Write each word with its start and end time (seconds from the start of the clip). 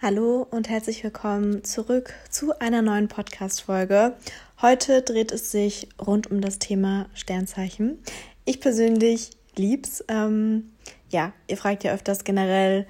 Hallo 0.00 0.46
und 0.52 0.68
herzlich 0.68 1.02
willkommen 1.02 1.64
zurück 1.64 2.14
zu 2.30 2.56
einer 2.60 2.82
neuen 2.82 3.08
Podcast-Folge. 3.08 4.14
Heute 4.62 5.02
dreht 5.02 5.32
es 5.32 5.50
sich 5.50 5.88
rund 6.00 6.30
um 6.30 6.40
das 6.40 6.60
Thema 6.60 7.06
Sternzeichen. 7.14 7.98
Ich 8.44 8.60
persönlich 8.60 9.30
lieb's. 9.56 10.04
Ähm, 10.06 10.70
ja, 11.10 11.32
ihr 11.48 11.56
fragt 11.56 11.82
ja 11.82 11.92
öfters 11.92 12.22
generell, 12.22 12.86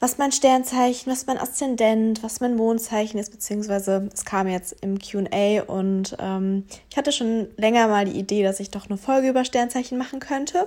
was 0.00 0.18
mein 0.18 0.32
Sternzeichen, 0.32 1.12
was 1.12 1.26
mein 1.26 1.38
Aszendent, 1.38 2.24
was 2.24 2.40
mein 2.40 2.56
Mondzeichen 2.56 3.20
ist, 3.20 3.30
beziehungsweise 3.30 4.10
es 4.12 4.24
kam 4.24 4.48
jetzt 4.48 4.76
im 4.82 4.98
QA 4.98 5.62
und 5.62 6.16
ähm, 6.18 6.64
ich 6.90 6.96
hatte 6.96 7.12
schon 7.12 7.46
länger 7.56 7.86
mal 7.86 8.04
die 8.04 8.18
Idee, 8.18 8.42
dass 8.42 8.58
ich 8.58 8.72
doch 8.72 8.86
eine 8.90 8.98
Folge 8.98 9.28
über 9.28 9.44
Sternzeichen 9.44 9.96
machen 9.96 10.18
könnte. 10.18 10.66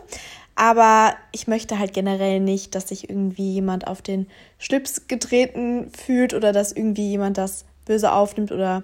Aber 0.60 1.16
ich 1.32 1.48
möchte 1.48 1.80
halt 1.80 1.94
generell 1.94 2.42
nicht, 2.42 2.76
dass 2.76 2.90
sich 2.90 3.10
irgendwie 3.10 3.54
jemand 3.54 3.88
auf 3.88 4.02
den 4.02 4.28
Schlips 4.58 5.08
getreten 5.08 5.90
fühlt 5.98 6.34
oder 6.34 6.52
dass 6.52 6.74
irgendwie 6.74 7.08
jemand 7.08 7.38
das 7.38 7.64
böse 7.86 8.12
aufnimmt 8.12 8.52
oder 8.52 8.84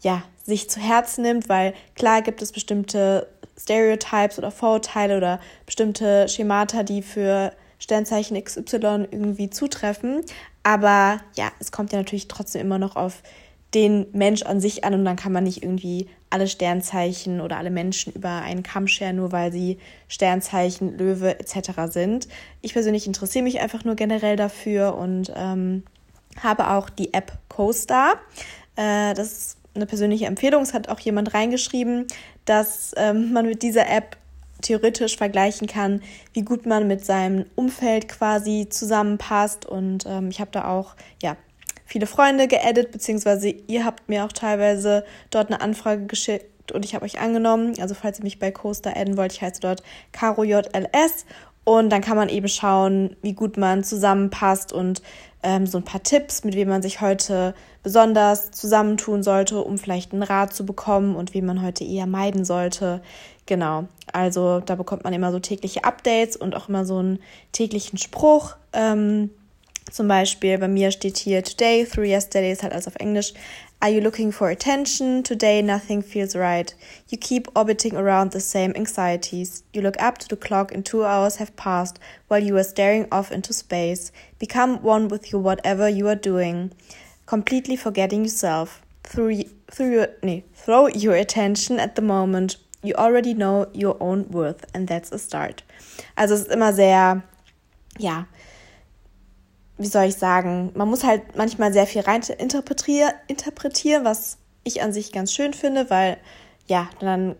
ja, 0.00 0.22
sich 0.44 0.70
zu 0.70 0.80
Herzen 0.80 1.20
nimmt, 1.20 1.50
weil 1.50 1.74
klar 1.94 2.22
gibt 2.22 2.40
es 2.40 2.52
bestimmte 2.52 3.28
Stereotypes 3.58 4.38
oder 4.38 4.50
Vorurteile 4.50 5.18
oder 5.18 5.40
bestimmte 5.66 6.26
Schemata, 6.26 6.84
die 6.84 7.02
für 7.02 7.52
Sternzeichen 7.78 8.42
XY 8.42 9.08
irgendwie 9.10 9.50
zutreffen. 9.50 10.22
Aber 10.62 11.20
ja, 11.36 11.52
es 11.58 11.70
kommt 11.70 11.92
ja 11.92 11.98
natürlich 11.98 12.28
trotzdem 12.28 12.62
immer 12.62 12.78
noch 12.78 12.96
auf 12.96 13.22
den 13.74 14.06
Mensch 14.12 14.42
an 14.42 14.60
sich 14.60 14.84
an 14.84 14.94
und 14.94 15.04
dann 15.04 15.16
kann 15.16 15.32
man 15.32 15.44
nicht 15.44 15.62
irgendwie 15.62 16.08
alle 16.28 16.48
Sternzeichen 16.48 17.40
oder 17.40 17.56
alle 17.56 17.70
Menschen 17.70 18.12
über 18.12 18.42
einen 18.42 18.62
Kamm 18.62 18.88
scheren, 18.88 19.16
nur 19.16 19.32
weil 19.32 19.52
sie 19.52 19.78
Sternzeichen, 20.08 20.96
Löwe 20.96 21.38
etc. 21.38 21.92
sind. 21.92 22.28
Ich 22.62 22.72
persönlich 22.72 23.06
interessiere 23.06 23.44
mich 23.44 23.60
einfach 23.60 23.84
nur 23.84 23.94
generell 23.94 24.36
dafür 24.36 24.96
und 24.96 25.32
ähm, 25.36 25.84
habe 26.42 26.70
auch 26.70 26.90
die 26.90 27.14
App 27.14 27.32
CoStar. 27.48 28.14
Äh, 28.76 29.14
das 29.14 29.32
ist 29.32 29.56
eine 29.74 29.86
persönliche 29.86 30.26
Empfehlung. 30.26 30.62
Es 30.62 30.74
hat 30.74 30.88
auch 30.88 31.00
jemand 31.00 31.34
reingeschrieben, 31.34 32.06
dass 32.44 32.92
ähm, 32.96 33.32
man 33.32 33.46
mit 33.46 33.62
dieser 33.62 33.88
App 33.88 34.16
theoretisch 34.62 35.16
vergleichen 35.16 35.66
kann, 35.66 36.02
wie 36.32 36.42
gut 36.42 36.66
man 36.66 36.86
mit 36.86 37.04
seinem 37.04 37.46
Umfeld 37.54 38.08
quasi 38.08 38.68
zusammenpasst. 38.68 39.66
Und 39.66 40.04
ähm, 40.06 40.28
ich 40.30 40.40
habe 40.40 40.50
da 40.50 40.68
auch 40.68 40.96
ja, 41.22 41.36
viele 41.90 42.06
Freunde 42.06 42.46
geedit, 42.46 42.92
beziehungsweise 42.92 43.48
ihr 43.48 43.84
habt 43.84 44.08
mir 44.08 44.24
auch 44.24 44.32
teilweise 44.32 45.04
dort 45.30 45.48
eine 45.48 45.60
Anfrage 45.60 46.06
geschickt 46.06 46.70
und 46.70 46.84
ich 46.84 46.94
habe 46.94 47.04
euch 47.04 47.18
angenommen. 47.18 47.74
Also 47.80 47.94
falls 47.94 48.20
ihr 48.20 48.24
mich 48.24 48.38
bei 48.38 48.52
Coaster 48.52 48.96
adden 48.96 49.16
wollt, 49.16 49.32
ich 49.32 49.42
heiße 49.42 49.60
dort 49.60 49.82
KaroJLS 50.12 51.26
und 51.64 51.90
dann 51.90 52.00
kann 52.00 52.16
man 52.16 52.28
eben 52.28 52.46
schauen, 52.46 53.16
wie 53.22 53.32
gut 53.32 53.56
man 53.56 53.82
zusammenpasst 53.82 54.72
und 54.72 55.02
ähm, 55.42 55.66
so 55.66 55.78
ein 55.78 55.84
paar 55.84 56.02
Tipps, 56.02 56.44
mit 56.44 56.54
wem 56.54 56.68
man 56.68 56.80
sich 56.80 57.00
heute 57.00 57.54
besonders 57.82 58.52
zusammentun 58.52 59.24
sollte, 59.24 59.60
um 59.60 59.76
vielleicht 59.76 60.12
einen 60.12 60.22
Rat 60.22 60.54
zu 60.54 60.64
bekommen 60.64 61.16
und 61.16 61.34
wie 61.34 61.42
man 61.42 61.60
heute 61.60 61.82
eher 61.82 62.06
meiden 62.06 62.44
sollte. 62.44 63.02
Genau, 63.46 63.88
also 64.12 64.60
da 64.60 64.76
bekommt 64.76 65.02
man 65.02 65.12
immer 65.12 65.32
so 65.32 65.40
tägliche 65.40 65.82
Updates 65.82 66.36
und 66.36 66.54
auch 66.54 66.68
immer 66.68 66.84
so 66.84 66.98
einen 66.98 67.18
täglichen 67.50 67.98
Spruch. 67.98 68.54
Ähm, 68.72 69.30
zum 69.90 70.08
Beispiel 70.08 70.58
bei 70.58 70.68
mir 70.68 70.90
steht 70.90 71.18
hier 71.18 71.42
Today 71.42 71.84
through 71.84 72.06
yesterday 72.06 72.52
ist 72.52 72.62
halt 72.62 72.72
alles 72.72 72.86
auf 72.86 72.96
Englisch. 72.96 73.32
Are 73.82 73.90
you 73.90 74.00
looking 74.00 74.30
for 74.30 74.48
attention? 74.48 75.24
Today 75.24 75.62
nothing 75.62 76.02
feels 76.02 76.36
right. 76.36 76.74
You 77.08 77.16
keep 77.16 77.48
orbiting 77.56 77.96
around 77.96 78.30
the 78.32 78.40
same 78.40 78.74
anxieties. 78.76 79.64
You 79.72 79.80
look 79.80 79.96
up 79.98 80.18
to 80.18 80.28
the 80.28 80.36
clock 80.36 80.70
and 80.70 80.84
two 80.84 81.02
hours 81.02 81.38
have 81.38 81.56
passed 81.56 81.98
while 82.28 82.42
you 82.42 82.56
are 82.58 82.64
staring 82.64 83.06
off 83.10 83.32
into 83.32 83.54
space. 83.54 84.12
Become 84.38 84.82
one 84.82 85.08
with 85.08 85.32
you 85.32 85.38
whatever 85.38 85.88
you 85.88 86.08
are 86.08 86.14
doing. 86.14 86.72
Completely 87.24 87.74
forgetting 87.74 88.22
yourself. 88.22 88.82
Through, 89.02 89.44
through 89.70 89.92
your, 89.92 90.08
nee, 90.22 90.44
throw 90.54 90.88
your 90.88 91.14
attention 91.14 91.80
at 91.80 91.96
the 91.96 92.02
moment. 92.02 92.58
You 92.82 92.92
already 92.94 93.32
know 93.32 93.66
your 93.72 93.96
own 93.98 94.28
worth 94.30 94.66
and 94.74 94.88
that's 94.88 95.10
a 95.10 95.18
start. 95.18 95.62
Also 96.18 96.34
es 96.34 96.42
ist 96.42 96.50
immer 96.50 96.74
sehr, 96.74 97.22
ja, 97.98 98.26
wie 99.80 99.86
soll 99.86 100.04
ich 100.04 100.16
sagen, 100.16 100.72
man 100.74 100.88
muss 100.88 101.04
halt 101.04 101.36
manchmal 101.36 101.72
sehr 101.72 101.86
viel 101.86 102.02
rein 102.02 102.20
interpretieren, 102.38 103.12
interpretieren, 103.28 104.04
was 104.04 104.36
ich 104.62 104.82
an 104.82 104.92
sich 104.92 105.10
ganz 105.10 105.32
schön 105.32 105.54
finde, 105.54 105.88
weil 105.88 106.18
ja, 106.66 106.90
dann 107.00 107.34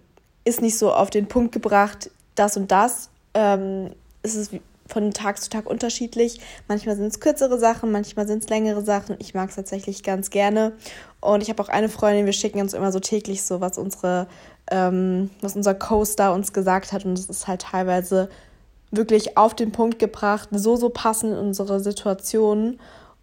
ist 0.44 0.62
nicht 0.62 0.78
so 0.78 0.90
auf 0.90 1.10
den 1.10 1.28
Punkt 1.28 1.52
gebracht, 1.52 2.10
das 2.34 2.56
und 2.56 2.70
das. 2.72 3.10
Ähm, 3.34 3.90
es 4.22 4.34
ist 4.34 4.52
von 4.86 5.12
Tag 5.12 5.40
zu 5.40 5.50
Tag 5.50 5.68
unterschiedlich. 5.68 6.40
Manchmal 6.66 6.96
sind 6.96 7.08
es 7.08 7.20
kürzere 7.20 7.58
Sachen, 7.58 7.92
manchmal 7.92 8.26
sind 8.26 8.42
es 8.42 8.48
längere 8.48 8.82
Sachen. 8.82 9.16
Ich 9.18 9.34
mag 9.34 9.50
es 9.50 9.56
tatsächlich 9.56 10.02
ganz 10.02 10.30
gerne. 10.30 10.72
Und 11.20 11.42
ich 11.42 11.50
habe 11.50 11.62
auch 11.62 11.68
eine 11.68 11.90
Freundin, 11.90 12.24
wir 12.24 12.32
schicken 12.32 12.60
uns 12.60 12.72
immer 12.72 12.90
so 12.90 13.00
täglich 13.00 13.42
so, 13.42 13.60
was 13.60 13.76
unsere, 13.76 14.26
ähm, 14.70 15.28
was 15.42 15.56
unser 15.56 15.74
Co-Star 15.74 16.32
uns 16.32 16.54
gesagt 16.54 16.92
hat. 16.92 17.04
Und 17.04 17.18
es 17.18 17.28
ist 17.28 17.46
halt 17.46 17.60
teilweise 17.60 18.30
wirklich 18.90 19.36
auf 19.36 19.54
den 19.54 19.72
Punkt 19.72 19.98
gebracht, 19.98 20.48
so, 20.52 20.76
so 20.76 20.88
passend 20.88 21.32
in 21.32 21.38
unsere 21.38 21.80
Situation. 21.80 22.78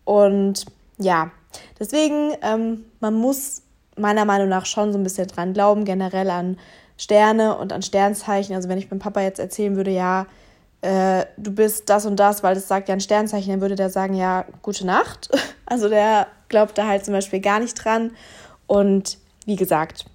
Und 0.05 0.65
ja, 0.97 1.31
deswegen, 1.79 2.31
ähm, 2.41 2.85
man 2.99 3.13
muss 3.13 3.63
meiner 3.97 4.25
Meinung 4.25 4.49
nach 4.49 4.65
schon 4.65 4.91
so 4.91 4.97
ein 4.97 5.03
bisschen 5.03 5.27
dran 5.27 5.53
glauben, 5.53 5.85
generell 5.85 6.29
an 6.29 6.57
Sterne 6.97 7.57
und 7.57 7.73
an 7.73 7.81
Sternzeichen. 7.81 8.55
Also 8.55 8.69
wenn 8.69 8.77
ich 8.77 8.89
meinem 8.89 8.99
Papa 8.99 9.21
jetzt 9.21 9.39
erzählen 9.39 9.75
würde, 9.75 9.91
ja, 9.91 10.27
äh, 10.81 11.25
du 11.37 11.51
bist 11.51 11.89
das 11.89 12.05
und 12.05 12.17
das, 12.17 12.43
weil 12.43 12.55
das 12.55 12.67
sagt 12.67 12.87
ja 12.87 12.93
ein 12.93 13.01
Sternzeichen, 13.01 13.51
dann 13.51 13.61
würde 13.61 13.75
der 13.75 13.89
sagen, 13.89 14.13
ja, 14.13 14.45
gute 14.61 14.85
Nacht. 14.85 15.29
Also 15.69 15.89
der 15.89 16.27
glaubt 16.47 16.77
da 16.77 16.87
halt 16.87 17.03
zum 17.03 17.13
Beispiel 17.13 17.41
gar 17.41 17.59
nicht 17.59 17.73
dran. 17.73 18.11
Und 18.67 19.17
wie 19.45 19.57
gesagt, 19.57 20.05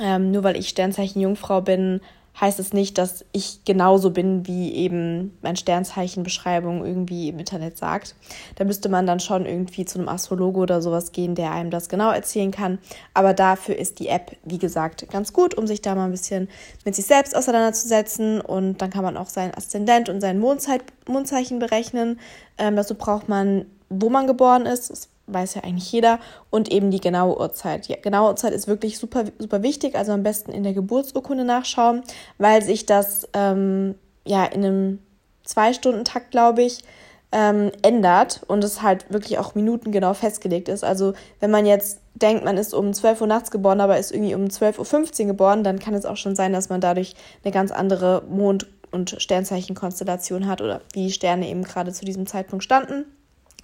ähm, 0.00 0.32
nur 0.32 0.42
weil 0.42 0.56
ich 0.56 0.68
Sternzeichen 0.68 1.22
Jungfrau 1.22 1.60
bin, 1.60 2.00
heißt 2.42 2.58
es 2.58 2.72
nicht, 2.72 2.98
dass 2.98 3.24
ich 3.30 3.64
genauso 3.64 4.10
bin, 4.10 4.48
wie 4.48 4.74
eben 4.74 5.38
mein 5.42 5.54
Sternzeichenbeschreibung 5.54 6.84
irgendwie 6.84 7.28
im 7.28 7.38
Internet 7.38 7.78
sagt. 7.78 8.16
Da 8.56 8.64
müsste 8.64 8.88
man 8.88 9.06
dann 9.06 9.20
schon 9.20 9.46
irgendwie 9.46 9.84
zu 9.84 10.00
einem 10.00 10.08
Astrologe 10.08 10.58
oder 10.58 10.82
sowas 10.82 11.12
gehen, 11.12 11.36
der 11.36 11.52
einem 11.52 11.70
das 11.70 11.88
genau 11.88 12.10
erzählen 12.10 12.50
kann. 12.50 12.80
Aber 13.14 13.32
dafür 13.32 13.76
ist 13.76 14.00
die 14.00 14.08
App, 14.08 14.36
wie 14.44 14.58
gesagt, 14.58 15.08
ganz 15.08 15.32
gut, 15.32 15.54
um 15.54 15.68
sich 15.68 15.82
da 15.82 15.94
mal 15.94 16.06
ein 16.06 16.10
bisschen 16.10 16.48
mit 16.84 16.96
sich 16.96 17.06
selbst 17.06 17.36
auseinanderzusetzen. 17.36 18.40
Und 18.40 18.82
dann 18.82 18.90
kann 18.90 19.04
man 19.04 19.16
auch 19.16 19.28
sein 19.28 19.54
Aszendent 19.56 20.08
und 20.08 20.20
sein 20.20 20.40
Mondzeit 20.40 20.82
Mondzeichen 21.06 21.60
berechnen. 21.60 22.18
Ähm, 22.58 22.74
dazu 22.74 22.96
braucht 22.96 23.28
man, 23.28 23.66
wo 23.88 24.10
man 24.10 24.26
geboren 24.26 24.66
ist. 24.66 25.11
Weiß 25.26 25.54
ja 25.54 25.62
eigentlich 25.62 25.90
jeder. 25.92 26.18
Und 26.50 26.70
eben 26.70 26.90
die 26.90 27.00
genaue 27.00 27.38
Uhrzeit. 27.38 27.88
Die 27.88 28.00
genaue 28.00 28.30
Uhrzeit 28.30 28.52
ist 28.52 28.66
wirklich 28.66 28.98
super, 28.98 29.24
super 29.38 29.62
wichtig. 29.62 29.96
Also 29.96 30.12
am 30.12 30.22
besten 30.22 30.52
in 30.52 30.62
der 30.62 30.72
Geburtsurkunde 30.72 31.44
nachschauen, 31.44 32.02
weil 32.38 32.62
sich 32.62 32.86
das 32.86 33.28
ähm, 33.34 33.94
ja 34.24 34.44
in 34.44 34.64
einem 34.64 34.98
Zwei-Stunden-Takt, 35.44 36.30
glaube 36.30 36.62
ich, 36.62 36.84
ähm, 37.32 37.72
ändert 37.82 38.42
und 38.46 38.62
es 38.62 38.82
halt 38.82 39.10
wirklich 39.12 39.38
auch 39.38 39.54
minutengenau 39.54 40.14
festgelegt 40.14 40.68
ist. 40.68 40.84
Also 40.84 41.14
wenn 41.40 41.50
man 41.50 41.66
jetzt 41.66 42.00
denkt, 42.14 42.44
man 42.44 42.58
ist 42.58 42.74
um 42.74 42.92
12 42.92 43.22
Uhr 43.22 43.26
nachts 43.26 43.50
geboren, 43.50 43.80
aber 43.80 43.98
ist 43.98 44.12
irgendwie 44.12 44.34
um 44.34 44.44
12.15 44.44 45.22
Uhr 45.22 45.26
geboren, 45.28 45.64
dann 45.64 45.78
kann 45.78 45.94
es 45.94 46.04
auch 46.04 46.18
schon 46.18 46.36
sein, 46.36 46.52
dass 46.52 46.68
man 46.68 46.80
dadurch 46.80 47.14
eine 47.42 47.52
ganz 47.52 47.72
andere 47.72 48.22
Mond- 48.28 48.66
und 48.90 49.16
Sternzeichenkonstellation 49.18 50.46
hat 50.46 50.60
oder 50.60 50.82
wie 50.92 51.06
die 51.06 51.12
Sterne 51.12 51.48
eben 51.48 51.62
gerade 51.62 51.92
zu 51.92 52.04
diesem 52.04 52.26
Zeitpunkt 52.26 52.62
standen. 52.62 53.06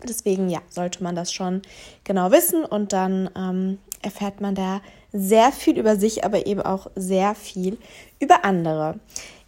Deswegen, 0.07 0.49
ja, 0.49 0.61
sollte 0.69 1.03
man 1.03 1.15
das 1.15 1.33
schon 1.33 1.63
genau 2.05 2.31
wissen 2.31 2.65
und 2.65 2.93
dann 2.93 3.31
ähm, 3.37 3.79
erfährt 4.03 4.41
man 4.41 4.55
da 4.55 4.81
sehr 5.13 5.53
viel 5.53 5.79
über 5.79 5.97
sich, 5.97 6.25
aber 6.25 6.47
eben 6.47 6.63
auch 6.63 6.89
sehr 6.95 7.35
viel 7.35 7.79
über 8.21 8.45
andere. 8.45 9.01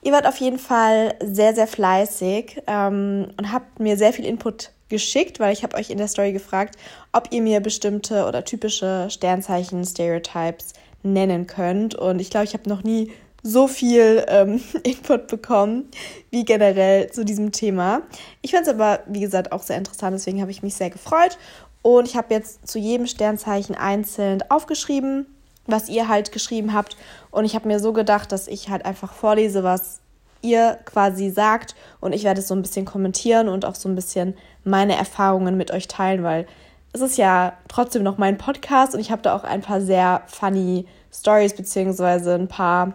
Ihr 0.02 0.12
wart 0.12 0.26
auf 0.26 0.38
jeden 0.38 0.58
Fall 0.58 1.14
sehr, 1.22 1.54
sehr 1.54 1.66
fleißig 1.66 2.62
ähm, 2.66 3.28
und 3.36 3.52
habt 3.52 3.80
mir 3.80 3.96
sehr 3.96 4.12
viel 4.12 4.24
Input 4.24 4.70
geschickt, 4.88 5.38
weil 5.38 5.52
ich 5.52 5.62
habe 5.62 5.76
euch 5.76 5.90
in 5.90 5.98
der 5.98 6.08
Story 6.08 6.32
gefragt, 6.32 6.76
ob 7.12 7.28
ihr 7.32 7.42
mir 7.42 7.60
bestimmte 7.60 8.26
oder 8.26 8.44
typische 8.44 9.08
Sternzeichen, 9.10 9.84
Stereotypes 9.84 10.72
nennen 11.02 11.46
könnt. 11.46 11.94
Und 11.94 12.20
ich 12.20 12.30
glaube, 12.30 12.44
ich 12.44 12.54
habe 12.54 12.68
noch 12.68 12.82
nie 12.82 13.12
so 13.42 13.68
viel 13.68 14.24
ähm, 14.28 14.60
Input 14.82 15.28
bekommen, 15.28 15.88
wie 16.30 16.44
generell 16.44 17.10
zu 17.10 17.24
diesem 17.24 17.52
Thema. 17.52 18.02
Ich 18.42 18.52
fand 18.52 18.66
es 18.66 18.72
aber, 18.72 19.00
wie 19.06 19.20
gesagt, 19.20 19.52
auch 19.52 19.62
sehr 19.62 19.76
interessant, 19.76 20.14
deswegen 20.14 20.40
habe 20.40 20.50
ich 20.50 20.62
mich 20.62 20.74
sehr 20.74 20.90
gefreut. 20.90 21.38
Und 21.82 22.06
ich 22.06 22.16
habe 22.16 22.34
jetzt 22.34 22.68
zu 22.68 22.78
jedem 22.78 23.06
Sternzeichen 23.06 23.74
einzeln 23.74 24.42
aufgeschrieben, 24.50 25.26
was 25.66 25.88
ihr 25.88 26.08
halt 26.08 26.30
geschrieben 26.32 26.74
habt. 26.74 26.96
Und 27.30 27.44
ich 27.44 27.54
habe 27.54 27.68
mir 27.68 27.80
so 27.80 27.92
gedacht, 27.92 28.32
dass 28.32 28.48
ich 28.48 28.68
halt 28.68 28.84
einfach 28.84 29.12
vorlese, 29.14 29.64
was 29.64 30.00
ihr 30.42 30.78
quasi 30.84 31.30
sagt. 31.30 31.74
Und 32.00 32.12
ich 32.12 32.24
werde 32.24 32.40
es 32.40 32.48
so 32.48 32.54
ein 32.54 32.62
bisschen 32.62 32.84
kommentieren 32.84 33.48
und 33.48 33.64
auch 33.64 33.74
so 33.74 33.88
ein 33.88 33.94
bisschen 33.94 34.36
meine 34.64 34.96
Erfahrungen 34.96 35.56
mit 35.56 35.70
euch 35.70 35.88
teilen, 35.88 36.22
weil 36.22 36.46
es 36.92 37.00
ist 37.00 37.18
ja 37.18 37.54
trotzdem 37.68 38.02
noch 38.02 38.18
mein 38.18 38.36
Podcast 38.36 38.94
und 38.94 39.00
ich 39.00 39.10
habe 39.10 39.22
da 39.22 39.34
auch 39.34 39.44
ein 39.44 39.60
paar 39.60 39.80
sehr 39.80 40.22
funny 40.26 40.86
Stories 41.12 41.54
beziehungsweise 41.54 42.34
ein 42.34 42.48
paar 42.48 42.94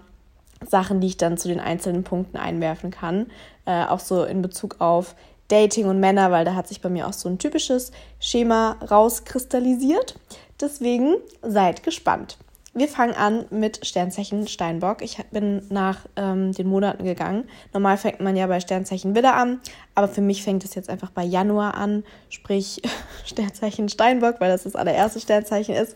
Sachen, 0.68 1.02
die 1.02 1.08
ich 1.08 1.18
dann 1.18 1.38
zu 1.38 1.48
den 1.48 1.60
einzelnen 1.60 2.04
Punkten 2.04 2.38
einwerfen 2.38 2.92
kann. 2.92 3.28
Äh, 3.66 3.86
auch 3.86 4.00
so 4.00 4.24
in 4.24 4.42
Bezug 4.42 4.78
auf 4.80 5.16
Dating 5.48 5.88
und 5.88 6.00
Männer, 6.00 6.32
weil 6.32 6.46
da 6.46 6.56
hat 6.56 6.68
sich 6.68 6.82
bei 6.82 6.90
mir 6.90 7.08
auch 7.08 7.14
so 7.14 7.30
ein 7.30 7.38
typisches 7.38 7.92
Schema 8.20 8.78
rauskristallisiert. 8.90 10.20
Deswegen 10.60 11.16
seid 11.42 11.84
gespannt. 11.84 12.38
Wir 12.78 12.90
fangen 12.90 13.14
an 13.14 13.46
mit 13.52 13.86
Sternzeichen 13.86 14.48
Steinbock. 14.48 15.02
Ich 15.02 15.18
bin 15.32 15.62
nach 15.70 16.00
ähm, 16.18 16.52
den 16.52 16.68
Monaten 16.68 17.06
gegangen. 17.06 17.46
Normal 17.72 17.96
fängt 17.98 18.20
man 18.20 18.36
ja 18.36 18.48
bei 18.48 18.60
Sternzeichen 18.60 19.16
Widder 19.16 19.36
an, 19.36 19.62
aber 19.94 20.10
für 20.10 20.20
mich 20.20 20.44
fängt 20.44 20.66
es 20.66 20.76
jetzt 20.76 20.90
einfach 20.90 21.10
bei 21.12 21.24
Januar 21.24 21.76
an, 21.76 22.04
sprich 22.30 22.82
Sternzeichen 23.26 23.88
Steinbock, 23.88 24.42
weil 24.42 24.52
das 24.52 24.64
das 24.64 24.76
allererste 24.76 25.22
Sternzeichen 25.22 25.74
ist. 25.74 25.96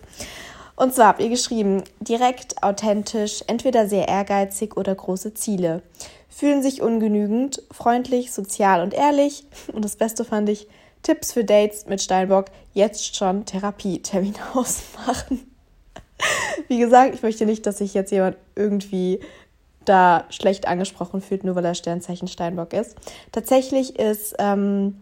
Und 0.80 0.96
zwar 0.96 1.08
habt 1.08 1.22
ihr 1.22 1.28
geschrieben, 1.28 1.84
direkt, 2.00 2.64
authentisch, 2.64 3.44
entweder 3.48 3.90
sehr 3.90 4.08
ehrgeizig 4.08 4.78
oder 4.78 4.96
große 4.96 5.34
Ziele. 5.34 5.82
Fühlen 6.30 6.64
sich 6.64 6.82
ungenügend, 6.82 7.62
freundlich, 7.70 8.32
sozial 8.32 8.82
und 8.82 8.94
ehrlich. 8.94 9.44
Und 9.74 9.84
das 9.84 9.98
Beste 9.98 10.24
fand 10.24 10.48
ich, 10.48 10.68
Tipps 11.04 11.34
für 11.34 11.44
Dates 11.44 11.86
mit 11.88 12.02
Steinbock, 12.02 12.46
jetzt 12.74 13.18
schon 13.18 13.44
Therapietermin 13.46 14.36
ausmachen. 14.54 15.52
Wie 16.70 16.80
gesagt, 16.80 17.14
ich 17.14 17.24
möchte 17.24 17.46
nicht, 17.46 17.66
dass 17.66 17.80
sich 17.80 17.94
jetzt 17.94 18.14
jemand 18.14 18.38
irgendwie 18.56 19.20
da 19.84 20.24
schlecht 20.30 20.66
angesprochen 20.66 21.20
fühlt, 21.20 21.44
nur 21.44 21.56
weil 21.56 21.66
er 21.66 21.76
Sternzeichen 21.76 22.30
Steinbock 22.30 22.72
ist. 22.72 22.96
Tatsächlich 23.34 24.00
ist 24.00 24.34
ähm, 24.40 24.96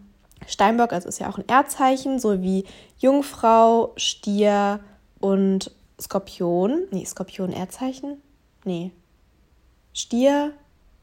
Steinbock, 0.48 0.92
also 0.92 1.08
ist 1.08 1.20
ja 1.20 1.30
auch 1.30 1.38
ein 1.38 1.46
Erdzeichen, 1.46 2.18
so 2.18 2.42
wie 2.42 2.64
Jungfrau, 2.98 3.92
Stier 3.96 4.80
und 5.20 5.70
Skorpion. 6.00 6.84
Nee, 6.90 7.04
Skorpion 7.04 7.52
Erdzeichen? 7.52 8.22
Nee. 8.64 8.92
Stier 9.92 10.52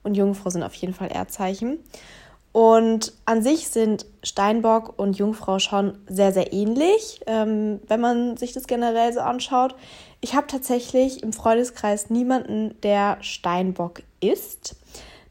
und 0.03 0.15
Jungfrau 0.15 0.49
sind 0.49 0.63
auf 0.63 0.75
jeden 0.75 0.93
Fall 0.93 1.11
Erdzeichen. 1.11 1.79
Und 2.55 3.11
an 3.25 3.43
sich 3.43 3.67
sind 3.67 4.05
Steinbock 4.23 4.97
und 4.97 5.17
Jungfrau 5.17 5.59
schon 5.59 5.97
sehr, 6.07 6.31
sehr 6.31 6.53
ähnlich, 6.53 7.19
ähm, 7.27 7.81
wenn 7.87 7.99
man 7.99 8.37
sich 8.37 8.53
das 8.53 8.65
generell 8.65 9.11
so 9.11 9.19
anschaut. 9.19 9.75
Ich 10.21 10.35
habe 10.35 10.47
tatsächlich 10.47 11.21
im 11.21 11.33
Freundeskreis 11.33 12.09
niemanden, 12.09 12.73
der 12.81 13.17
Steinbock 13.19 14.03
ist. 14.21 14.77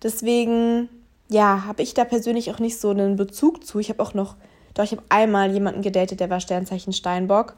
Deswegen, 0.02 0.90
ja, 1.30 1.64
habe 1.64 1.82
ich 1.82 1.94
da 1.94 2.04
persönlich 2.04 2.50
auch 2.50 2.58
nicht 2.58 2.78
so 2.78 2.90
einen 2.90 3.16
Bezug 3.16 3.64
zu. 3.64 3.78
Ich 3.78 3.88
habe 3.88 4.02
auch 4.02 4.12
noch, 4.12 4.36
doch 4.74 4.84
ich 4.84 4.92
habe 4.92 5.02
einmal 5.08 5.50
jemanden 5.50 5.80
gedatet, 5.80 6.20
der 6.20 6.28
war 6.28 6.40
Sternzeichen 6.40 6.92
Steinbock 6.92 7.54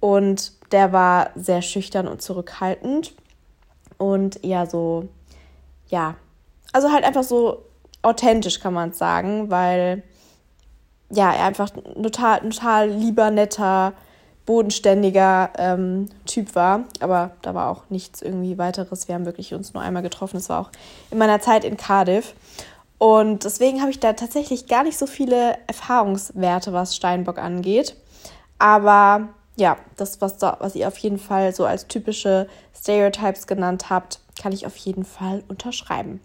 und 0.00 0.52
der 0.72 0.92
war 0.92 1.30
sehr 1.34 1.62
schüchtern 1.62 2.08
und 2.08 2.22
zurückhaltend 2.22 3.14
und 3.96 4.44
eher 4.44 4.66
so, 4.66 5.08
ja, 5.88 6.16
also 6.72 6.92
halt 6.92 7.04
einfach 7.04 7.24
so 7.24 7.64
authentisch, 8.02 8.60
kann 8.60 8.74
man 8.74 8.92
sagen, 8.92 9.50
weil 9.50 10.02
ja, 11.10 11.32
er 11.32 11.46
einfach 11.46 11.70
ein 11.74 12.02
total, 12.02 12.40
total 12.40 12.90
lieber, 12.90 13.30
netter, 13.30 13.94
bodenständiger 14.44 15.50
ähm, 15.58 16.08
Typ 16.26 16.54
war. 16.54 16.84
Aber 17.00 17.32
da 17.42 17.54
war 17.54 17.70
auch 17.70 17.84
nichts 17.88 18.22
irgendwie 18.22 18.58
weiteres. 18.58 19.08
Wir 19.08 19.14
haben 19.14 19.26
wirklich 19.26 19.54
uns 19.54 19.74
nur 19.74 19.82
einmal 19.82 20.02
getroffen. 20.02 20.36
Das 20.36 20.48
war 20.48 20.60
auch 20.60 20.70
in 21.10 21.18
meiner 21.18 21.40
Zeit 21.40 21.64
in 21.64 21.76
Cardiff. 21.76 22.34
Und 22.98 23.44
deswegen 23.44 23.80
habe 23.80 23.90
ich 23.90 24.00
da 24.00 24.12
tatsächlich 24.12 24.66
gar 24.66 24.84
nicht 24.84 24.98
so 24.98 25.06
viele 25.06 25.56
Erfahrungswerte, 25.66 26.72
was 26.72 26.96
Steinbock 26.96 27.38
angeht. 27.38 27.94
Aber 28.58 29.28
ja, 29.58 29.76
das, 29.96 30.20
was, 30.20 30.38
da, 30.38 30.56
was 30.60 30.74
ihr 30.76 30.86
auf 30.88 30.96
jeden 30.98 31.18
Fall 31.18 31.52
so 31.52 31.66
als 31.66 31.88
typische 31.88 32.46
Stereotypes 32.74 33.46
genannt 33.46 33.90
habt, 33.90 34.20
kann 34.40 34.52
ich 34.52 34.66
auf 34.66 34.76
jeden 34.76 35.04
Fall 35.04 35.42
unterschreiben. 35.48 36.20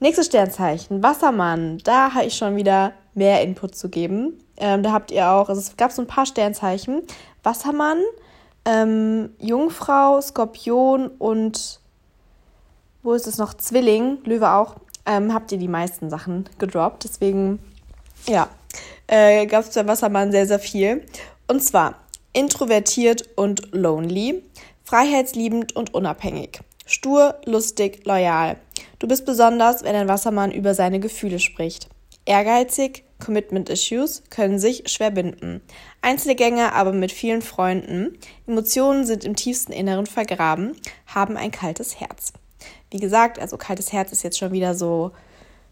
Nächstes 0.00 0.26
Sternzeichen, 0.26 1.02
Wassermann. 1.02 1.78
Da 1.84 2.14
habe 2.14 2.24
ich 2.24 2.34
schon 2.34 2.56
wieder 2.56 2.92
mehr 3.14 3.42
Input 3.42 3.76
zu 3.76 3.88
geben. 3.88 4.42
Ähm, 4.56 4.82
da 4.82 4.90
habt 4.90 5.12
ihr 5.12 5.30
auch, 5.30 5.48
also 5.48 5.60
es 5.60 5.76
gab 5.76 5.92
so 5.92 6.02
ein 6.02 6.08
paar 6.08 6.26
Sternzeichen. 6.26 7.02
Wassermann, 7.44 7.98
ähm, 8.64 9.30
Jungfrau, 9.38 10.20
Skorpion 10.20 11.06
und 11.06 11.80
wo 13.04 13.12
ist 13.12 13.28
es 13.28 13.38
noch? 13.38 13.54
Zwilling, 13.54 14.18
Löwe 14.24 14.50
auch. 14.50 14.76
Ähm, 15.06 15.32
habt 15.32 15.52
ihr 15.52 15.58
die 15.58 15.68
meisten 15.68 16.10
Sachen 16.10 16.48
gedroppt. 16.58 17.04
Deswegen, 17.04 17.60
ja, 18.26 18.48
äh, 19.06 19.46
gab 19.46 19.64
es 19.64 19.74
bei 19.74 19.86
Wassermann 19.86 20.32
sehr, 20.32 20.46
sehr 20.46 20.60
viel. 20.60 21.04
Und 21.46 21.62
zwar 21.62 21.94
introvertiert 22.32 23.28
und 23.36 23.72
lonely, 23.72 24.42
freiheitsliebend 24.84 25.76
und 25.76 25.94
unabhängig, 25.94 26.60
stur, 26.86 27.40
lustig, 27.44 28.04
loyal, 28.04 28.56
Du 29.02 29.08
bist 29.08 29.26
besonders, 29.26 29.82
wenn 29.82 29.96
ein 29.96 30.06
Wassermann 30.06 30.52
über 30.52 30.74
seine 30.74 31.00
Gefühle 31.00 31.40
spricht. 31.40 31.88
Ehrgeizig, 32.24 33.02
Commitment-Issues 33.18 34.22
können 34.30 34.60
sich 34.60 34.84
schwer 34.86 35.10
binden. 35.10 35.60
Einzelgänger, 36.02 36.72
aber 36.72 36.92
mit 36.92 37.10
vielen 37.10 37.42
Freunden. 37.42 38.16
Emotionen 38.46 39.04
sind 39.04 39.24
im 39.24 39.34
tiefsten 39.34 39.72
Inneren 39.72 40.06
vergraben, 40.06 40.76
haben 41.08 41.36
ein 41.36 41.50
kaltes 41.50 41.98
Herz. 41.98 42.32
Wie 42.92 43.00
gesagt, 43.00 43.40
also 43.40 43.56
kaltes 43.56 43.92
Herz 43.92 44.12
ist 44.12 44.22
jetzt 44.22 44.38
schon 44.38 44.52
wieder 44.52 44.76
so, 44.76 45.10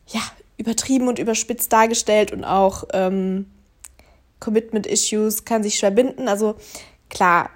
ja, 0.08 0.22
übertrieben 0.56 1.06
und 1.06 1.20
überspitzt 1.20 1.72
dargestellt 1.72 2.32
und 2.32 2.42
auch 2.42 2.82
ähm, 2.92 3.46
Commitment-Issues 4.40 5.44
kann 5.44 5.62
sich 5.62 5.78
schwer 5.78 5.90
binden. 5.90 6.28
Also 6.28 6.56
klar, 7.08 7.50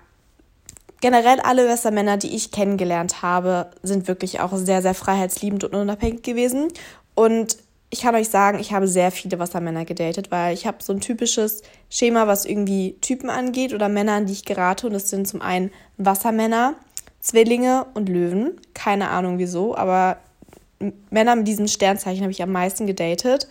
generell 1.01 1.41
alle 1.41 1.69
Wassermänner, 1.69 2.17
die 2.17 2.35
ich 2.35 2.51
kennengelernt 2.51 3.23
habe, 3.23 3.71
sind 3.83 4.09
wirklich 4.09 4.41
auch 4.41 4.57
sehr, 4.57 4.83
sehr 4.83 4.95
freiheitsliebend 4.95 5.65
und 5.65 5.75
unabhängig 5.75 6.23
gewesen. 6.23 6.69
Und 7.15 7.57
ich 7.91 8.01
kann 8.01 8.15
euch 8.15 8.29
sagen, 8.29 8.59
ich 8.59 8.73
habe 8.73 8.89
sehr 8.89 9.11
viele 9.11 9.39
Wassermänner 9.39 9.85
gedatet, 9.85 10.31
weil 10.31 10.53
ich 10.55 10.67
habe 10.67 10.79
so 10.83 10.93
ein 10.93 11.01
typisches 11.01 11.63
Schema, 11.91 12.27
was 12.27 12.45
irgendwie 12.45 12.97
Typen 13.01 13.31
angeht 13.31 13.73
oder 13.73 13.89
Männer, 13.89 14.15
an 14.15 14.27
die 14.27 14.33
ich 14.33 14.45
gerate. 14.45 14.87
Und 14.87 14.95
das 14.95 15.09
sind 15.09 15.29
zum 15.29 15.43
einen 15.43 15.71
Wassermänner, 15.97 16.75
Zwillinge 17.21 17.87
und 17.95 18.09
Löwen. 18.09 18.61
Keine 18.75 19.11
Ahnung 19.11 19.39
wieso, 19.39 19.77
aber 19.77 20.17
Männer 21.11 21.37
mit 21.37 21.47
diesen 21.47 21.69
Sternzeichen 21.69 22.23
habe 22.23 22.33
ich 22.33 22.43
am 22.43 22.51
meisten 22.51 22.87
gedatet. 22.87 23.49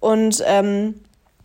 Und 0.00 0.42
ähm, 0.46 0.94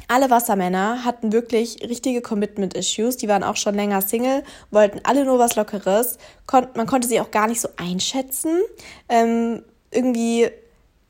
alle 0.08 0.30
Wassermänner 0.30 1.04
hatten 1.04 1.32
wirklich 1.32 1.78
richtige 1.88 2.22
Commitment-Issues. 2.22 3.18
Die 3.18 3.28
waren 3.28 3.44
auch 3.44 3.56
schon 3.56 3.76
länger 3.76 4.02
Single, 4.02 4.44
wollten 4.72 5.02
alle 5.04 5.26
nur 5.26 5.40
was 5.40 5.56
Lockeres. 5.56 6.18
Kon 6.46 6.68
man 6.76 6.88
konnte 6.88 7.08
sie 7.08 7.20
auch 7.20 7.32
gar 7.32 7.48
nicht 7.48 7.62
so 7.62 7.70
einschätzen. 7.78 8.62
Ähm, 9.10 9.64
irgendwie, 9.92 10.50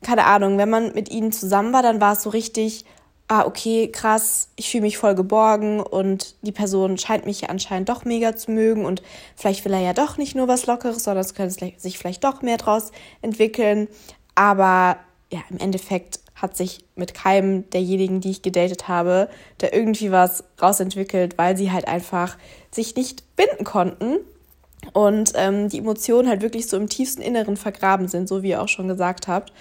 keine 0.02 0.26
Ahnung, 0.26 0.58
wenn 0.58 0.70
man 0.70 0.94
mit 0.94 1.10
ihnen 1.10 1.32
zusammen 1.32 1.74
war, 1.74 1.84
dann 1.84 2.02
war 2.02 2.14
es 2.14 2.24
so 2.24 2.30
richtig, 2.30 2.86
ah, 3.28 3.46
okay, 3.46 3.90
krass, 3.92 4.50
ich 4.56 4.70
fühle 4.70 4.84
mich 4.84 4.98
voll 4.98 5.14
geborgen 5.14 5.80
und 5.80 6.36
die 6.42 6.52
Person 6.52 6.98
scheint 6.98 7.26
mich 7.26 7.42
ja 7.42 7.50
anscheinend 7.50 7.90
doch 7.90 8.04
mega 8.04 8.36
zu 8.36 8.52
mögen 8.52 8.86
und 8.86 9.04
vielleicht 9.36 9.64
will 9.66 9.74
er 9.74 9.82
ja 9.82 9.94
doch 9.94 10.18
nicht 10.18 10.36
nur 10.36 10.48
was 10.48 10.66
Lockeres, 10.66 11.04
sondern 11.04 11.24
es 11.24 11.36
könnte 11.36 11.74
sich 11.78 11.98
vielleicht 12.00 12.24
doch 12.24 12.42
mehr 12.42 12.58
draus 12.58 12.92
entwickeln. 13.22 13.88
Aber 14.36 14.98
ja, 15.32 15.42
im 15.50 15.60
Endeffekt 15.60 16.22
hat 16.42 16.56
sich 16.56 16.86
mit 16.96 17.14
keinem 17.14 17.70
derjenigen, 17.70 18.22
die 18.22 18.32
ich 18.32 18.42
gedatet 18.42 18.88
habe, 18.88 19.30
da 19.58 19.68
irgendwie 19.72 20.12
was 20.12 20.44
rausentwickelt, 20.62 21.38
weil 21.38 21.58
sie 21.58 21.72
halt 21.72 21.88
einfach 21.88 22.38
sich 22.72 22.96
nicht 22.96 23.24
binden 23.36 23.64
konnten 23.64 24.18
und 24.94 25.34
ähm, 25.36 25.70
die 25.70 25.80
Emotionen 25.80 26.30
halt 26.30 26.42
wirklich 26.42 26.68
so 26.68 26.78
im 26.78 26.88
tiefsten 26.90 27.22
Inneren 27.22 27.58
vergraben 27.58 28.08
sind, 28.08 28.28
so 28.28 28.44
wie 28.44 28.50
ihr 28.50 28.62
auch 28.62 28.68
schon 28.68 28.88
gesagt 28.88 29.28
habt. 29.28 29.52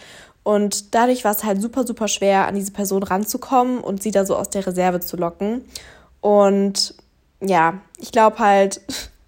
Und 0.42 0.94
dadurch 0.94 1.24
war 1.24 1.32
es 1.32 1.44
halt 1.44 1.60
super, 1.60 1.86
super 1.86 2.08
schwer, 2.08 2.46
an 2.46 2.54
diese 2.54 2.72
Person 2.72 3.02
ranzukommen 3.02 3.80
und 3.80 4.02
sie 4.02 4.10
da 4.10 4.24
so 4.24 4.36
aus 4.36 4.48
der 4.50 4.66
Reserve 4.66 5.00
zu 5.00 5.16
locken. 5.16 5.64
Und 6.20 6.94
ja, 7.40 7.80
ich 7.98 8.12
glaube 8.12 8.38
halt, 8.38 8.80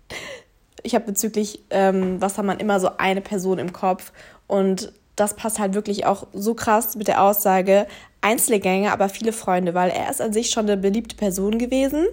ich 0.82 0.94
habe 0.94 1.06
bezüglich 1.06 1.62
ähm, 1.70 2.20
Wassermann 2.20 2.58
immer 2.58 2.80
so 2.80 2.96
eine 2.96 3.20
Person 3.20 3.58
im 3.58 3.72
Kopf 3.72 4.12
und 4.46 4.92
das 5.20 5.34
passt 5.34 5.58
halt 5.58 5.74
wirklich 5.74 6.06
auch 6.06 6.26
so 6.32 6.54
krass 6.54 6.96
mit 6.96 7.06
der 7.06 7.22
Aussage, 7.22 7.86
Einzelgänge, 8.22 8.90
aber 8.90 9.08
viele 9.08 9.32
Freunde, 9.32 9.74
weil 9.74 9.90
er 9.90 10.10
ist 10.10 10.22
an 10.22 10.32
sich 10.32 10.50
schon 10.50 10.66
eine 10.66 10.78
beliebte 10.78 11.14
Person 11.14 11.58
gewesen. 11.58 12.06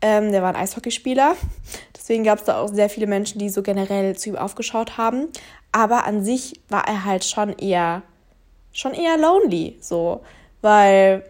Ähm, 0.00 0.32
der 0.32 0.42
war 0.42 0.48
ein 0.48 0.60
Eishockeyspieler. 0.60 1.36
Deswegen 1.96 2.24
gab 2.24 2.40
es 2.40 2.44
da 2.44 2.60
auch 2.60 2.68
sehr 2.68 2.90
viele 2.90 3.06
Menschen, 3.06 3.38
die 3.38 3.48
so 3.48 3.62
generell 3.62 4.16
zu 4.16 4.30
ihm 4.30 4.36
aufgeschaut 4.36 4.98
haben. 4.98 5.28
Aber 5.70 6.04
an 6.04 6.24
sich 6.24 6.60
war 6.68 6.86
er 6.88 7.04
halt 7.04 7.24
schon 7.24 7.50
eher, 7.52 8.02
schon 8.72 8.92
eher 8.92 9.16
lonely, 9.16 9.76
so. 9.80 10.22
Weil, 10.60 11.24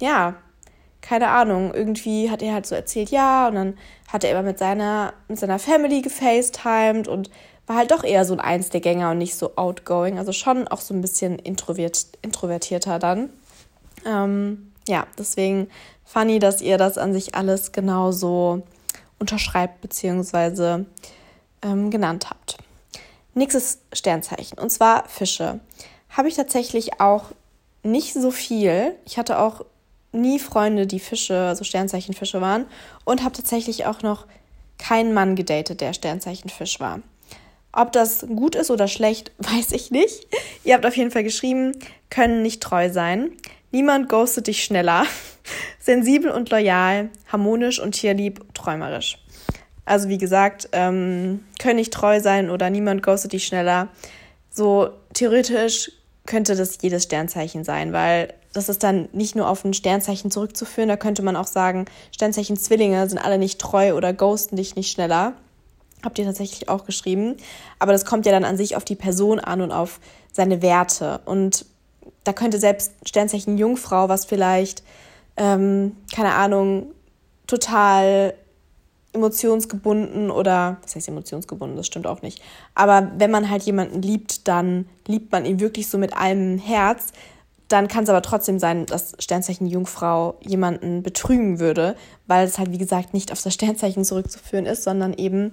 ja, 0.00 0.34
keine 1.00 1.28
Ahnung, 1.28 1.72
irgendwie 1.72 2.28
hat 2.30 2.42
er 2.42 2.54
halt 2.54 2.66
so 2.66 2.74
erzählt, 2.74 3.10
ja, 3.10 3.46
und 3.48 3.54
dann 3.54 3.78
hat 4.12 4.24
er 4.24 4.32
immer 4.32 4.42
mit 4.42 4.58
seiner, 4.58 5.12
mit 5.28 5.38
seiner 5.38 5.60
Family 5.60 6.02
gefacetimed 6.02 7.06
und 7.06 7.30
war 7.70 7.76
halt 7.76 7.92
doch 7.92 8.02
eher 8.02 8.24
so 8.24 8.34
ein 8.34 8.40
Einzelgänger 8.40 9.12
und 9.12 9.18
nicht 9.18 9.36
so 9.36 9.54
outgoing. 9.54 10.18
Also 10.18 10.32
schon 10.32 10.66
auch 10.66 10.80
so 10.80 10.92
ein 10.92 11.00
bisschen 11.00 11.38
introvert, 11.38 12.04
introvertierter 12.20 12.98
dann. 12.98 13.30
Ähm, 14.04 14.72
ja, 14.88 15.06
deswegen 15.16 15.68
funny, 16.04 16.40
dass 16.40 16.62
ihr 16.62 16.78
das 16.78 16.98
an 16.98 17.12
sich 17.12 17.36
alles 17.36 17.70
genauso 17.70 18.62
unterschreibt 19.20 19.82
bzw. 19.82 20.84
Ähm, 21.62 21.90
genannt 21.92 22.28
habt. 22.28 22.56
Nächstes 23.34 23.78
Sternzeichen 23.92 24.58
und 24.58 24.70
zwar 24.70 25.08
Fische. 25.08 25.60
Habe 26.08 26.26
ich 26.26 26.34
tatsächlich 26.34 27.00
auch 27.00 27.26
nicht 27.84 28.14
so 28.14 28.32
viel. 28.32 28.96
Ich 29.04 29.16
hatte 29.16 29.38
auch 29.38 29.64
nie 30.10 30.40
Freunde, 30.40 30.88
die 30.88 30.98
Fische, 30.98 31.38
also 31.46 31.62
Sternzeichenfische 31.62 32.40
waren. 32.40 32.66
Und 33.04 33.22
habe 33.22 33.36
tatsächlich 33.36 33.86
auch 33.86 34.02
noch 34.02 34.26
keinen 34.76 35.14
Mann 35.14 35.36
gedatet, 35.36 35.80
der 35.80 35.92
Sternzeichenfisch 35.92 36.80
war. 36.80 37.00
Ob 37.72 37.92
das 37.92 38.26
gut 38.26 38.54
ist 38.54 38.70
oder 38.70 38.88
schlecht, 38.88 39.32
weiß 39.38 39.72
ich 39.72 39.90
nicht. 39.90 40.26
Ihr 40.64 40.74
habt 40.74 40.86
auf 40.86 40.96
jeden 40.96 41.10
Fall 41.10 41.24
geschrieben, 41.24 41.76
können 42.08 42.42
nicht 42.42 42.62
treu 42.62 42.90
sein. 42.90 43.30
Niemand 43.70 44.08
ghostet 44.08 44.46
dich 44.46 44.64
schneller. 44.64 45.04
Sensibel 45.78 46.30
und 46.30 46.50
loyal, 46.50 47.10
harmonisch 47.30 47.80
und 47.80 47.92
tierlieb, 47.92 48.42
träumerisch. 48.54 49.18
Also 49.84 50.08
wie 50.08 50.18
gesagt, 50.18 50.68
ähm, 50.72 51.44
können 51.58 51.76
nicht 51.76 51.92
treu 51.92 52.20
sein 52.20 52.50
oder 52.50 52.70
niemand 52.70 53.02
ghostet 53.02 53.32
dich 53.32 53.46
schneller. 53.46 53.88
So 54.50 54.90
theoretisch 55.14 55.90
könnte 56.26 56.54
das 56.54 56.78
jedes 56.80 57.04
Sternzeichen 57.04 57.64
sein, 57.64 57.92
weil 57.92 58.34
das 58.52 58.68
ist 58.68 58.82
dann 58.82 59.08
nicht 59.12 59.36
nur 59.36 59.48
auf 59.48 59.64
ein 59.64 59.74
Sternzeichen 59.74 60.30
zurückzuführen. 60.30 60.88
Da 60.88 60.96
könnte 60.96 61.22
man 61.22 61.36
auch 61.36 61.46
sagen, 61.46 61.86
Sternzeichen 62.12 62.56
Zwillinge 62.56 63.08
sind 63.08 63.18
alle 63.18 63.38
nicht 63.38 63.60
treu 63.60 63.94
oder 63.94 64.12
ghosten 64.12 64.56
dich 64.56 64.76
nicht 64.76 64.90
schneller. 64.90 65.34
Habt 66.04 66.18
ihr 66.18 66.24
tatsächlich 66.24 66.68
auch 66.68 66.84
geschrieben. 66.84 67.36
Aber 67.78 67.92
das 67.92 68.04
kommt 68.04 68.26
ja 68.26 68.32
dann 68.32 68.44
an 68.44 68.56
sich 68.56 68.76
auf 68.76 68.84
die 68.84 68.96
Person 68.96 69.38
an 69.40 69.60
und 69.60 69.72
auf 69.72 70.00
seine 70.32 70.62
Werte. 70.62 71.20
Und 71.24 71.66
da 72.24 72.32
könnte 72.32 72.58
selbst 72.58 72.92
Sternzeichen 73.06 73.58
Jungfrau, 73.58 74.08
was 74.08 74.24
vielleicht, 74.24 74.82
ähm, 75.36 75.96
keine 76.14 76.34
Ahnung, 76.34 76.92
total 77.46 78.34
emotionsgebunden 79.12 80.30
oder, 80.30 80.76
was 80.82 80.94
heißt 80.94 81.08
emotionsgebunden, 81.08 81.76
das 81.76 81.86
stimmt 81.86 82.06
auch 82.06 82.22
nicht. 82.22 82.42
Aber 82.74 83.10
wenn 83.16 83.30
man 83.30 83.50
halt 83.50 83.64
jemanden 83.64 84.02
liebt, 84.02 84.46
dann 84.46 84.86
liebt 85.06 85.32
man 85.32 85.44
ihn 85.44 85.60
wirklich 85.60 85.88
so 85.88 85.98
mit 85.98 86.16
allem 86.16 86.58
Herz. 86.58 87.08
Dann 87.68 87.88
kann 87.88 88.04
es 88.04 88.10
aber 88.10 88.22
trotzdem 88.22 88.58
sein, 88.58 88.86
dass 88.86 89.14
Sternzeichen 89.18 89.66
Jungfrau 89.66 90.36
jemanden 90.40 91.02
betrügen 91.02 91.58
würde, 91.58 91.96
weil 92.26 92.46
es 92.46 92.58
halt, 92.58 92.70
wie 92.72 92.78
gesagt, 92.78 93.14
nicht 93.14 93.32
auf 93.32 93.42
das 93.42 93.54
Sternzeichen 93.54 94.04
zurückzuführen 94.04 94.66
ist, 94.66 94.84
sondern 94.84 95.14
eben 95.14 95.52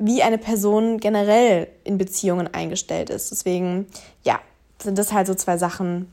wie 0.00 0.22
eine 0.22 0.38
Person 0.38 0.98
generell 0.98 1.68
in 1.84 1.98
Beziehungen 1.98 2.52
eingestellt 2.52 3.10
ist. 3.10 3.30
Deswegen, 3.30 3.86
ja, 4.24 4.40
sind 4.82 4.98
das 4.98 5.12
halt 5.12 5.26
so 5.26 5.34
zwei 5.34 5.58
Sachen. 5.58 6.08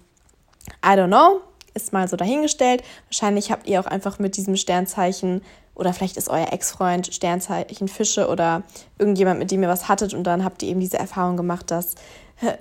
I 0.85 0.89
don't 0.89 1.07
know, 1.07 1.39
ist 1.73 1.93
mal 1.93 2.07
so 2.07 2.17
dahingestellt. 2.17 2.83
Wahrscheinlich 3.07 3.49
habt 3.49 3.67
ihr 3.67 3.79
auch 3.79 3.85
einfach 3.85 4.19
mit 4.19 4.35
diesem 4.35 4.57
Sternzeichen 4.57 5.41
oder 5.73 5.93
vielleicht 5.93 6.17
ist 6.17 6.29
euer 6.29 6.51
Ex-Freund 6.51 7.13
Sternzeichen 7.13 7.87
Fische 7.87 8.27
oder 8.27 8.63
irgendjemand, 8.97 9.39
mit 9.39 9.51
dem 9.51 9.63
ihr 9.63 9.69
was 9.69 9.87
hattet 9.87 10.13
und 10.13 10.25
dann 10.25 10.43
habt 10.43 10.61
ihr 10.63 10.69
eben 10.69 10.79
diese 10.79 10.97
Erfahrung 10.97 11.37
gemacht, 11.37 11.71
dass 11.71 11.95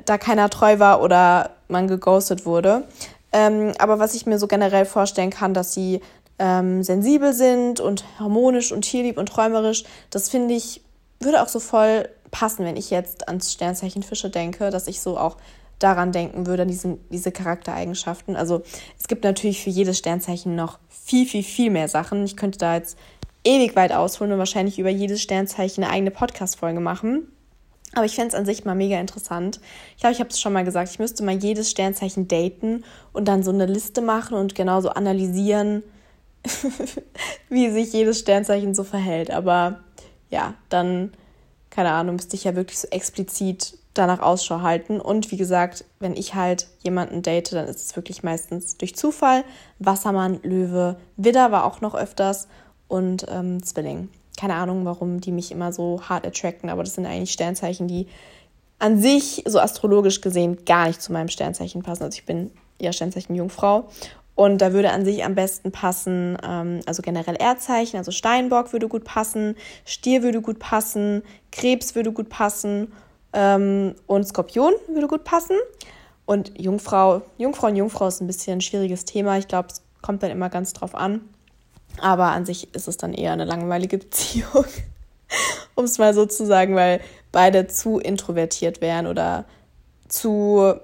da 0.04 0.18
keiner 0.18 0.48
treu 0.48 0.78
war 0.78 1.02
oder 1.02 1.50
man 1.68 1.88
geghostet 1.88 2.46
wurde. 2.46 2.84
Ähm, 3.32 3.72
aber 3.78 3.98
was 3.98 4.14
ich 4.14 4.26
mir 4.26 4.38
so 4.38 4.46
generell 4.46 4.84
vorstellen 4.84 5.30
kann, 5.30 5.54
dass 5.54 5.74
sie 5.74 6.00
ähm, 6.38 6.82
sensibel 6.82 7.32
sind 7.32 7.80
und 7.80 8.04
harmonisch 8.18 8.70
und 8.70 8.82
tierlieb 8.82 9.18
und 9.18 9.28
träumerisch, 9.28 9.84
das 10.10 10.28
finde 10.28 10.54
ich 10.54 10.82
würde 11.20 11.42
auch 11.42 11.48
so 11.48 11.60
voll 11.60 12.08
passen, 12.30 12.64
wenn 12.64 12.76
ich 12.76 12.90
jetzt 12.90 13.28
ans 13.28 13.52
Sternzeichen 13.52 14.02
Fische 14.02 14.30
denke, 14.30 14.70
dass 14.70 14.86
ich 14.86 15.00
so 15.00 15.18
auch 15.18 15.36
daran 15.78 16.12
denken 16.12 16.46
würde, 16.46 16.62
an 16.62 16.68
diesen, 16.68 16.98
diese 17.10 17.32
Charaktereigenschaften. 17.32 18.36
Also 18.36 18.62
es 18.98 19.08
gibt 19.08 19.24
natürlich 19.24 19.62
für 19.62 19.70
jedes 19.70 19.98
Sternzeichen 19.98 20.56
noch 20.56 20.78
viel, 20.88 21.26
viel, 21.26 21.42
viel 21.42 21.70
mehr 21.70 21.88
Sachen. 21.88 22.24
Ich 22.24 22.36
könnte 22.36 22.58
da 22.58 22.76
jetzt 22.76 22.98
ewig 23.44 23.76
weit 23.76 23.92
ausholen 23.92 24.32
und 24.32 24.38
wahrscheinlich 24.38 24.78
über 24.78 24.90
jedes 24.90 25.22
Sternzeichen 25.22 25.84
eine 25.84 25.92
eigene 25.92 26.10
Podcast-Folge 26.10 26.80
machen. 26.80 27.30
Aber 27.94 28.04
ich 28.04 28.14
fände 28.14 28.28
es 28.28 28.34
an 28.34 28.44
sich 28.44 28.64
mal 28.64 28.74
mega 28.74 28.98
interessant. 28.98 29.60
Ich 29.94 30.00
glaube, 30.00 30.12
ich 30.12 30.20
habe 30.20 30.30
es 30.30 30.40
schon 30.40 30.52
mal 30.52 30.64
gesagt, 30.64 30.90
ich 30.90 30.98
müsste 30.98 31.22
mal 31.22 31.36
jedes 31.36 31.70
Sternzeichen 31.70 32.28
daten 32.28 32.84
und 33.12 33.26
dann 33.26 33.42
so 33.42 33.50
eine 33.50 33.66
Liste 33.66 34.02
machen 34.02 34.36
und 34.36 34.54
genauso 34.54 34.90
analysieren, 34.90 35.82
wie 37.48 37.70
sich 37.70 37.92
jedes 37.92 38.18
Sternzeichen 38.18 38.74
so 38.74 38.84
verhält. 38.84 39.30
Aber 39.30 39.80
ja, 40.30 40.54
dann, 40.68 41.12
keine 41.70 41.92
Ahnung, 41.92 42.16
müsste 42.16 42.36
ich 42.36 42.44
ja 42.44 42.56
wirklich 42.56 42.78
so 42.78 42.88
explizit 42.88 43.78
danach 43.94 44.20
Ausschau 44.20 44.60
halten. 44.60 45.00
Und 45.00 45.30
wie 45.30 45.36
gesagt, 45.36 45.84
wenn 46.00 46.16
ich 46.16 46.34
halt 46.34 46.68
jemanden 46.82 47.22
date, 47.22 47.52
dann 47.52 47.66
ist 47.66 47.80
es 47.80 47.96
wirklich 47.96 48.22
meistens 48.22 48.76
durch 48.76 48.94
Zufall. 48.94 49.44
Wassermann, 49.78 50.40
Löwe, 50.42 50.96
Widder 51.16 51.52
war 51.52 51.64
auch 51.64 51.80
noch 51.80 51.94
öfters 51.94 52.48
und 52.88 53.26
ähm, 53.28 53.62
Zwilling. 53.62 54.08
Keine 54.38 54.54
Ahnung, 54.54 54.84
warum 54.84 55.20
die 55.20 55.32
mich 55.32 55.50
immer 55.50 55.72
so 55.72 56.02
hart 56.02 56.26
attracten, 56.26 56.68
aber 56.68 56.82
das 56.82 56.94
sind 56.94 57.06
eigentlich 57.06 57.32
Sternzeichen, 57.32 57.88
die 57.88 58.06
an 58.78 59.00
sich 59.00 59.42
so 59.46 59.58
astrologisch 59.58 60.20
gesehen 60.20 60.64
gar 60.66 60.86
nicht 60.86 61.00
zu 61.00 61.12
meinem 61.12 61.28
Sternzeichen 61.28 61.82
passen. 61.82 62.02
Also 62.02 62.18
ich 62.18 62.26
bin 62.26 62.50
ja 62.78 62.92
Sternzeichen 62.92 63.34
Jungfrau 63.34 63.88
und 64.36 64.58
da 64.58 64.74
würde 64.74 64.92
an 64.92 65.04
sich 65.04 65.24
am 65.24 65.34
besten 65.34 65.72
passen, 65.72 66.36
ähm, 66.46 66.80
also 66.86 67.02
generell 67.02 67.36
Erdzeichen, 67.36 67.96
also 67.96 68.12
Steinbock 68.12 68.72
würde 68.72 68.86
gut 68.86 69.02
passen, 69.02 69.56
Stier 69.86 70.22
würde 70.22 70.42
gut 70.42 70.58
passen, 70.58 71.22
Krebs 71.50 71.94
würde 71.94 72.12
gut 72.12 72.28
passen 72.28 72.92
ähm, 73.32 73.94
und 74.06 74.28
Skorpion 74.28 74.74
würde 74.88 75.08
gut 75.08 75.24
passen. 75.24 75.56
Und 76.26 76.52
Jungfrau, 76.60 77.22
Jungfrau 77.38 77.68
und 77.68 77.76
Jungfrau 77.76 78.08
ist 78.08 78.20
ein 78.20 78.26
bisschen 78.26 78.58
ein 78.58 78.60
schwieriges 78.60 79.06
Thema. 79.06 79.38
Ich 79.38 79.48
glaube, 79.48 79.68
es 79.72 79.82
kommt 80.02 80.22
dann 80.22 80.30
immer 80.30 80.50
ganz 80.50 80.74
drauf 80.74 80.94
an. 80.94 81.22
Aber 82.02 82.26
an 82.26 82.44
sich 82.44 82.74
ist 82.74 82.88
es 82.88 82.98
dann 82.98 83.14
eher 83.14 83.32
eine 83.32 83.46
langweilige 83.46 83.96
Beziehung, 83.98 84.66
um 85.74 85.84
es 85.84 85.96
mal 85.96 86.12
so 86.12 86.26
zu 86.26 86.44
sagen, 86.44 86.74
weil 86.74 87.00
beide 87.32 87.68
zu 87.68 87.98
introvertiert 87.98 88.82
wären 88.82 89.06
oder 89.06 89.46
zu 90.08 90.74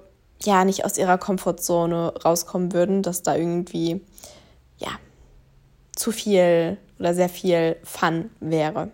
ja 0.45 0.65
nicht 0.65 0.85
aus 0.85 0.99
ihrer 0.99 1.19
Komfortzone 1.19 2.15
rauskommen 2.25 2.73
würden, 2.73 3.03
dass 3.03 3.23
da 3.23 3.37
irgendwie 3.37 4.01
ja 4.79 4.91
zu 5.95 6.13
viel 6.13 6.79
oder 6.99 7.15
sehr 7.15 7.29
viel 7.29 7.77
Fun 7.83 8.31
wäre. 8.41 8.91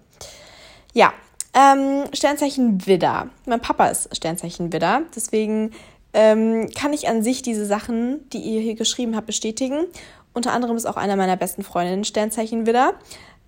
Ja, 0.95 1.13
ähm, 1.55 2.05
Sternzeichen 2.13 2.87
Widder. 2.87 3.31
Mein 3.47 3.61
Papa 3.61 3.87
ist 3.87 4.15
Sternzeichen 4.17 4.73
Widder, 4.73 5.03
deswegen 5.15 5.73
ähm, 6.13 6.69
kann 6.77 6.93
ich 6.93 7.09
an 7.09 7.23
sich 7.23 7.43
diese 7.43 7.67
Sachen, 7.67 8.29
die 8.31 8.39
ihr 8.39 8.61
hier 8.61 8.75
geschrieben 8.75 9.17
habt, 9.17 9.27
bestätigen. 9.27 9.85
Unter 10.33 10.53
anderem 10.53 10.77
ist 10.77 10.87
auch 10.87 10.97
einer 10.97 11.17
meiner 11.17 11.37
besten 11.37 11.63
Freundinnen 11.63 12.05
Sternzeichen 12.05 12.67
Widder. 12.67 12.95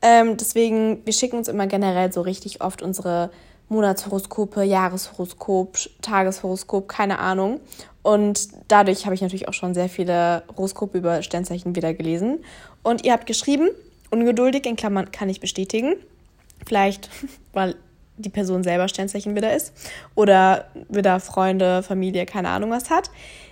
Ähm, 0.02 0.36
deswegen, 0.36 1.04
wir 1.04 1.12
schicken 1.12 1.36
uns 1.36 1.48
immer 1.48 1.66
generell 1.66 2.12
so 2.12 2.20
richtig 2.20 2.62
oft 2.62 2.82
unsere 2.82 3.30
Monatshoroskope, 3.70 4.64
Jahreshoroskop, 4.64 5.78
Tageshoroskop, 6.02 6.88
keine 6.88 7.20
Ahnung. 7.20 7.60
Und 8.02 8.48
dadurch 8.68 9.04
habe 9.04 9.14
ich 9.14 9.22
natürlich 9.22 9.48
auch 9.48 9.54
schon 9.54 9.74
sehr 9.74 9.88
viele 9.88 10.42
Horoskope 10.56 10.98
über 10.98 11.22
Sternzeichen 11.22 11.76
wieder 11.76 11.94
gelesen. 11.94 12.44
Und 12.82 13.04
ihr 13.04 13.12
habt 13.12 13.26
geschrieben, 13.26 13.70
ungeduldig, 14.10 14.66
in 14.66 14.76
Klammern 14.76 15.12
kann 15.12 15.28
ich 15.28 15.40
bestätigen. 15.40 15.94
Vielleicht, 16.66 17.10
weil 17.52 17.76
die 18.16 18.28
Person 18.28 18.64
selber 18.64 18.88
Sternzeichen 18.88 19.36
wieder 19.36 19.54
ist. 19.54 19.72
Oder 20.16 20.66
wieder 20.88 21.20
Freunde, 21.20 21.82
Familie, 21.84 22.26
keine 22.26 22.48
Ahnung 22.48 22.70
was 22.70 22.90
hat. 22.90 23.10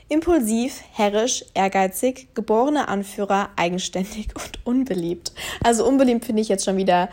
Impulsiv, 0.08 0.82
herrisch, 0.92 1.44
ehrgeizig, 1.54 2.28
geborener 2.34 2.88
Anführer, 2.88 3.50
eigenständig 3.56 4.28
und 4.34 4.66
unbeliebt. 4.66 5.32
Also 5.62 5.86
unbeliebt 5.86 6.24
finde 6.24 6.42
ich 6.42 6.48
jetzt 6.48 6.64
schon 6.64 6.76
wieder 6.76 7.08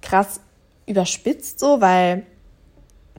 krass 0.00 0.40
überspitzt 0.86 1.60
so, 1.60 1.80
weil 1.80 2.24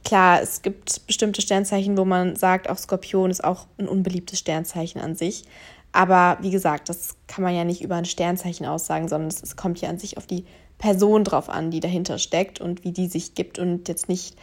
klar, 0.08 0.42
es 0.42 0.62
gibt 0.62 1.06
bestimmte 1.06 1.42
Sternzeichen, 1.42 1.98
wo 1.98 2.06
man 2.06 2.38
sagt, 2.38 2.70
auch 2.70 2.78
Skorpion 2.78 3.30
ist 3.30 3.44
auch 3.44 3.68
ein 3.78 3.90
unbeliebtes 3.90 4.40
Sternzeichen 4.40 5.02
an 5.02 5.16
sich. 5.16 5.44
Aber 5.92 6.38
wie 6.42 6.50
gesagt, 6.50 6.88
das 6.88 7.18
kann 7.28 7.44
man 7.44 7.54
ja 7.54 7.66
nicht 7.66 7.82
über 7.82 7.96
ein 7.96 8.06
Sternzeichen 8.06 8.66
aussagen, 8.66 9.10
sondern 9.10 9.28
es, 9.28 9.58
kommt 9.58 9.82
ja 9.82 9.90
an 9.90 10.00
sich 10.00 10.18
auf 10.18 10.26
die 10.26 10.46
Person 10.78 11.26
drauf 11.26 11.50
an, 11.50 11.72
die 11.72 11.82
dahinter 11.82 12.20
steckt 12.20 12.62
und 12.62 12.86
wie 12.86 12.94
die 12.94 13.08
sich 13.08 13.34
gibt 13.34 13.60
und 13.60 13.90
jetzt 13.90 14.08
nicht, 14.08 14.38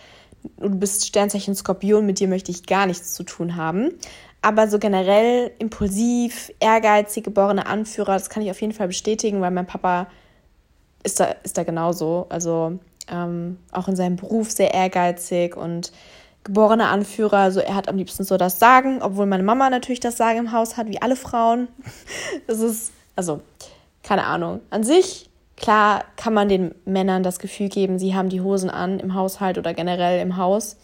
du 0.58 0.68
bist 0.68 1.06
Sternzeichen 1.06 1.54
Skorpion, 1.54 2.04
mit 2.04 2.20
dir 2.20 2.28
möchte 2.28 2.50
ich 2.50 2.66
gar 2.66 2.84
nichts 2.86 3.14
zu 3.14 3.22
tun 3.22 3.56
haben. 3.56 3.88
Aber 4.42 4.68
so 4.68 4.78
generell 4.78 5.50
impulsiv, 5.58 6.52
ehrgeizig, 6.60 7.24
geborener 7.24 7.68
Anführer, 7.68 8.12
das 8.12 8.28
kann 8.28 8.42
ich 8.42 8.50
auf 8.50 8.60
jeden 8.60 8.74
Fall 8.74 8.88
bestätigen, 8.88 9.40
weil 9.40 9.50
mein 9.50 9.66
Papa 9.66 10.08
ist 11.04 11.20
da, 11.20 11.26
ist 11.42 11.56
da 11.56 11.64
genauso. 11.64 12.26
Also 12.28 12.78
ähm, 13.10 13.58
auch 13.72 13.88
in 13.88 13.96
seinem 13.96 14.16
Beruf 14.16 14.50
sehr 14.50 14.74
ehrgeizig 14.74 15.56
und 15.56 15.92
geborener 16.44 16.90
Anführer. 16.90 17.38
Also 17.38 17.60
er 17.60 17.74
hat 17.74 17.88
am 17.88 17.96
liebsten 17.96 18.24
so 18.24 18.36
das 18.36 18.58
Sagen, 18.58 19.00
obwohl 19.02 19.26
meine 19.26 19.42
Mama 19.42 19.70
natürlich 19.70 20.00
das 20.00 20.16
Sagen 20.16 20.38
im 20.38 20.52
Haus 20.52 20.76
hat, 20.76 20.88
wie 20.88 21.02
alle 21.02 21.16
Frauen. 21.16 21.68
Das 22.46 22.60
ist, 22.60 22.92
also, 23.16 23.40
keine 24.02 24.24
Ahnung. 24.24 24.60
An 24.70 24.84
sich, 24.84 25.30
klar, 25.56 26.04
kann 26.16 26.34
man 26.34 26.48
den 26.48 26.74
Männern 26.84 27.22
das 27.22 27.38
Gefühl 27.38 27.68
geben, 27.68 27.98
sie 27.98 28.14
haben 28.14 28.28
die 28.28 28.40
Hosen 28.40 28.70
an 28.70 29.00
im 29.00 29.14
Haushalt 29.14 29.56
oder 29.56 29.72
generell 29.72 30.20
im 30.20 30.36
Haus, 30.36 30.76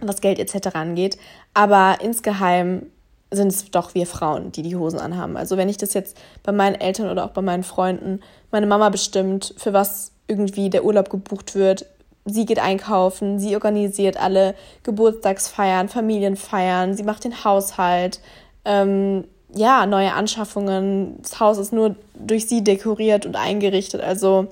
was 0.00 0.20
Geld 0.20 0.38
etc. 0.38 0.74
angeht. 0.74 1.18
Aber 1.52 1.98
insgeheim 2.00 2.86
sind 3.30 3.48
es 3.48 3.70
doch 3.70 3.94
wir 3.94 4.06
Frauen, 4.06 4.52
die 4.52 4.62
die 4.62 4.76
Hosen 4.76 5.00
anhaben. 5.00 5.36
Also 5.36 5.56
wenn 5.56 5.68
ich 5.68 5.76
das 5.76 5.94
jetzt 5.94 6.16
bei 6.42 6.52
meinen 6.52 6.74
Eltern 6.74 7.10
oder 7.10 7.24
auch 7.24 7.30
bei 7.30 7.42
meinen 7.42 7.64
Freunden, 7.64 8.20
meine 8.50 8.66
Mama 8.66 8.88
bestimmt, 8.88 9.54
für 9.56 9.72
was 9.72 10.12
irgendwie 10.28 10.70
der 10.70 10.84
Urlaub 10.84 11.10
gebucht 11.10 11.54
wird. 11.54 11.86
Sie 12.24 12.44
geht 12.44 12.58
einkaufen, 12.58 13.38
sie 13.38 13.54
organisiert 13.54 14.16
alle 14.16 14.54
Geburtstagsfeiern, 14.82 15.88
Familienfeiern, 15.88 16.94
sie 16.94 17.04
macht 17.04 17.24
den 17.24 17.44
Haushalt, 17.44 18.20
ähm, 18.64 19.24
ja, 19.54 19.86
neue 19.86 20.12
Anschaffungen. 20.12 21.22
Das 21.22 21.38
Haus 21.38 21.58
ist 21.58 21.72
nur 21.72 21.94
durch 22.14 22.48
sie 22.48 22.64
dekoriert 22.64 23.26
und 23.26 23.36
eingerichtet. 23.36 24.00
Also 24.00 24.48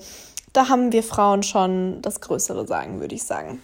da 0.53 0.69
haben 0.69 0.93
wir 0.93 1.03
Frauen 1.03 1.43
schon 1.43 2.01
das 2.01 2.21
größere 2.21 2.65
Sagen, 2.65 3.01
würde 3.01 3.15
ich 3.15 3.23
sagen. 3.23 3.61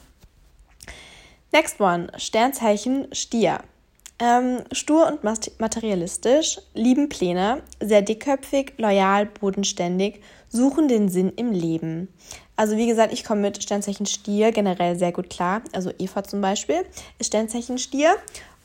Next 1.54 1.80
one, 1.80 2.08
Sternzeichen 2.18 3.08
Stier. 3.14 3.60
Ähm, 4.24 4.60
stur 4.72 5.08
und 5.08 5.24
materialistisch, 5.24 6.60
lieben 6.76 7.10
Pläne, 7.10 7.64
sehr 7.80 8.04
dickköpfig, 8.04 8.74
loyal, 8.78 9.26
bodenständig, 9.26 10.22
suchen 10.48 10.88
den 10.88 11.10
Sinn 11.10 11.34
im 11.38 11.52
Leben. 11.52 12.08
Also 12.56 12.78
wie 12.78 12.86
gesagt, 12.86 13.14
ich 13.14 13.24
komme 13.24 13.42
mit 13.42 13.64
Sternzeichen 13.64 14.06
Stier 14.06 14.52
generell 14.52 14.96
sehr 14.96 15.12
gut 15.12 15.32
klar. 15.32 15.64
Also 15.74 15.92
Eva 15.98 16.24
zum 16.24 16.40
Beispiel 16.40 16.86
ist 17.18 17.28
Sternzeichen 17.28 17.80
Stier. 17.80 18.14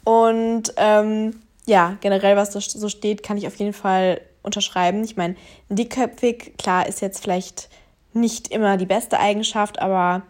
Und 0.05 0.75
ähm, 0.77 1.41
ja, 1.65 1.97
generell, 2.03 2.37
was 2.37 2.51
da 2.51 2.61
so 2.61 2.91
steht, 2.91 3.23
kann 3.23 3.39
ich 3.39 3.47
auf 3.47 3.57
jeden 3.57 3.73
Fall 3.73 4.21
unterschreiben. 4.43 5.05
Ich 5.05 5.17
meine, 5.17 5.37
dickköpfig, 5.71 6.59
klar, 6.59 6.87
ist 6.87 7.01
jetzt 7.01 7.23
vielleicht 7.23 7.71
nicht 8.13 8.49
immer 8.49 8.77
die 8.77 8.85
beste 8.85 9.19
Eigenschaft, 9.19 9.81
aber 9.81 10.21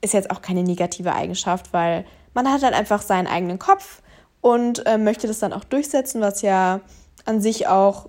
ist 0.00 0.14
jetzt 0.14 0.30
auch 0.30 0.42
keine 0.42 0.62
negative 0.62 1.12
Eigenschaft, 1.12 1.72
weil 1.72 2.04
man 2.34 2.48
hat 2.52 2.62
halt 2.62 2.74
einfach 2.74 3.02
seinen 3.02 3.26
eigenen 3.26 3.58
Kopf 3.58 4.00
und 4.46 4.86
äh, 4.86 4.96
möchte 4.96 5.26
das 5.26 5.40
dann 5.40 5.52
auch 5.52 5.64
durchsetzen, 5.64 6.20
was 6.20 6.40
ja 6.40 6.80
an 7.24 7.40
sich 7.40 7.66
auch 7.66 8.08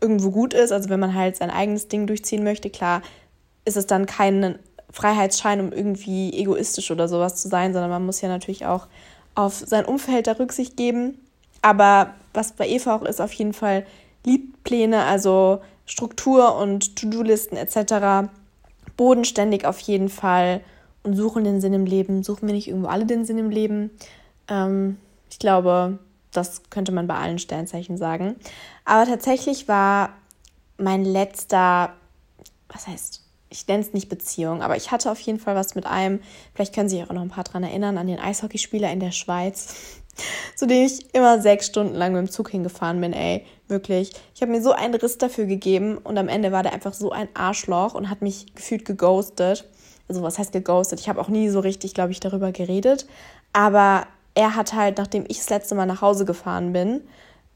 irgendwo 0.00 0.30
gut 0.30 0.54
ist. 0.54 0.72
Also 0.72 0.88
wenn 0.88 0.98
man 0.98 1.12
halt 1.12 1.36
sein 1.36 1.50
eigenes 1.50 1.88
Ding 1.88 2.06
durchziehen 2.06 2.42
möchte, 2.44 2.70
klar, 2.70 3.02
ist 3.66 3.76
es 3.76 3.86
dann 3.86 4.06
kein 4.06 4.58
Freiheitsschein, 4.90 5.60
um 5.60 5.72
irgendwie 5.72 6.32
egoistisch 6.32 6.90
oder 6.90 7.08
sowas 7.08 7.36
zu 7.36 7.48
sein, 7.48 7.74
sondern 7.74 7.90
man 7.90 8.06
muss 8.06 8.22
ja 8.22 8.30
natürlich 8.30 8.64
auch 8.64 8.86
auf 9.34 9.62
sein 9.66 9.84
Umfeld 9.84 10.28
da 10.28 10.32
Rücksicht 10.32 10.78
geben. 10.78 11.18
Aber 11.60 12.14
was 12.32 12.52
bei 12.52 12.66
Eva 12.66 12.96
auch 12.96 13.02
ist, 13.02 13.20
auf 13.20 13.34
jeden 13.34 13.52
Fall 13.52 13.84
Liedpläne, 14.24 15.02
also 15.02 15.60
Struktur 15.84 16.56
und 16.56 16.96
To-Do-Listen 16.96 17.58
etc. 17.58 18.30
Bodenständig 18.96 19.66
auf 19.66 19.78
jeden 19.80 20.08
Fall 20.08 20.62
und 21.02 21.16
suchen 21.16 21.44
den 21.44 21.60
Sinn 21.60 21.74
im 21.74 21.84
Leben. 21.84 22.22
Suchen 22.22 22.46
wir 22.46 22.54
nicht 22.54 22.68
irgendwo 22.68 22.88
alle 22.88 23.04
den 23.04 23.26
Sinn 23.26 23.36
im 23.36 23.50
Leben? 23.50 23.90
Ähm, 24.48 24.96
ich 25.30 25.38
glaube, 25.38 25.98
das 26.32 26.62
könnte 26.70 26.92
man 26.92 27.06
bei 27.06 27.14
allen 27.14 27.38
Sternzeichen 27.38 27.96
sagen. 27.96 28.36
Aber 28.84 29.06
tatsächlich 29.06 29.68
war 29.68 30.10
mein 30.78 31.04
letzter, 31.04 31.94
was 32.68 32.86
heißt, 32.86 33.22
ich 33.48 33.66
nenne 33.68 33.82
es 33.82 33.92
nicht 33.92 34.08
Beziehung, 34.08 34.62
aber 34.62 34.76
ich 34.76 34.90
hatte 34.90 35.10
auf 35.10 35.20
jeden 35.20 35.38
Fall 35.38 35.54
was 35.54 35.74
mit 35.74 35.86
einem, 35.86 36.20
vielleicht 36.54 36.74
können 36.74 36.88
Sie 36.88 36.96
sich 36.96 37.08
auch 37.08 37.14
noch 37.14 37.22
ein 37.22 37.30
paar 37.30 37.44
dran 37.44 37.62
erinnern, 37.62 37.96
an 37.96 38.06
den 38.06 38.18
Eishockeyspieler 38.18 38.90
in 38.90 39.00
der 39.00 39.12
Schweiz 39.12 40.02
zu 40.56 40.66
dem 40.66 40.86
ich 40.86 41.14
immer 41.14 41.40
sechs 41.40 41.66
Stunden 41.66 41.94
lang 41.94 42.12
mit 42.12 42.20
dem 42.20 42.30
Zug 42.30 42.50
hingefahren 42.50 43.00
bin, 43.00 43.12
ey. 43.12 43.44
Wirklich. 43.68 44.12
Ich 44.34 44.42
habe 44.42 44.52
mir 44.52 44.62
so 44.62 44.72
einen 44.72 44.94
Riss 44.94 45.18
dafür 45.18 45.46
gegeben 45.46 45.98
und 45.98 46.18
am 46.18 46.28
Ende 46.28 46.52
war 46.52 46.62
der 46.62 46.72
einfach 46.72 46.94
so 46.94 47.10
ein 47.10 47.28
Arschloch 47.34 47.94
und 47.94 48.08
hat 48.08 48.22
mich 48.22 48.54
gefühlt 48.54 48.84
geghostet. 48.84 49.64
Also 50.08 50.22
was 50.22 50.38
heißt 50.38 50.52
geghostet? 50.52 51.00
Ich 51.00 51.08
habe 51.08 51.20
auch 51.20 51.28
nie 51.28 51.48
so 51.48 51.60
richtig, 51.60 51.92
glaube 51.92 52.12
ich, 52.12 52.20
darüber 52.20 52.52
geredet. 52.52 53.06
Aber 53.52 54.06
er 54.36 54.54
hat 54.54 54.74
halt, 54.74 54.98
nachdem 54.98 55.24
ich 55.28 55.38
das 55.38 55.50
letzte 55.50 55.74
Mal 55.74 55.86
nach 55.86 56.02
Hause 56.02 56.24
gefahren 56.24 56.72
bin, 56.72 57.00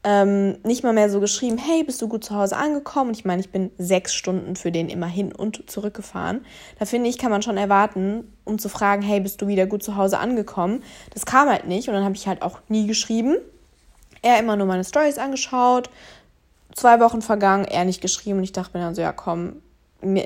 ähm, 0.03 0.57
nicht 0.63 0.83
mal 0.83 0.93
mehr 0.93 1.11
so 1.11 1.19
geschrieben, 1.19 1.59
hey, 1.59 1.83
bist 1.83 2.01
du 2.01 2.07
gut 2.07 2.23
zu 2.23 2.35
Hause 2.35 2.57
angekommen? 2.57 3.09
Und 3.09 3.17
ich 3.17 3.23
meine, 3.23 3.39
ich 3.39 3.51
bin 3.51 3.69
sechs 3.77 4.15
Stunden 4.15 4.55
für 4.55 4.71
den 4.71 4.89
immer 4.89 5.05
hin 5.05 5.31
und 5.31 5.69
zurückgefahren. 5.69 6.43
Da 6.79 6.85
finde 6.85 7.07
ich, 7.07 7.19
kann 7.19 7.29
man 7.29 7.43
schon 7.43 7.55
erwarten, 7.55 8.33
um 8.43 8.57
zu 8.57 8.67
fragen, 8.67 9.03
hey, 9.03 9.19
bist 9.19 9.43
du 9.43 9.47
wieder 9.47 9.67
gut 9.67 9.83
zu 9.83 9.95
Hause 9.95 10.17
angekommen? 10.17 10.83
Das 11.13 11.27
kam 11.27 11.47
halt 11.49 11.67
nicht 11.67 11.87
und 11.87 11.93
dann 11.93 12.03
habe 12.03 12.15
ich 12.15 12.27
halt 12.27 12.41
auch 12.41 12.59
nie 12.67 12.87
geschrieben. 12.87 13.37
Er 14.23 14.39
immer 14.39 14.55
nur 14.55 14.65
meine 14.65 14.83
Stories 14.83 15.19
angeschaut. 15.19 15.91
Zwei 16.73 16.99
Wochen 16.99 17.21
vergangen, 17.21 17.65
er 17.65 17.85
nicht 17.85 18.01
geschrieben 18.01 18.39
und 18.39 18.43
ich 18.43 18.53
dachte 18.53 18.75
mir 18.75 18.83
dann 18.83 18.95
so, 18.95 19.01
ja 19.03 19.11
komm, 19.11 19.57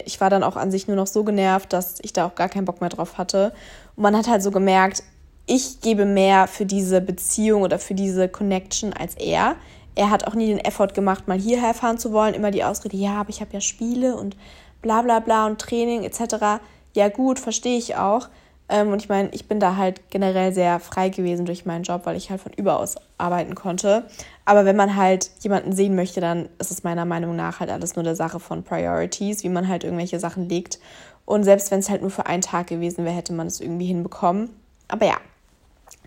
ich 0.06 0.22
war 0.22 0.30
dann 0.30 0.44
auch 0.44 0.56
an 0.56 0.72
sich 0.72 0.88
nur 0.88 0.96
noch 0.96 1.08
so 1.08 1.26
genervt, 1.26 1.74
dass 1.74 2.00
ich 2.02 2.14
da 2.14 2.26
auch 2.26 2.36
gar 2.36 2.48
keinen 2.48 2.64
Bock 2.64 2.80
mehr 2.80 2.90
drauf 2.90 3.18
hatte. 3.18 3.52
Und 3.98 4.04
man 4.04 4.16
hat 4.16 4.30
halt 4.30 4.42
so 4.42 4.52
gemerkt, 4.52 5.04
ich 5.48 5.82
gebe 5.82 6.06
mehr 6.06 6.48
für 6.48 6.66
diese 6.66 7.02
Beziehung 7.02 7.62
oder 7.62 7.80
für 7.80 7.94
diese 7.94 8.28
Connection 8.28 8.94
als 8.94 9.16
er. 9.16 9.56
Er 9.96 10.10
hat 10.10 10.28
auch 10.28 10.34
nie 10.34 10.48
den 10.48 10.60
Effort 10.60 10.90
gemacht, 10.94 11.28
mal 11.28 11.40
hierher 11.40 11.74
fahren 11.74 11.98
zu 11.98 12.12
wollen. 12.12 12.34
Immer 12.34 12.52
die 12.52 12.64
Ausrede, 12.64 12.98
ja, 12.98 13.14
aber 13.14 13.30
ich 13.30 13.42
habe 13.42 13.54
ja 13.54 13.62
Spiele 13.62 14.16
und 14.16 14.36
bla 14.82 15.02
bla 15.02 15.20
bla 15.20 15.46
und 15.46 15.60
Training 15.60 16.04
etc. 16.04 16.62
Ja 16.94 17.10
gut, 17.10 17.40
verstehe 17.40 17.78
ich 17.78 17.96
auch. 17.96 18.30
Ähm, 18.68 18.92
und 18.92 19.02
ich 19.02 19.10
meine, 19.10 19.30
ich 19.30 19.48
bin 19.48 19.60
da 19.60 19.76
halt 19.76 20.10
generell 20.10 20.52
sehr 20.52 20.80
frei 20.80 21.10
gewesen 21.10 21.46
durch 21.46 21.66
meinen 21.66 21.84
Job, 21.84 22.02
weil 22.06 22.18
ich 22.18 22.32
halt 22.32 22.42
von 22.42 22.52
überaus 22.54 22.96
arbeiten 23.18 23.54
konnte. 23.54 24.06
Aber 24.44 24.66
wenn 24.66 24.76
man 24.76 24.96
halt 24.96 25.30
jemanden 25.42 25.74
sehen 25.74 25.96
möchte, 25.96 26.20
dann 26.20 26.50
ist 26.58 26.72
es 26.72 26.84
meiner 26.84 27.06
Meinung 27.06 27.36
nach 27.36 27.60
halt 27.60 27.70
alles 27.70 27.96
nur 27.96 28.04
der 28.04 28.16
Sache 28.16 28.40
von 28.40 28.64
Priorities, 28.64 29.44
wie 29.44 29.50
man 29.50 29.68
halt 29.68 29.84
irgendwelche 29.84 30.20
Sachen 30.20 30.50
legt. 30.50 30.80
Und 31.26 31.44
selbst 31.44 31.70
wenn 31.72 31.80
es 31.80 31.90
halt 31.90 32.02
nur 32.02 32.12
für 32.12 32.26
einen 32.26 32.42
Tag 32.42 32.68
gewesen 32.68 33.06
wäre, 33.06 33.16
hätte 33.16 33.34
man 33.34 33.48
es 33.48 33.62
irgendwie 33.62 33.86
hinbekommen. 33.86 34.50
Aber 34.88 35.06
ja, 35.06 35.18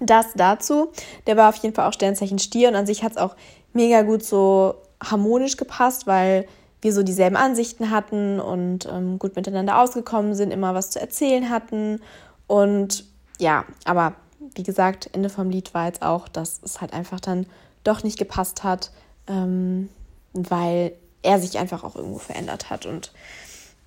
das 0.01 0.27
dazu. 0.35 0.91
Der 1.27 1.37
war 1.37 1.49
auf 1.49 1.57
jeden 1.57 1.75
Fall 1.75 1.89
auch 1.89 1.93
Sternzeichen 1.93 2.39
Stier 2.39 2.69
und 2.69 2.75
an 2.75 2.87
sich 2.87 3.03
hat 3.03 3.13
es 3.13 3.19
auch 3.19 3.37
mega 3.73 4.03
gut 4.03 4.23
so 4.23 4.75
harmonisch 5.03 5.57
gepasst, 5.57 6.07
weil 6.07 6.47
wir 6.81 6.93
so 6.93 7.03
dieselben 7.03 7.37
Ansichten 7.37 7.91
hatten 7.91 8.41
und 8.41 8.87
ähm, 8.87 9.19
gut 9.19 9.37
miteinander 9.37 9.81
ausgekommen 9.81 10.35
sind, 10.35 10.53
immer 10.53 10.75
was 10.75 10.91
zu 10.91 11.01
erzählen 11.01 11.51
hatten. 11.51 12.01
Und 12.47 13.05
ja, 13.39 13.65
aber 13.85 14.15
wie 14.55 14.63
gesagt, 14.63 15.11
Ende 15.13 15.29
vom 15.29 15.51
Lied 15.51 15.75
war 15.75 15.87
jetzt 15.87 16.03
auch, 16.03 16.29
dass 16.29 16.61
es 16.63 16.81
halt 16.81 16.93
einfach 16.93 17.21
dann 17.21 17.47
doch 17.85 18.05
nicht 18.05 18.19
gepasst 18.19 18.63
hat, 18.65 18.91
ähm, 19.27 19.89
weil 20.33 20.93
er 21.23 21.41
sich 21.41 21.59
einfach 21.59 21.83
auch 21.85 21.97
irgendwo 21.97 22.19
verändert 22.19 22.71
hat. 22.71 22.87
Und 22.87 23.13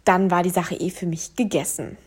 dann 0.03 0.31
war 0.31 0.43
die 0.43 0.49
Sache 0.49 0.75
eh 0.75 0.89
für 0.89 1.05
mich 1.05 1.35
gegessen. 1.35 1.97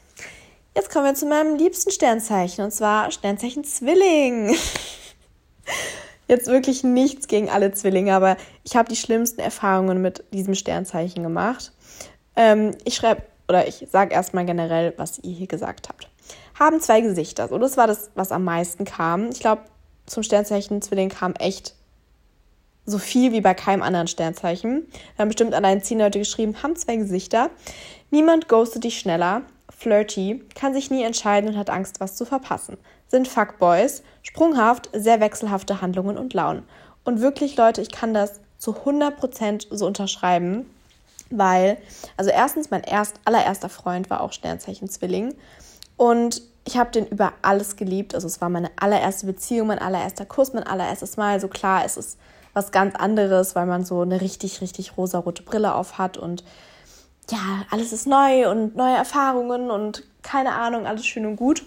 Jetzt 0.76 0.90
kommen 0.90 1.04
wir 1.04 1.14
zu 1.14 1.26
meinem 1.26 1.54
liebsten 1.54 1.92
Sternzeichen 1.92 2.64
und 2.64 2.72
zwar 2.72 3.12
Sternzeichen 3.12 3.62
Zwilling. 3.62 4.56
Jetzt 6.28 6.48
wirklich 6.48 6.82
nichts 6.82 7.28
gegen 7.28 7.48
alle 7.48 7.72
Zwillinge, 7.72 8.12
aber 8.12 8.36
ich 8.64 8.74
habe 8.74 8.88
die 8.88 8.96
schlimmsten 8.96 9.40
Erfahrungen 9.40 10.02
mit 10.02 10.24
diesem 10.32 10.56
Sternzeichen 10.56 11.22
gemacht. 11.22 11.70
Ähm, 12.34 12.72
ich 12.84 12.96
schreibe 12.96 13.22
oder 13.46 13.68
ich 13.68 13.86
sage 13.92 14.14
erstmal 14.14 14.46
generell, 14.46 14.94
was 14.96 15.20
ihr 15.20 15.32
hier 15.32 15.46
gesagt 15.46 15.88
habt. 15.88 16.08
Haben 16.58 16.80
zwei 16.80 17.02
Gesichter. 17.02 17.46
So, 17.46 17.58
das 17.58 17.76
war 17.76 17.86
das, 17.86 18.10
was 18.16 18.32
am 18.32 18.42
meisten 18.42 18.84
kam. 18.84 19.30
Ich 19.30 19.38
glaube, 19.38 19.62
zum 20.06 20.24
Sternzeichen 20.24 20.82
Zwilling 20.82 21.10
kam 21.10 21.34
echt 21.34 21.76
so 22.84 22.98
viel 22.98 23.30
wie 23.30 23.42
bei 23.42 23.54
keinem 23.54 23.82
anderen 23.82 24.08
Sternzeichen. 24.08 24.88
Wir 24.90 25.22
haben 25.22 25.28
bestimmt 25.28 25.54
allein 25.54 25.82
zehn 25.82 26.00
Leute 26.00 26.18
geschrieben, 26.18 26.64
haben 26.64 26.74
zwei 26.74 26.96
Gesichter. 26.96 27.50
Niemand 28.10 28.48
ghostet 28.48 28.82
dich 28.82 28.98
schneller 28.98 29.42
flirty, 29.76 30.42
kann 30.54 30.74
sich 30.74 30.90
nie 30.90 31.02
entscheiden 31.02 31.50
und 31.50 31.56
hat 31.56 31.70
Angst, 31.70 32.00
was 32.00 32.16
zu 32.16 32.24
verpassen. 32.24 32.76
Sind 33.08 33.28
Fuckboys, 33.28 34.02
sprunghaft, 34.22 34.88
sehr 34.92 35.20
wechselhafte 35.20 35.80
Handlungen 35.80 36.16
und 36.16 36.34
Launen. 36.34 36.62
Und 37.04 37.20
wirklich, 37.20 37.56
Leute, 37.56 37.82
ich 37.82 37.90
kann 37.90 38.14
das 38.14 38.40
zu 38.58 38.72
100% 38.72 39.66
so 39.70 39.86
unterschreiben, 39.86 40.68
weil, 41.30 41.78
also 42.16 42.30
erstens, 42.30 42.70
mein 42.70 42.82
erst, 42.82 43.16
allererster 43.24 43.68
Freund 43.68 44.08
war 44.10 44.20
auch 44.20 44.32
Sternzeichen 44.32 44.88
Zwilling 44.88 45.34
und 45.96 46.42
ich 46.66 46.76
habe 46.78 46.90
den 46.90 47.06
über 47.06 47.34
alles 47.42 47.76
geliebt. 47.76 48.14
Also 48.14 48.26
es 48.26 48.40
war 48.40 48.48
meine 48.48 48.70
allererste 48.76 49.26
Beziehung, 49.26 49.68
mein 49.68 49.78
allererster 49.78 50.24
Kuss, 50.24 50.54
mein 50.54 50.62
allererstes 50.62 51.16
Mal. 51.16 51.38
So 51.40 51.48
klar, 51.48 51.84
es 51.84 51.96
ist 51.96 52.18
was 52.54 52.72
ganz 52.72 52.94
anderes, 52.94 53.54
weil 53.54 53.66
man 53.66 53.84
so 53.84 54.00
eine 54.00 54.20
richtig, 54.20 54.60
richtig 54.60 54.96
rosarote 54.96 55.42
Brille 55.42 55.74
auf 55.74 55.98
hat 55.98 56.16
und 56.16 56.44
ja, 57.30 57.64
alles 57.70 57.92
ist 57.92 58.06
neu 58.06 58.50
und 58.50 58.76
neue 58.76 58.96
Erfahrungen 58.96 59.70
und 59.70 60.04
keine 60.22 60.52
Ahnung, 60.52 60.86
alles 60.86 61.06
schön 61.06 61.26
und 61.26 61.36
gut. 61.36 61.62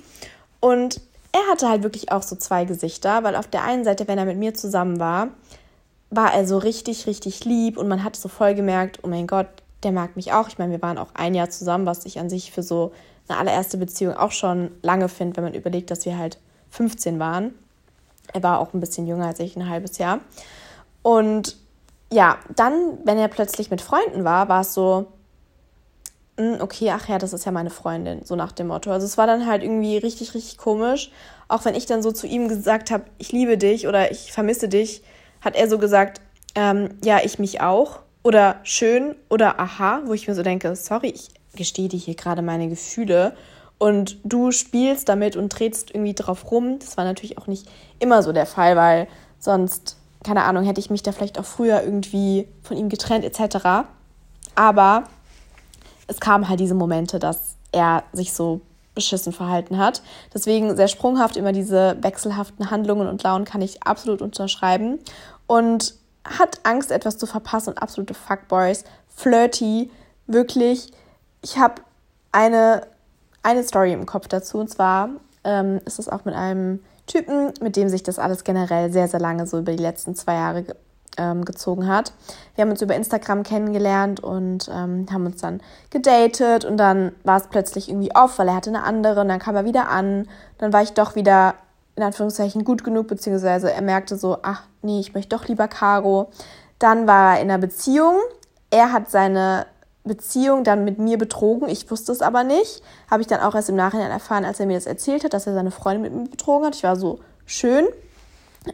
Und 0.60 1.02
er 1.32 1.52
hatte 1.52 1.70
halt 1.70 1.84
wirklich 1.84 2.12
auch 2.12 2.24
so 2.24 2.36
zwei 2.36 2.66
Gesichter, 2.66 3.24
weil 3.24 3.36
auf 3.36 3.48
der 3.48 3.64
einen 3.64 3.84
Seite, 3.84 4.08
wenn 4.08 4.18
er 4.18 4.26
mit 4.26 4.38
mir 4.38 4.54
zusammen 4.54 5.00
war, 5.00 5.30
war 6.10 6.34
er 6.34 6.48
so 6.48 6.58
richtig, 6.58 7.06
richtig 7.06 7.46
lieb 7.46 7.78
und 7.78 7.88
man 7.88 8.04
hat 8.04 8.16
so 8.16 8.30
voll 8.30 8.56
gemerkt, 8.56 9.00
oh 9.04 9.08
mein 9.08 9.28
Gott, 9.28 9.48
der 9.84 9.92
mag 9.92 10.16
mich 10.16 10.34
auch. 10.34 10.48
Ich 10.48 10.58
meine, 10.58 10.72
wir 10.72 10.82
waren 10.82 10.98
auch 10.98 11.10
ein 11.14 11.36
Jahr 11.36 11.50
zusammen, 11.50 11.86
was 11.86 12.06
ich 12.06 12.20
an 12.20 12.30
sich 12.30 12.52
für 12.52 12.64
so 12.64 12.92
eine 13.28 13.38
allererste 13.38 13.78
Beziehung 13.78 14.16
auch 14.16 14.32
schon 14.32 14.72
lange 14.82 15.10
finde, 15.10 15.38
wenn 15.38 15.44
man 15.44 15.54
überlegt, 15.54 15.92
dass 15.92 16.06
wir 16.06 16.18
halt 16.18 16.40
15 16.72 17.20
waren. 17.20 17.54
Er 18.34 18.44
war 18.44 18.60
auch 18.60 18.74
ein 18.74 18.80
bisschen 18.80 19.06
jünger 19.06 19.28
als 19.28 19.40
ich, 19.40 19.56
ein 19.56 19.70
halbes 19.70 19.98
Jahr. 19.98 20.20
Und 21.02 21.58
ja, 22.12 22.38
dann, 22.56 22.98
wenn 23.04 23.18
er 23.18 23.28
plötzlich 23.28 23.70
mit 23.70 23.82
Freunden 23.82 24.24
war, 24.24 24.48
war 24.50 24.62
es 24.62 24.74
so, 24.74 25.08
okay, 26.38 26.92
ach 26.92 27.08
ja, 27.10 27.18
das 27.18 27.34
ist 27.34 27.46
ja 27.46 27.52
meine 27.52 27.70
Freundin, 27.70 28.24
so 28.24 28.36
nach 28.36 28.52
dem 28.52 28.68
Motto. 28.68 28.92
Also 28.92 29.06
es 29.06 29.18
war 29.18 29.28
dann 29.28 29.48
halt 29.48 29.64
irgendwie 29.64 29.98
richtig, 29.98 30.34
richtig 30.34 30.58
komisch. 30.58 31.12
Auch 31.48 31.66
wenn 31.66 31.76
ich 31.76 31.86
dann 31.86 32.04
so 32.04 32.12
zu 32.12 32.28
ihm 32.28 32.48
gesagt 32.48 32.92
habe, 32.92 33.06
ich 33.18 33.32
liebe 33.32 33.58
dich 33.58 33.88
oder 33.88 34.12
ich 34.12 34.32
vermisse 34.32 34.70
dich, 34.70 35.02
hat 35.42 35.56
er 35.56 35.70
so 35.70 35.78
gesagt, 35.78 36.22
ähm, 36.56 36.90
ja, 37.04 37.20
ich 37.24 37.40
mich 37.40 37.62
auch. 37.62 38.00
Oder 38.24 38.60
schön 38.64 39.16
oder 39.30 39.60
aha, 39.60 40.02
wo 40.06 40.14
ich 40.14 40.28
mir 40.28 40.36
so 40.36 40.44
denke, 40.44 40.76
sorry, 40.76 41.10
ich 41.10 41.30
gestehe 41.56 41.88
dir 41.88 41.98
hier 41.98 42.16
gerade 42.16 42.42
meine 42.42 42.68
Gefühle 42.68 43.36
und 43.78 44.18
du 44.24 44.52
spielst 44.52 45.08
damit 45.08 45.36
und 45.36 45.50
drehst 45.50 45.92
irgendwie 45.92 46.14
drauf 46.14 46.52
rum. 46.52 46.80
Das 46.80 46.98
war 46.98 47.06
natürlich 47.06 47.38
auch 47.38 47.48
nicht 47.48 47.68
immer 48.00 48.22
so 48.24 48.34
der 48.34 48.46
Fall, 48.46 48.76
weil 48.76 49.08
sonst 49.40 49.98
keine 50.24 50.44
Ahnung, 50.44 50.66
hätte 50.66 50.80
ich 50.80 50.90
mich 50.90 51.04
da 51.04 51.12
vielleicht 51.12 51.40
auch 51.40 51.46
früher 51.46 51.84
irgendwie 51.84 52.48
von 52.62 52.76
ihm 52.76 52.90
getrennt 52.90 53.24
etc. 53.24 53.88
Aber 54.56 55.04
es 56.08 56.20
kamen 56.20 56.50
halt 56.50 56.60
diese 56.60 56.76
Momente, 56.76 57.20
dass 57.20 57.56
er 57.72 58.04
sich 58.14 58.34
so 58.34 58.62
beschissen 58.96 59.32
verhalten 59.32 59.78
hat. 59.78 60.02
Deswegen 60.34 60.76
sehr 60.76 60.88
sprunghaft 60.88 61.38
immer 61.38 61.52
diese 61.52 61.98
wechselhaften 62.02 62.72
Handlungen 62.72 63.08
und 63.08 63.22
Launen 63.22 63.46
kann 63.46 63.62
ich 63.62 63.84
absolut 63.84 64.22
unterschreiben. 64.22 65.00
Und 65.46 65.94
hat 66.28 66.60
Angst, 66.64 66.92
etwas 66.92 67.18
zu 67.18 67.26
verpassen 67.26 67.72
und 67.72 67.82
absolute 67.82 68.14
Fuckboys. 68.14 68.84
Flirty, 69.16 69.90
wirklich. 70.26 70.92
Ich 71.42 71.58
habe 71.58 71.82
eine, 72.32 72.82
eine 73.44 73.64
Story 73.64 73.94
im 73.94 74.06
Kopf 74.06 74.28
dazu. 74.28 74.58
Und 74.58 74.70
zwar 74.70 75.10
ähm, 75.44 75.80
ist 75.86 76.00
es 76.00 76.10
auch 76.10 76.26
mit 76.26 76.36
einem 76.36 76.84
Typen, 77.06 77.54
mit 77.62 77.76
dem 77.76 77.88
sich 77.90 78.04
das 78.04 78.20
alles 78.20 78.44
generell 78.44 78.92
sehr, 78.92 79.08
sehr 79.08 79.20
lange 79.20 79.48
so 79.48 79.60
über 79.60 79.72
die 79.72 79.82
letzten 79.82 80.16
zwei 80.16 80.34
Jahre 80.34 80.66
ähm, 81.18 81.46
gezogen 81.46 81.88
hat. 81.88 82.14
Wir 82.56 82.64
haben 82.64 82.72
uns 82.72 82.82
über 82.82 82.96
Instagram 82.96 83.44
kennengelernt 83.44 84.20
und 84.20 84.70
ähm, 84.74 85.06
haben 85.12 85.26
uns 85.26 85.42
dann 85.42 85.62
gedatet 85.90 86.66
und 86.66 86.78
dann 86.78 87.12
war 87.24 87.38
es 87.38 87.48
plötzlich 87.48 87.90
irgendwie 87.90 88.14
off, 88.16 88.38
weil 88.40 88.48
er 88.48 88.56
hatte 88.56 88.70
eine 88.70 88.84
andere 88.84 89.22
und 89.22 89.28
dann 89.28 89.40
kam 89.40 89.56
er 89.56 89.66
wieder 89.66 89.90
an. 89.90 90.28
Dann 90.58 90.74
war 90.74 90.82
ich 90.82 90.94
doch 90.94 91.16
wieder 91.16 91.56
in 91.96 92.04
Anführungszeichen 92.04 92.64
gut 92.64 92.84
genug, 92.84 93.08
beziehungsweise 93.08 93.72
er 93.72 93.82
merkte 93.82 94.18
so, 94.18 94.38
ach 94.44 94.64
nee, 94.82 95.00
ich 95.00 95.14
möchte 95.14 95.36
doch 95.36 95.48
lieber 95.48 95.68
Caro. 95.68 96.30
Dann 96.80 97.08
war 97.08 97.36
er 97.36 97.42
in 97.42 97.50
einer 97.50 97.58
Beziehung. 97.58 98.16
Er 98.70 98.92
hat 98.92 99.10
seine 99.10 99.66
Beziehung 100.04 100.64
dann 100.64 100.86
mit 100.86 101.00
mir 101.00 101.18
betrogen. 101.18 101.68
Ich 101.70 101.90
wusste 101.90 102.12
es 102.12 102.22
aber 102.22 102.44
nicht. 102.44 102.84
Habe 103.10 103.22
ich 103.22 103.28
dann 103.28 103.42
auch 103.42 103.56
erst 103.56 103.70
im 103.70 103.76
Nachhinein 103.76 104.12
erfahren, 104.12 104.46
als 104.46 104.60
er 104.60 104.68
mir 104.68 104.76
das 104.76 104.86
erzählt 104.86 105.24
hat, 105.24 105.34
dass 105.34 105.48
er 105.48 105.54
seine 105.54 105.72
Freundin 105.72 106.02
mit 106.02 106.14
mir 106.14 106.30
betrogen 106.30 106.68
hat. 106.68 106.76
Ich 106.76 106.84
war 106.84 106.96
so 106.96 107.20
schön. 107.46 107.88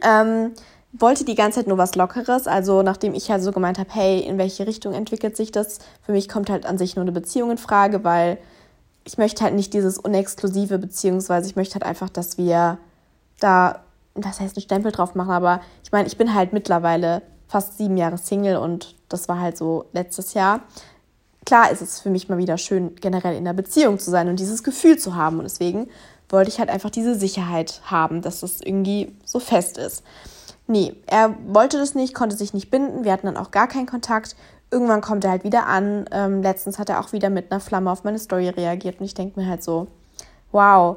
Ähm, 0.02 0.52
wollte 0.96 1.24
die 1.24 1.34
ganze 1.34 1.60
Zeit 1.60 1.66
nur 1.66 1.78
was 1.78 1.94
Lockeres. 1.94 2.46
Also 2.46 2.82
nachdem 2.82 3.14
ich 3.14 3.30
halt 3.30 3.42
so 3.42 3.52
gemeint 3.52 3.78
habe, 3.78 3.90
hey, 3.92 4.20
in 4.20 4.38
welche 4.38 4.66
Richtung 4.66 4.94
entwickelt 4.94 5.36
sich 5.36 5.52
das? 5.52 5.78
Für 6.02 6.12
mich 6.12 6.28
kommt 6.28 6.50
halt 6.50 6.66
an 6.66 6.78
sich 6.78 6.96
nur 6.96 7.02
eine 7.02 7.12
Beziehung 7.12 7.50
in 7.50 7.58
Frage, 7.58 8.04
weil 8.04 8.38
ich 9.04 9.18
möchte 9.18 9.44
halt 9.44 9.54
nicht 9.54 9.74
dieses 9.74 9.98
unexklusive, 9.98 10.78
beziehungsweise 10.78 11.48
ich 11.48 11.56
möchte 11.56 11.74
halt 11.74 11.84
einfach, 11.84 12.08
dass 12.08 12.38
wir 12.38 12.78
da, 13.40 13.80
das 14.14 14.40
heißt, 14.40 14.56
einen 14.56 14.62
Stempel 14.62 14.92
drauf 14.92 15.14
machen. 15.14 15.32
Aber 15.32 15.60
ich 15.82 15.92
meine, 15.92 16.06
ich 16.06 16.16
bin 16.16 16.34
halt 16.34 16.52
mittlerweile 16.52 17.22
fast 17.48 17.76
sieben 17.76 17.96
Jahre 17.96 18.18
Single 18.18 18.56
und 18.56 18.94
das 19.08 19.28
war 19.28 19.40
halt 19.40 19.58
so 19.58 19.86
letztes 19.92 20.34
Jahr 20.34 20.60
klar 21.44 21.70
ist 21.70 21.82
es 21.82 22.00
für 22.00 22.10
mich 22.10 22.28
mal 22.28 22.38
wieder 22.38 22.58
schön, 22.58 22.94
generell 22.96 23.36
in 23.36 23.46
einer 23.46 23.54
Beziehung 23.54 23.98
zu 23.98 24.10
sein 24.10 24.28
und 24.28 24.40
dieses 24.40 24.62
Gefühl 24.62 24.98
zu 24.98 25.14
haben. 25.14 25.38
Und 25.38 25.44
deswegen 25.44 25.88
wollte 26.28 26.50
ich 26.50 26.58
halt 26.58 26.70
einfach 26.70 26.90
diese 26.90 27.14
Sicherheit 27.14 27.80
haben, 27.84 28.22
dass 28.22 28.40
das 28.40 28.60
irgendwie 28.60 29.12
so 29.24 29.38
fest 29.38 29.78
ist. 29.78 30.02
Nee, 30.66 30.94
er 31.06 31.34
wollte 31.46 31.78
das 31.78 31.94
nicht, 31.94 32.14
konnte 32.14 32.36
sich 32.36 32.54
nicht 32.54 32.70
binden. 32.70 33.04
Wir 33.04 33.12
hatten 33.12 33.26
dann 33.26 33.36
auch 33.36 33.50
gar 33.50 33.68
keinen 33.68 33.86
Kontakt. 33.86 34.34
Irgendwann 34.70 35.02
kommt 35.02 35.24
er 35.24 35.30
halt 35.30 35.44
wieder 35.44 35.66
an. 35.66 36.06
Ähm, 36.10 36.42
letztens 36.42 36.78
hat 36.78 36.88
er 36.88 37.00
auch 37.00 37.12
wieder 37.12 37.30
mit 37.30 37.52
einer 37.52 37.60
Flamme 37.60 37.90
auf 37.90 38.04
meine 38.04 38.18
Story 38.18 38.48
reagiert 38.48 38.98
und 38.98 39.04
ich 39.04 39.14
denke 39.14 39.38
mir 39.38 39.46
halt 39.46 39.62
so, 39.62 39.88
wow, 40.52 40.96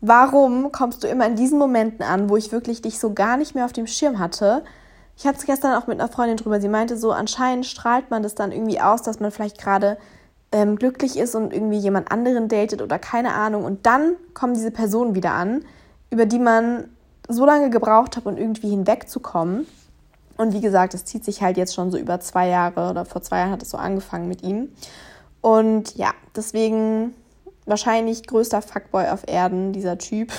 warum 0.00 0.70
kommst 0.70 1.02
du 1.02 1.08
immer 1.08 1.26
in 1.26 1.36
diesen 1.36 1.58
Momenten 1.58 2.04
an, 2.04 2.28
wo 2.28 2.36
ich 2.36 2.52
wirklich 2.52 2.82
dich 2.82 2.98
so 2.98 3.14
gar 3.14 3.36
nicht 3.36 3.54
mehr 3.54 3.64
auf 3.64 3.72
dem 3.72 3.86
Schirm 3.86 4.18
hatte? 4.18 4.62
Ich 5.16 5.26
hatte 5.26 5.38
es 5.38 5.46
gestern 5.46 5.80
auch 5.80 5.86
mit 5.86 5.98
einer 5.98 6.10
Freundin 6.10 6.36
drüber. 6.36 6.60
Sie 6.60 6.68
meinte 6.68 6.98
so, 6.98 7.10
anscheinend 7.12 7.64
strahlt 7.64 8.10
man 8.10 8.22
das 8.22 8.34
dann 8.34 8.52
irgendwie 8.52 8.80
aus, 8.80 9.02
dass 9.02 9.18
man 9.18 9.30
vielleicht 9.30 9.58
gerade 9.58 9.96
ähm, 10.52 10.76
glücklich 10.76 11.16
ist 11.16 11.34
und 11.34 11.54
irgendwie 11.54 11.78
jemand 11.78 12.12
anderen 12.12 12.48
datet 12.48 12.82
oder 12.82 12.98
keine 12.98 13.32
Ahnung. 13.32 13.64
Und 13.64 13.86
dann 13.86 14.16
kommen 14.34 14.52
diese 14.52 14.70
Personen 14.70 15.14
wieder 15.14 15.32
an, 15.32 15.64
über 16.10 16.26
die 16.26 16.38
man 16.38 16.90
so 17.28 17.44
lange 17.44 17.70
gebraucht 17.70 18.16
hat, 18.16 18.26
um 18.26 18.36
irgendwie 18.36 18.70
hinwegzukommen. 18.70 19.66
Und 20.36 20.52
wie 20.52 20.60
gesagt, 20.60 20.94
es 20.94 21.04
zieht 21.04 21.24
sich 21.24 21.42
halt 21.42 21.56
jetzt 21.56 21.74
schon 21.74 21.90
so 21.90 21.98
über 21.98 22.20
zwei 22.20 22.48
Jahre 22.48 22.90
oder 22.90 23.04
vor 23.04 23.22
zwei 23.22 23.38
Jahren 23.38 23.52
hat 23.52 23.62
es 23.62 23.70
so 23.70 23.78
angefangen 23.78 24.28
mit 24.28 24.42
ihm. 24.42 24.68
Und 25.40 25.96
ja, 25.96 26.10
deswegen 26.34 27.14
wahrscheinlich 27.64 28.26
größter 28.26 28.62
Fuckboy 28.62 29.08
auf 29.08 29.24
Erden, 29.26 29.72
dieser 29.72 29.98
Typ 29.98 30.32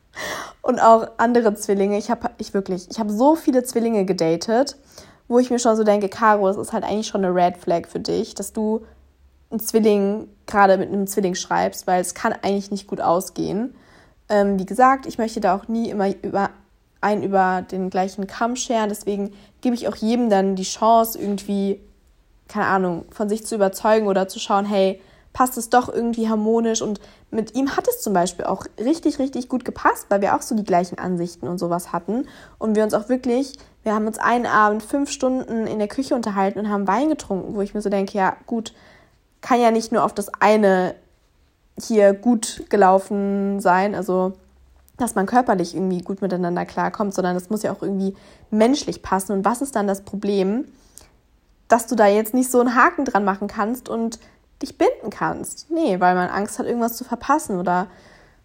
und 0.62 0.80
auch 0.80 1.08
andere 1.18 1.54
Zwillinge. 1.54 1.98
Ich 1.98 2.10
habe 2.10 2.30
ich 2.38 2.54
wirklich, 2.54 2.88
ich 2.90 2.98
habe 2.98 3.12
so 3.12 3.34
viele 3.34 3.64
Zwillinge 3.64 4.04
gedatet, 4.04 4.76
wo 5.28 5.38
ich 5.38 5.50
mir 5.50 5.58
schon 5.58 5.76
so 5.76 5.84
denke, 5.84 6.08
Caro, 6.08 6.46
das 6.46 6.56
ist 6.56 6.72
halt 6.72 6.84
eigentlich 6.84 7.06
schon 7.06 7.24
eine 7.24 7.34
Red 7.34 7.56
Flag 7.56 7.86
für 7.88 8.00
dich, 8.00 8.34
dass 8.34 8.52
du 8.52 8.84
einen 9.50 9.60
Zwilling 9.60 10.28
gerade 10.46 10.76
mit 10.78 10.88
einem 10.88 11.06
Zwilling 11.06 11.34
schreibst, 11.34 11.86
weil 11.86 12.00
es 12.00 12.14
kann 12.14 12.32
eigentlich 12.32 12.70
nicht 12.70 12.86
gut 12.86 13.00
ausgehen. 13.00 13.74
Ähm, 14.32 14.58
wie 14.58 14.64
gesagt, 14.64 15.04
ich 15.04 15.18
möchte 15.18 15.40
da 15.40 15.54
auch 15.54 15.68
nie 15.68 15.90
immer 15.90 16.08
über 16.22 16.48
einen 17.02 17.22
über 17.22 17.62
den 17.70 17.90
gleichen 17.90 18.26
Kamm 18.26 18.56
scheren, 18.56 18.88
deswegen 18.88 19.32
gebe 19.60 19.74
ich 19.74 19.88
auch 19.88 19.96
jedem 19.96 20.30
dann 20.30 20.56
die 20.56 20.62
Chance, 20.62 21.18
irgendwie, 21.18 21.80
keine 22.48 22.66
Ahnung, 22.66 23.04
von 23.10 23.28
sich 23.28 23.44
zu 23.44 23.56
überzeugen 23.56 24.06
oder 24.06 24.28
zu 24.28 24.38
schauen, 24.38 24.64
hey, 24.64 25.02
passt 25.34 25.58
es 25.58 25.68
doch 25.68 25.92
irgendwie 25.92 26.30
harmonisch. 26.30 26.80
Und 26.80 26.98
mit 27.30 27.54
ihm 27.54 27.76
hat 27.76 27.88
es 27.88 28.00
zum 28.00 28.14
Beispiel 28.14 28.46
auch 28.46 28.64
richtig, 28.78 29.18
richtig 29.18 29.50
gut 29.50 29.66
gepasst, 29.66 30.06
weil 30.08 30.22
wir 30.22 30.34
auch 30.34 30.42
so 30.42 30.54
die 30.54 30.64
gleichen 30.64 30.98
Ansichten 30.98 31.46
und 31.46 31.58
sowas 31.58 31.92
hatten. 31.92 32.26
Und 32.58 32.74
wir 32.74 32.84
uns 32.84 32.94
auch 32.94 33.10
wirklich, 33.10 33.58
wir 33.82 33.94
haben 33.94 34.06
uns 34.06 34.18
einen 34.18 34.46
Abend 34.46 34.82
fünf 34.82 35.10
Stunden 35.10 35.66
in 35.66 35.78
der 35.78 35.88
Küche 35.88 36.14
unterhalten 36.14 36.58
und 36.58 36.70
haben 36.70 36.88
Wein 36.88 37.10
getrunken, 37.10 37.54
wo 37.54 37.60
ich 37.60 37.74
mir 37.74 37.82
so 37.82 37.90
denke, 37.90 38.16
ja 38.16 38.36
gut, 38.46 38.72
kann 39.42 39.60
ja 39.60 39.70
nicht 39.70 39.92
nur 39.92 40.04
auf 40.04 40.14
das 40.14 40.30
eine 40.40 40.94
hier 41.80 42.12
gut 42.12 42.64
gelaufen 42.68 43.60
sein, 43.60 43.94
also 43.94 44.32
dass 44.98 45.14
man 45.14 45.26
körperlich 45.26 45.74
irgendwie 45.74 46.02
gut 46.02 46.22
miteinander 46.22 46.64
klarkommt, 46.66 47.14
sondern 47.14 47.34
es 47.36 47.50
muss 47.50 47.62
ja 47.62 47.72
auch 47.72 47.82
irgendwie 47.82 48.14
menschlich 48.50 49.02
passen. 49.02 49.32
Und 49.32 49.44
was 49.44 49.62
ist 49.62 49.74
dann 49.74 49.86
das 49.86 50.02
Problem, 50.02 50.66
dass 51.68 51.86
du 51.86 51.96
da 51.96 52.06
jetzt 52.06 52.34
nicht 52.34 52.50
so 52.50 52.60
einen 52.60 52.74
Haken 52.74 53.06
dran 53.06 53.24
machen 53.24 53.48
kannst 53.48 53.88
und 53.88 54.18
dich 54.60 54.78
binden 54.78 55.10
kannst. 55.10 55.70
Nee, 55.70 56.00
weil 56.00 56.14
man 56.14 56.28
Angst 56.30 56.58
hat, 56.58 56.66
irgendwas 56.66 56.96
zu 56.96 57.04
verpassen 57.04 57.58
oder 57.58 57.88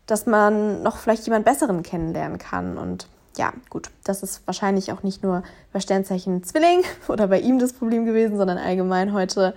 dass 0.05 0.25
man 0.25 0.81
noch 0.81 0.97
vielleicht 0.97 1.25
jemand 1.25 1.45
Besseren 1.45 1.83
kennenlernen 1.83 2.37
kann. 2.37 2.77
Und 2.77 3.07
ja, 3.37 3.53
gut, 3.69 3.89
das 4.03 4.23
ist 4.23 4.41
wahrscheinlich 4.47 4.91
auch 4.91 5.03
nicht 5.03 5.23
nur 5.23 5.43
bei 5.73 5.79
Sternzeichen 5.79 6.43
Zwilling 6.43 6.81
oder 7.07 7.27
bei 7.27 7.39
ihm 7.39 7.59
das 7.59 7.73
Problem 7.73 8.05
gewesen, 8.05 8.37
sondern 8.37 8.57
allgemein 8.57 9.13
heute 9.13 9.53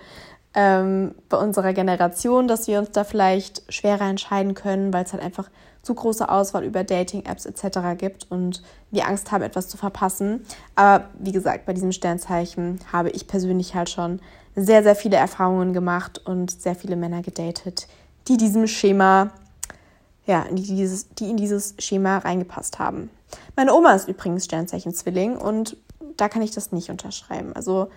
ähm, 0.53 1.15
bei 1.29 1.37
unserer 1.37 1.73
Generation, 1.73 2.47
dass 2.47 2.67
wir 2.67 2.79
uns 2.79 2.91
da 2.91 3.03
vielleicht 3.03 3.63
schwerer 3.71 4.09
entscheiden 4.09 4.53
können, 4.53 4.93
weil 4.93 5.05
es 5.05 5.13
halt 5.13 5.23
einfach 5.23 5.49
zu 5.81 5.95
große 5.95 6.29
Auswahl 6.29 6.63
über 6.63 6.83
Dating-Apps 6.83 7.45
etc. 7.45 7.97
gibt 7.97 8.29
und 8.29 8.61
wir 8.91 9.07
Angst 9.07 9.31
haben, 9.31 9.41
etwas 9.41 9.67
zu 9.67 9.77
verpassen. 9.77 10.45
Aber 10.75 11.05
wie 11.17 11.31
gesagt, 11.31 11.65
bei 11.65 11.73
diesem 11.73 11.91
Sternzeichen 11.91 12.79
habe 12.91 13.09
ich 13.09 13.27
persönlich 13.27 13.73
halt 13.73 13.89
schon 13.89 14.19
sehr, 14.55 14.83
sehr 14.83 14.95
viele 14.95 15.15
Erfahrungen 15.15 15.73
gemacht 15.73 16.21
und 16.23 16.51
sehr 16.51 16.75
viele 16.75 16.95
Männer 16.95 17.21
gedatet, 17.21 17.87
die 18.27 18.37
diesem 18.37 18.67
Schema, 18.67 19.31
ja, 20.27 20.43
in 20.43 20.57
dieses, 20.57 21.09
die 21.09 21.29
in 21.29 21.37
dieses 21.37 21.75
Schema 21.79 22.19
reingepasst 22.19 22.77
haben. 22.77 23.09
Meine 23.55 23.73
Oma 23.73 23.93
ist 23.93 24.07
übrigens 24.07 24.45
Sternzeichen 24.45 24.93
Zwilling 24.93 25.37
und 25.37 25.77
da 26.17 26.29
kann 26.29 26.41
ich 26.41 26.51
das 26.51 26.71
nicht 26.71 26.89
unterschreiben. 26.89 27.53
Also 27.53 27.89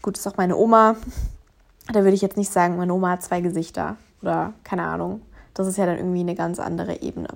gut, 0.00 0.16
ist 0.16 0.26
auch 0.26 0.36
meine 0.36 0.56
Oma. 0.56 0.96
Da 1.92 2.02
würde 2.02 2.14
ich 2.14 2.22
jetzt 2.22 2.36
nicht 2.36 2.52
sagen, 2.52 2.76
meine 2.76 2.92
Oma 2.94 3.10
hat 3.10 3.22
zwei 3.22 3.40
Gesichter 3.40 3.96
oder 4.22 4.52
keine 4.64 4.84
Ahnung. 4.84 5.22
Das 5.54 5.66
ist 5.66 5.78
ja 5.78 5.86
dann 5.86 5.98
irgendwie 5.98 6.20
eine 6.20 6.34
ganz 6.34 6.58
andere 6.58 7.02
Ebene. 7.02 7.28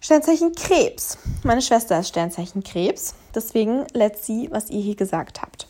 Sternzeichen 0.00 0.54
Krebs. 0.54 1.18
Meine 1.42 1.60
Schwester 1.60 1.98
ist 1.98 2.08
Sternzeichen 2.08 2.62
Krebs. 2.62 3.14
Deswegen 3.34 3.84
let's 3.92 4.26
see, 4.26 4.48
was 4.50 4.70
ihr 4.70 4.80
hier 4.80 4.96
gesagt 4.96 5.42
habt 5.42 5.66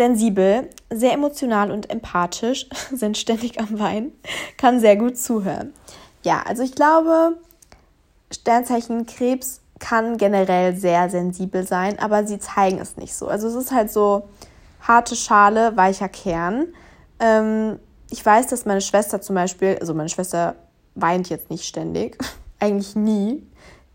sensibel, 0.00 0.70
sehr 0.88 1.12
emotional 1.12 1.70
und 1.70 1.90
empathisch, 1.90 2.66
sind 2.90 3.18
ständig 3.18 3.60
am 3.60 3.78
Weinen, 3.78 4.12
kann 4.56 4.80
sehr 4.80 4.96
gut 4.96 5.18
zuhören. 5.18 5.74
Ja, 6.22 6.42
also 6.46 6.62
ich 6.62 6.74
glaube, 6.74 7.36
Sternzeichen 8.30 9.04
Krebs 9.04 9.60
kann 9.78 10.16
generell 10.16 10.74
sehr 10.74 11.10
sensibel 11.10 11.66
sein, 11.66 11.98
aber 11.98 12.26
sie 12.26 12.38
zeigen 12.38 12.78
es 12.78 12.96
nicht 12.96 13.14
so. 13.14 13.28
Also 13.28 13.48
es 13.48 13.54
ist 13.54 13.72
halt 13.72 13.90
so 13.90 14.28
harte 14.80 15.16
Schale, 15.16 15.76
weicher 15.76 16.08
Kern. 16.08 16.68
Ähm, 17.20 17.78
ich 18.10 18.24
weiß, 18.24 18.48
dass 18.48 18.66
meine 18.66 18.80
Schwester 18.80 19.20
zum 19.20 19.36
Beispiel, 19.36 19.78
also 19.80 19.94
meine 19.94 20.08
Schwester 20.08 20.56
weint 20.94 21.28
jetzt 21.28 21.50
nicht 21.50 21.64
ständig, 21.64 22.18
eigentlich 22.58 22.96
nie. 22.96 23.46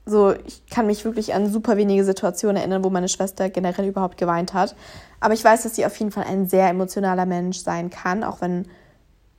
So, 0.05 0.33
ich 0.45 0.65
kann 0.67 0.85
mich 0.85 1.03
wirklich 1.03 1.33
an 1.33 1.51
super 1.51 1.77
wenige 1.77 2.05
Situationen 2.05 2.57
erinnern, 2.57 2.83
wo 2.83 2.91
meine 2.91 3.09
Schwester 3.09 3.49
generell 3.49 3.87
überhaupt 3.87 4.17
geweint 4.17 4.53
hat. 4.53 4.75
Aber 5.19 5.33
ich 5.33 5.43
weiß, 5.43 5.63
dass 5.63 5.75
sie 5.75 5.85
auf 5.85 5.97
jeden 5.97 6.11
Fall 6.11 6.25
ein 6.25 6.47
sehr 6.47 6.69
emotionaler 6.69 7.25
Mensch 7.25 7.57
sein 7.57 7.89
kann, 7.89 8.23
auch 8.23 8.39
wenn 8.41 8.67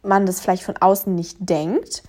man 0.03 0.27
das 0.27 0.41
vielleicht 0.41 0.65
von 0.65 0.77
außen 0.77 1.15
nicht 1.15 1.37
denkt. 1.41 2.03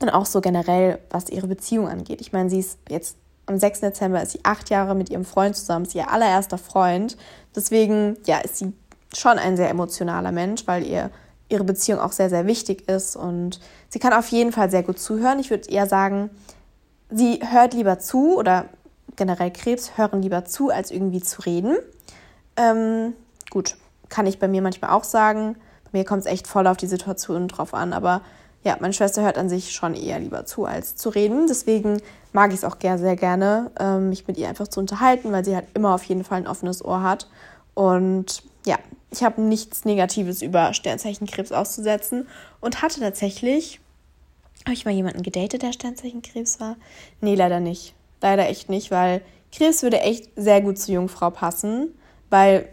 Und 0.00 0.08
auch 0.08 0.26
so 0.26 0.40
generell, 0.40 0.98
was 1.10 1.28
ihre 1.28 1.46
Beziehung 1.46 1.88
angeht. 1.88 2.22
Ich 2.22 2.32
meine, 2.32 2.48
sie 2.48 2.58
ist 2.60 2.78
jetzt 2.88 3.16
am 3.46 3.58
6. 3.58 3.80
Dezember 3.80 4.22
ist 4.22 4.32
sie 4.32 4.40
acht 4.42 4.70
Jahre 4.70 4.94
mit 4.94 5.10
ihrem 5.10 5.24
Freund 5.24 5.54
zusammen, 5.54 5.84
ist 5.84 5.94
ihr 5.94 6.10
allererster 6.10 6.58
Freund. 6.58 7.16
Deswegen, 7.54 8.16
ja, 8.24 8.38
ist 8.38 8.56
sie 8.56 8.72
schon 9.16 9.38
ein 9.38 9.56
sehr 9.56 9.70
emotionaler 9.70 10.32
Mensch, 10.32 10.66
weil 10.66 10.84
ihr 10.86 11.10
ihre 11.48 11.64
Beziehung 11.64 12.00
auch 12.00 12.12
sehr, 12.12 12.30
sehr 12.30 12.46
wichtig 12.46 12.88
ist. 12.88 13.16
Und 13.16 13.60
sie 13.88 13.98
kann 13.98 14.12
auf 14.12 14.28
jeden 14.28 14.52
Fall 14.52 14.70
sehr 14.70 14.82
gut 14.82 14.98
zuhören. 14.98 15.38
Ich 15.38 15.50
würde 15.50 15.68
eher 15.68 15.86
sagen, 15.86 16.30
sie 17.10 17.40
hört 17.42 17.74
lieber 17.74 17.98
zu 17.98 18.36
oder 18.36 18.66
generell 19.16 19.50
Krebs 19.50 19.96
hören 19.96 20.22
lieber 20.22 20.44
zu, 20.44 20.70
als 20.70 20.90
irgendwie 20.90 21.22
zu 21.22 21.42
reden. 21.42 21.76
Ähm, 22.56 23.14
gut, 23.50 23.76
kann 24.08 24.26
ich 24.26 24.38
bei 24.38 24.48
mir 24.48 24.62
manchmal 24.62 24.90
auch 24.90 25.04
sagen. 25.04 25.56
Bei 25.84 25.98
mir 25.98 26.04
kommt 26.04 26.20
es 26.20 26.26
echt 26.26 26.46
voll 26.46 26.66
auf 26.66 26.76
die 26.76 26.86
Situation 26.86 27.48
drauf 27.48 27.74
an, 27.74 27.92
aber 27.92 28.22
ja, 28.64 28.76
meine 28.80 28.94
Schwester 28.94 29.22
hört 29.22 29.36
an 29.36 29.50
sich 29.50 29.72
schon 29.72 29.94
eher 29.94 30.18
lieber 30.18 30.46
zu, 30.46 30.64
als 30.64 30.96
zu 30.96 31.10
reden. 31.10 31.46
Deswegen 31.46 32.00
mag 32.32 32.50
ich 32.50 32.58
es 32.58 32.64
auch 32.64 32.76
sehr, 32.80 32.98
sehr 32.98 33.14
gerne, 33.14 33.70
ähm, 33.78 34.08
mich 34.08 34.26
mit 34.26 34.38
ihr 34.38 34.48
einfach 34.48 34.68
zu 34.68 34.80
unterhalten, 34.80 35.32
weil 35.32 35.44
sie 35.44 35.54
halt 35.54 35.66
immer 35.74 35.94
auf 35.94 36.02
jeden 36.04 36.24
Fall 36.24 36.38
ein 36.38 36.46
offenes 36.46 36.82
Ohr 36.82 37.02
hat. 37.02 37.28
Und 37.74 38.42
ja, 38.66 38.78
ich 39.10 39.22
habe 39.22 39.42
nichts 39.42 39.84
Negatives 39.84 40.42
über 40.42 40.72
Sternzeichenkrebs 40.72 41.52
auszusetzen 41.52 42.26
und 42.60 42.82
hatte 42.82 43.00
tatsächlich, 43.00 43.80
habe 44.64 44.74
ich 44.74 44.84
mal 44.84 44.94
jemanden 44.94 45.22
gedatet, 45.22 45.62
der 45.62 45.72
Sternzeichenkrebs 45.72 46.60
war? 46.60 46.76
Nee, 47.20 47.34
leider 47.34 47.60
nicht. 47.60 47.94
Leider 48.20 48.48
echt 48.48 48.70
nicht, 48.70 48.90
weil 48.90 49.20
Krebs 49.52 49.82
würde 49.82 50.00
echt 50.00 50.30
sehr 50.36 50.60
gut 50.60 50.78
zur 50.78 50.94
Jungfrau 50.94 51.30
passen, 51.30 51.94
weil 52.30 52.68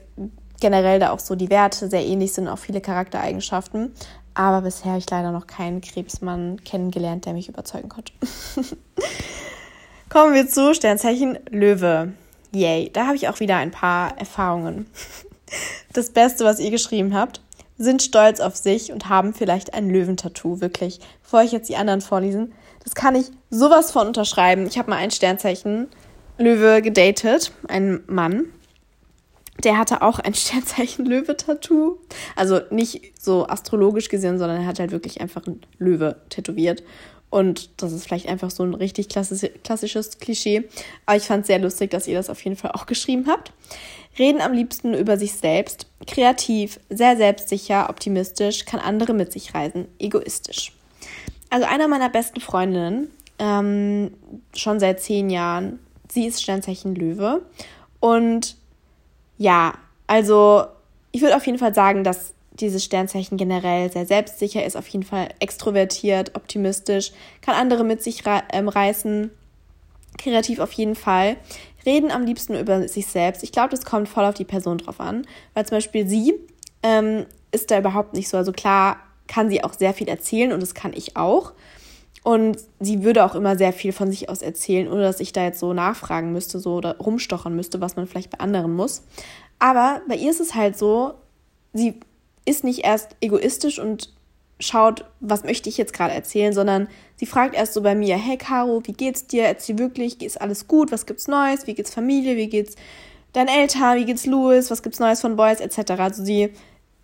generell 0.59 0.99
da 0.99 1.11
auch 1.11 1.19
so 1.19 1.35
die 1.35 1.49
Werte 1.49 1.89
sehr 1.89 2.05
ähnlich 2.05 2.33
sind, 2.33 2.47
auch 2.47 2.57
viele 2.57 2.81
Charaktereigenschaften. 2.81 3.93
Aber 4.33 4.61
bisher 4.61 4.91
habe 4.91 4.99
ich 4.99 5.09
leider 5.09 5.31
noch 5.31 5.45
keinen 5.45 5.81
Krebsmann 5.81 6.63
kennengelernt, 6.63 7.25
der 7.25 7.33
mich 7.33 7.49
überzeugen 7.49 7.89
konnte. 7.89 8.13
Kommen 10.09 10.33
wir 10.33 10.47
zu 10.47 10.73
Sternzeichen 10.73 11.37
Löwe. 11.49 12.13
Yay, 12.51 12.89
da 12.91 13.07
habe 13.07 13.15
ich 13.15 13.27
auch 13.29 13.39
wieder 13.39 13.57
ein 13.57 13.71
paar 13.71 14.17
Erfahrungen. 14.17 14.87
Das 15.93 16.11
Beste, 16.11 16.45
was 16.45 16.59
ihr 16.59 16.71
geschrieben 16.71 17.13
habt, 17.13 17.41
sind 17.77 18.01
stolz 18.01 18.39
auf 18.39 18.55
sich 18.55 18.91
und 18.91 19.09
haben 19.09 19.33
vielleicht 19.33 19.73
ein 19.73 19.89
Löwentattoo, 19.89 20.61
wirklich. 20.61 20.99
Bevor 21.23 21.41
ich 21.41 21.51
jetzt 21.51 21.69
die 21.69 21.75
anderen 21.75 22.01
vorlesen, 22.01 22.53
das 22.83 22.95
kann 22.95 23.15
ich 23.15 23.27
sowas 23.49 23.91
von 23.91 24.07
unterschreiben. 24.07 24.65
Ich 24.67 24.77
habe 24.77 24.89
mal 24.89 24.97
ein 24.97 25.11
Sternzeichen 25.11 25.87
Löwe 26.37 26.81
gedatet, 26.81 27.51
einen 27.67 28.03
Mann 28.07 28.45
der 29.63 29.77
hatte 29.77 30.01
auch 30.01 30.19
ein 30.19 30.33
Sternzeichen 30.33 31.05
Löwe-Tattoo. 31.05 31.97
Also 32.35 32.61
nicht 32.69 33.13
so 33.19 33.47
astrologisch 33.47 34.09
gesehen, 34.09 34.39
sondern 34.39 34.61
er 34.61 34.67
hat 34.67 34.79
halt 34.79 34.91
wirklich 34.91 35.21
einfach 35.21 35.45
ein 35.45 35.61
Löwe 35.77 36.17
tätowiert. 36.29 36.83
Und 37.31 37.69
das 37.81 37.93
ist 37.93 38.05
vielleicht 38.05 38.27
einfach 38.27 38.51
so 38.51 38.61
ein 38.63 38.73
richtig 38.73 39.07
klassisches 39.09 40.19
Klischee. 40.19 40.67
Aber 41.05 41.15
ich 41.15 41.23
fand 41.23 41.41
es 41.41 41.47
sehr 41.47 41.59
lustig, 41.59 41.89
dass 41.89 42.07
ihr 42.07 42.17
das 42.17 42.29
auf 42.29 42.43
jeden 42.43 42.57
Fall 42.57 42.71
auch 42.73 42.85
geschrieben 42.85 43.25
habt. 43.27 43.53
Reden 44.19 44.41
am 44.41 44.51
liebsten 44.51 44.93
über 44.93 45.17
sich 45.17 45.33
selbst. 45.33 45.87
Kreativ, 46.05 46.79
sehr 46.89 47.15
selbstsicher, 47.15 47.89
optimistisch, 47.89 48.65
kann 48.65 48.81
andere 48.81 49.13
mit 49.13 49.31
sich 49.31 49.55
reisen, 49.55 49.87
egoistisch. 49.97 50.73
Also 51.49 51.65
einer 51.65 51.87
meiner 51.87 52.09
besten 52.09 52.41
Freundinnen, 52.41 53.09
ähm, 53.39 54.11
schon 54.53 54.81
seit 54.81 54.99
zehn 55.01 55.29
Jahren, 55.29 55.79
sie 56.09 56.27
ist 56.27 56.43
Sternzeichen 56.43 56.95
Löwe. 56.95 57.41
Und 58.01 58.57
ja, 59.37 59.73
also 60.05 60.65
ich 61.13 61.21
würde 61.21 61.37
auf 61.37 61.45
jeden 61.45 61.59
Fall 61.59 61.73
sagen, 61.73 62.03
dass 62.03 62.33
dieses 62.53 62.83
Sternzeichen 62.83 63.37
generell 63.37 63.91
sehr 63.91 64.05
selbstsicher 64.05 64.65
ist, 64.65 64.75
auf 64.75 64.87
jeden 64.87 65.05
Fall 65.05 65.29
extrovertiert, 65.39 66.35
optimistisch, 66.35 67.11
kann 67.41 67.55
andere 67.55 67.83
mit 67.83 68.03
sich 68.03 68.23
ähm, 68.51 68.67
reißen, 68.67 69.31
kreativ 70.17 70.59
auf 70.59 70.71
jeden 70.73 70.95
Fall. 70.95 71.37
Reden 71.85 72.11
am 72.11 72.23
liebsten 72.23 72.55
über 72.59 72.87
sich 72.87 73.07
selbst. 73.07 73.43
Ich 73.43 73.51
glaube, 73.51 73.69
das 73.69 73.85
kommt 73.85 74.09
voll 74.09 74.25
auf 74.25 74.35
die 74.35 74.45
Person 74.45 74.77
drauf 74.77 74.99
an, 74.99 75.25
weil 75.53 75.65
zum 75.65 75.77
Beispiel 75.77 76.07
sie 76.07 76.33
ähm, 76.83 77.25
ist 77.51 77.71
da 77.71 77.79
überhaupt 77.79 78.13
nicht 78.13 78.29
so. 78.29 78.37
Also 78.37 78.51
klar 78.51 78.97
kann 79.27 79.49
sie 79.49 79.63
auch 79.63 79.73
sehr 79.73 79.93
viel 79.93 80.07
erzählen 80.07 80.51
und 80.51 80.61
das 80.61 80.75
kann 80.75 80.93
ich 80.93 81.15
auch. 81.15 81.53
Und 82.23 82.59
sie 82.79 83.03
würde 83.03 83.25
auch 83.25 83.33
immer 83.33 83.57
sehr 83.57 83.73
viel 83.73 83.93
von 83.93 84.11
sich 84.11 84.29
aus 84.29 84.43
erzählen, 84.43 84.87
ohne 84.87 85.01
dass 85.01 85.19
ich 85.19 85.33
da 85.33 85.43
jetzt 85.43 85.59
so 85.59 85.73
nachfragen 85.73 86.31
müsste, 86.31 86.59
so 86.59 86.75
oder 86.75 86.97
rumstochern 86.97 87.55
müsste, 87.55 87.81
was 87.81 87.95
man 87.95 88.05
vielleicht 88.05 88.29
bei 88.29 88.39
anderen 88.39 88.75
muss. 88.75 89.03
Aber 89.57 90.01
bei 90.07 90.15
ihr 90.15 90.29
ist 90.29 90.39
es 90.39 90.53
halt 90.53 90.77
so, 90.77 91.15
sie 91.73 91.99
ist 92.45 92.63
nicht 92.63 92.83
erst 92.83 93.15
egoistisch 93.21 93.79
und 93.79 94.13
schaut, 94.59 95.05
was 95.19 95.43
möchte 95.43 95.69
ich 95.69 95.77
jetzt 95.77 95.93
gerade 95.93 96.13
erzählen, 96.13 96.53
sondern 96.53 96.87
sie 97.15 97.25
fragt 97.25 97.55
erst 97.55 97.73
so 97.73 97.81
bei 97.81 97.95
mir, 97.95 98.17
hey 98.17 98.37
Caro, 98.37 98.81
wie 98.85 98.93
geht's 98.93 99.27
dir? 99.27 99.43
Erzähl 99.43 99.79
wirklich, 99.79 100.21
ist 100.21 100.39
alles 100.39 100.67
gut? 100.67 100.91
Was 100.91 101.05
gibt's 101.05 101.27
Neues? 101.27 101.67
Wie 101.67 101.73
geht's 101.73 101.93
Familie? 101.93 102.35
Wie 102.35 102.47
geht's 102.47 102.75
deinen 103.33 103.47
Eltern? 103.47 103.97
Wie 103.97 104.05
geht's 104.05 104.25
Louis? 104.25 104.69
Was 104.69 104.83
gibt's 104.83 104.99
Neues 104.99 105.21
von 105.21 105.35
Boys? 105.35 105.59
Etc. 105.59 105.91
Also 105.91 106.23
sie 106.23 106.51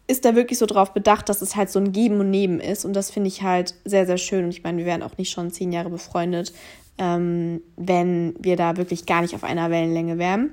ist 0.07 0.23
da 0.23 0.35
wirklich 0.35 0.57
so 0.57 0.65
drauf 0.65 0.93
bedacht, 0.93 1.27
dass 1.29 1.41
es 1.41 1.55
halt 1.55 1.69
so 1.69 1.79
ein 1.79 1.91
Geben 1.91 2.19
und 2.19 2.29
Nehmen 2.29 2.59
ist. 2.59 2.85
Und 2.85 2.93
das 2.93 3.11
finde 3.11 3.27
ich 3.27 3.41
halt 3.41 3.75
sehr, 3.83 4.05
sehr 4.05 4.17
schön. 4.17 4.45
Und 4.45 4.51
ich 4.51 4.63
meine, 4.63 4.77
wir 4.77 4.85
wären 4.85 5.03
auch 5.03 5.17
nicht 5.17 5.31
schon 5.31 5.51
zehn 5.51 5.71
Jahre 5.71 5.89
befreundet, 5.89 6.53
ähm, 6.97 7.61
wenn 7.75 8.35
wir 8.39 8.55
da 8.55 8.77
wirklich 8.77 9.05
gar 9.05 9.21
nicht 9.21 9.35
auf 9.35 9.43
einer 9.43 9.69
Wellenlänge 9.69 10.17
wären. 10.17 10.51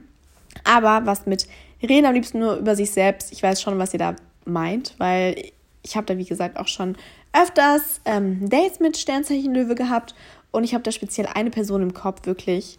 Aber 0.65 1.07
was 1.07 1.27
mit 1.27 1.47
Reden 1.83 2.07
am 2.07 2.15
liebsten 2.15 2.39
nur 2.39 2.57
über 2.57 2.75
sich 2.77 2.91
selbst, 2.91 3.33
ich 3.33 3.43
weiß 3.43 3.61
schon, 3.63 3.79
was 3.79 3.93
ihr 3.93 3.99
da 3.99 4.17
meint, 4.45 4.95
weil 4.99 5.53
ich 5.83 5.97
habe 5.97 6.07
da, 6.07 6.17
wie 6.19 6.25
gesagt, 6.25 6.57
auch 6.59 6.69
schon 6.69 6.97
öfters 7.33 8.01
ähm, 8.05 8.49
Dates 8.49 8.81
mit 8.81 8.97
Sternzeichen 8.97 9.55
Löwe 9.55 9.75
gehabt. 9.75 10.15
Und 10.51 10.65
ich 10.65 10.73
habe 10.73 10.85
da 10.85 10.93
speziell 10.93 11.27
eine 11.27 11.51
Person 11.51 11.83
im 11.83 11.95
Kopf, 11.95 12.27
wirklich, 12.27 12.79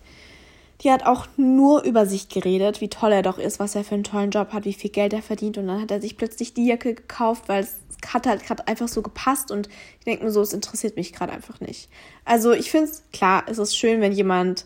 die 0.81 0.91
hat 0.91 1.05
auch 1.05 1.27
nur 1.37 1.83
über 1.83 2.05
sich 2.05 2.29
geredet, 2.29 2.81
wie 2.81 2.89
toll 2.89 3.11
er 3.11 3.21
doch 3.21 3.37
ist, 3.37 3.59
was 3.59 3.75
er 3.75 3.83
für 3.83 3.95
einen 3.95 4.03
tollen 4.03 4.31
Job 4.31 4.51
hat, 4.51 4.65
wie 4.65 4.73
viel 4.73 4.91
Geld 4.91 5.13
er 5.13 5.21
verdient. 5.21 5.57
Und 5.57 5.67
dann 5.67 5.81
hat 5.81 5.91
er 5.91 6.01
sich 6.01 6.17
plötzlich 6.17 6.53
die 6.53 6.65
Jacke 6.65 6.93
gekauft, 6.93 7.43
weil 7.47 7.63
es 7.63 7.79
hat 8.13 8.27
halt 8.27 8.43
gerade 8.43 8.67
einfach 8.67 8.87
so 8.87 9.01
gepasst. 9.01 9.51
Und 9.51 9.67
ich 9.99 10.05
denke 10.05 10.23
mir 10.23 10.31
so, 10.31 10.41
es 10.41 10.53
interessiert 10.53 10.95
mich 10.95 11.13
gerade 11.13 11.33
einfach 11.33 11.59
nicht. 11.61 11.89
Also 12.23 12.51
ich 12.51 12.71
finde 12.71 12.89
es, 12.89 13.03
klar, 13.13 13.43
es 13.47 13.57
ist 13.57 13.77
schön, 13.77 14.01
wenn 14.01 14.11
jemand 14.11 14.65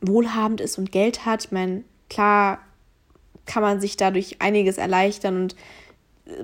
wohlhabend 0.00 0.60
ist 0.60 0.78
und 0.78 0.92
Geld 0.92 1.24
hat. 1.24 1.46
Ich 1.46 1.52
meine, 1.52 1.84
klar 2.08 2.60
kann 3.46 3.62
man 3.62 3.80
sich 3.80 3.96
dadurch 3.96 4.36
einiges 4.40 4.78
erleichtern 4.78 5.36
und 5.42 5.56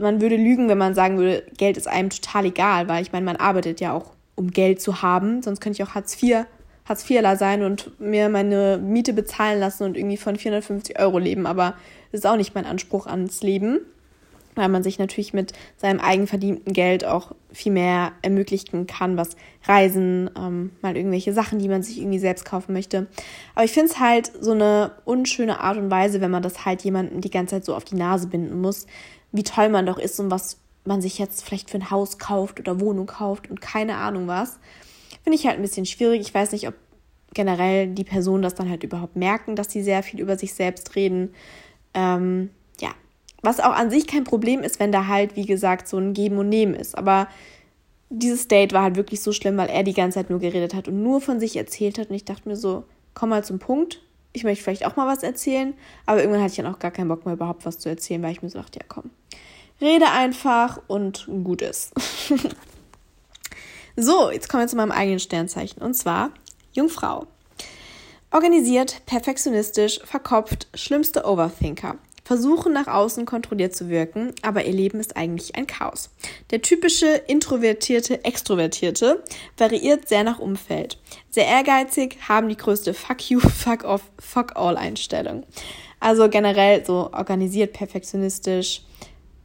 man 0.00 0.20
würde 0.20 0.36
lügen, 0.36 0.68
wenn 0.68 0.78
man 0.78 0.94
sagen 0.94 1.18
würde, 1.18 1.44
Geld 1.56 1.76
ist 1.76 1.88
einem 1.88 2.10
total 2.10 2.46
egal, 2.46 2.88
weil 2.88 3.02
ich 3.02 3.12
meine, 3.12 3.24
man 3.24 3.36
arbeitet 3.36 3.80
ja 3.80 3.92
auch, 3.92 4.12
um 4.34 4.50
Geld 4.50 4.80
zu 4.80 5.02
haben. 5.02 5.42
Sonst 5.42 5.60
könnte 5.60 5.80
ich 5.80 5.88
auch 5.88 5.94
Hartz 5.94 6.20
IV 6.22 6.46
Hartz 6.84 7.08
IVler 7.08 7.36
sein 7.36 7.62
und 7.62 7.98
mir 7.98 8.28
meine 8.28 8.78
Miete 8.78 9.12
bezahlen 9.12 9.58
lassen 9.58 9.84
und 9.84 9.96
irgendwie 9.96 10.16
von 10.16 10.36
450 10.36 10.98
Euro 10.98 11.18
leben. 11.18 11.46
Aber 11.46 11.74
das 12.12 12.20
ist 12.20 12.26
auch 12.26 12.36
nicht 12.36 12.54
mein 12.54 12.66
Anspruch 12.66 13.06
ans 13.06 13.42
Leben, 13.42 13.80
weil 14.54 14.68
man 14.68 14.82
sich 14.82 14.98
natürlich 14.98 15.32
mit 15.32 15.54
seinem 15.78 15.98
eigenverdienten 15.98 16.74
Geld 16.74 17.06
auch 17.06 17.32
viel 17.52 17.72
mehr 17.72 18.12
ermöglichen 18.20 18.86
kann, 18.86 19.16
was 19.16 19.36
Reisen, 19.64 20.28
ähm, 20.36 20.72
mal 20.82 20.96
irgendwelche 20.96 21.32
Sachen, 21.32 21.58
die 21.58 21.68
man 21.68 21.82
sich 21.82 21.98
irgendwie 21.98 22.18
selbst 22.18 22.44
kaufen 22.44 22.74
möchte. 22.74 23.06
Aber 23.54 23.64
ich 23.64 23.72
finde 23.72 23.90
es 23.90 23.98
halt 23.98 24.30
so 24.38 24.52
eine 24.52 24.92
unschöne 25.06 25.60
Art 25.60 25.78
und 25.78 25.90
Weise, 25.90 26.20
wenn 26.20 26.30
man 26.30 26.42
das 26.42 26.66
halt 26.66 26.82
jemandem 26.82 27.22
die 27.22 27.30
ganze 27.30 27.56
Zeit 27.56 27.64
so 27.64 27.74
auf 27.74 27.84
die 27.84 27.96
Nase 27.96 28.26
binden 28.26 28.60
muss, 28.60 28.86
wie 29.34 29.42
toll 29.42 29.68
man 29.68 29.84
doch 29.84 29.98
ist 29.98 30.18
und 30.20 30.30
was 30.30 30.58
man 30.84 31.02
sich 31.02 31.18
jetzt 31.18 31.44
vielleicht 31.44 31.70
für 31.70 31.78
ein 31.78 31.90
Haus 31.90 32.18
kauft 32.18 32.60
oder 32.60 32.80
Wohnung 32.80 33.06
kauft 33.06 33.50
und 33.50 33.60
keine 33.60 33.96
Ahnung 33.96 34.28
was. 34.28 34.58
Finde 35.24 35.36
ich 35.36 35.46
halt 35.46 35.56
ein 35.56 35.62
bisschen 35.62 35.86
schwierig. 35.86 36.20
Ich 36.20 36.32
weiß 36.32 36.52
nicht, 36.52 36.68
ob 36.68 36.74
generell 37.32 37.88
die 37.88 38.04
Personen 38.04 38.44
das 38.44 38.54
dann 38.54 38.70
halt 38.70 38.84
überhaupt 38.84 39.16
merken, 39.16 39.56
dass 39.56 39.72
sie 39.72 39.82
sehr 39.82 40.04
viel 40.04 40.20
über 40.20 40.38
sich 40.38 40.54
selbst 40.54 40.94
reden. 40.94 41.34
Ähm, 41.94 42.50
ja, 42.80 42.90
was 43.42 43.58
auch 43.58 43.72
an 43.72 43.90
sich 43.90 44.06
kein 44.06 44.22
Problem 44.22 44.60
ist, 44.62 44.78
wenn 44.78 44.92
da 44.92 45.08
halt, 45.08 45.34
wie 45.34 45.46
gesagt, 45.46 45.88
so 45.88 45.98
ein 45.98 46.14
Geben 46.14 46.38
und 46.38 46.48
Nehmen 46.48 46.74
ist. 46.74 46.96
Aber 46.96 47.26
dieses 48.10 48.46
Date 48.46 48.72
war 48.72 48.82
halt 48.82 48.94
wirklich 48.94 49.20
so 49.20 49.32
schlimm, 49.32 49.56
weil 49.56 49.68
er 49.68 49.82
die 49.82 49.94
ganze 49.94 50.20
Zeit 50.20 50.30
nur 50.30 50.38
geredet 50.38 50.74
hat 50.74 50.86
und 50.86 51.02
nur 51.02 51.20
von 51.20 51.40
sich 51.40 51.56
erzählt 51.56 51.98
hat. 51.98 52.10
Und 52.10 52.14
ich 52.14 52.24
dachte 52.24 52.48
mir 52.48 52.56
so, 52.56 52.84
komm 53.14 53.30
mal 53.30 53.42
zum 53.42 53.58
Punkt. 53.58 54.00
Ich 54.32 54.44
möchte 54.44 54.62
vielleicht 54.62 54.86
auch 54.86 54.94
mal 54.94 55.08
was 55.08 55.24
erzählen. 55.24 55.74
Aber 56.06 56.20
irgendwann 56.20 56.42
hatte 56.42 56.52
ich 56.52 56.56
dann 56.58 56.72
auch 56.72 56.78
gar 56.78 56.92
keinen 56.92 57.08
Bock 57.08 57.24
mehr, 57.24 57.34
überhaupt 57.34 57.66
was 57.66 57.78
zu 57.78 57.88
erzählen, 57.88 58.22
weil 58.22 58.32
ich 58.32 58.42
mir 58.42 58.50
so 58.50 58.58
dachte, 58.58 58.78
ja 58.78 58.84
komm, 58.88 59.10
rede 59.80 60.10
einfach 60.10 60.80
und 60.86 61.26
gut 61.44 61.62
ist. 61.62 61.92
So, 63.96 64.28
jetzt 64.32 64.48
kommen 64.48 64.64
wir 64.64 64.68
zu 64.68 64.74
meinem 64.74 64.90
eigenen 64.90 65.20
Sternzeichen 65.20 65.80
und 65.80 65.94
zwar 65.94 66.32
Jungfrau. 66.72 67.28
Organisiert, 68.32 69.06
perfektionistisch, 69.06 70.00
verkopft, 70.04 70.66
schlimmste 70.74 71.24
Overthinker. 71.24 71.98
Versuchen 72.24 72.72
nach 72.72 72.88
außen 72.88 73.24
kontrolliert 73.24 73.76
zu 73.76 73.88
wirken, 73.88 74.34
aber 74.42 74.64
ihr 74.64 74.72
Leben 74.72 74.98
ist 74.98 75.16
eigentlich 75.16 75.54
ein 75.54 75.68
Chaos. 75.68 76.10
Der 76.50 76.60
typische 76.60 77.06
introvertierte, 77.06 78.24
extrovertierte 78.24 79.22
variiert 79.56 80.08
sehr 80.08 80.24
nach 80.24 80.40
Umfeld. 80.40 80.98
Sehr 81.30 81.46
ehrgeizig, 81.46 82.18
haben 82.28 82.48
die 82.48 82.56
größte 82.56 82.94
Fuck 82.94 83.30
you, 83.30 83.38
fuck 83.38 83.84
off, 83.84 84.02
fuck 84.18 84.56
all 84.56 84.76
Einstellung. 84.76 85.44
Also 86.00 86.28
generell 86.28 86.84
so 86.84 87.10
organisiert, 87.12 87.74
perfektionistisch 87.74 88.82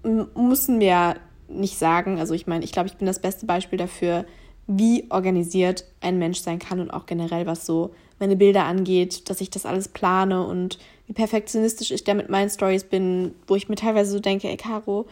müssen 0.04 0.80
wir 0.80 1.16
nicht 1.48 1.78
sagen. 1.78 2.20
Also 2.20 2.34
ich 2.34 2.48
meine, 2.48 2.64
ich 2.64 2.72
glaube, 2.72 2.88
ich 2.88 2.98
bin 2.98 3.08
das 3.08 3.20
beste 3.20 3.46
Beispiel 3.46 3.78
dafür, 3.78 4.26
wie 4.68 5.06
organisiert 5.10 5.86
ein 6.02 6.20
Mensch 6.20 6.40
sein 6.40 6.60
kann 6.60 6.80
und 6.80 6.92
auch 6.92 7.06
generell, 7.06 7.46
was 7.46 7.66
so 7.66 7.92
meine 8.20 8.36
Bilder 8.36 8.66
angeht, 8.66 9.30
dass 9.30 9.42
ich 9.42 9.50
das 9.50 9.66
alles 9.66 9.88
plane 9.88 10.46
und 10.46 10.78
wie 11.08 11.14
perfektionistisch 11.14 11.92
ich 11.92 12.04
da 12.04 12.14
mit 12.14 12.30
meinen 12.30 12.50
Stories 12.50 12.84
bin, 12.84 13.34
wo 13.48 13.56
ich 13.56 13.68
mir 13.68 13.76
teilweise 13.76 14.12
so 14.12 14.20
denke, 14.20 14.48
ey 14.48 14.58
Caro, 14.58 15.08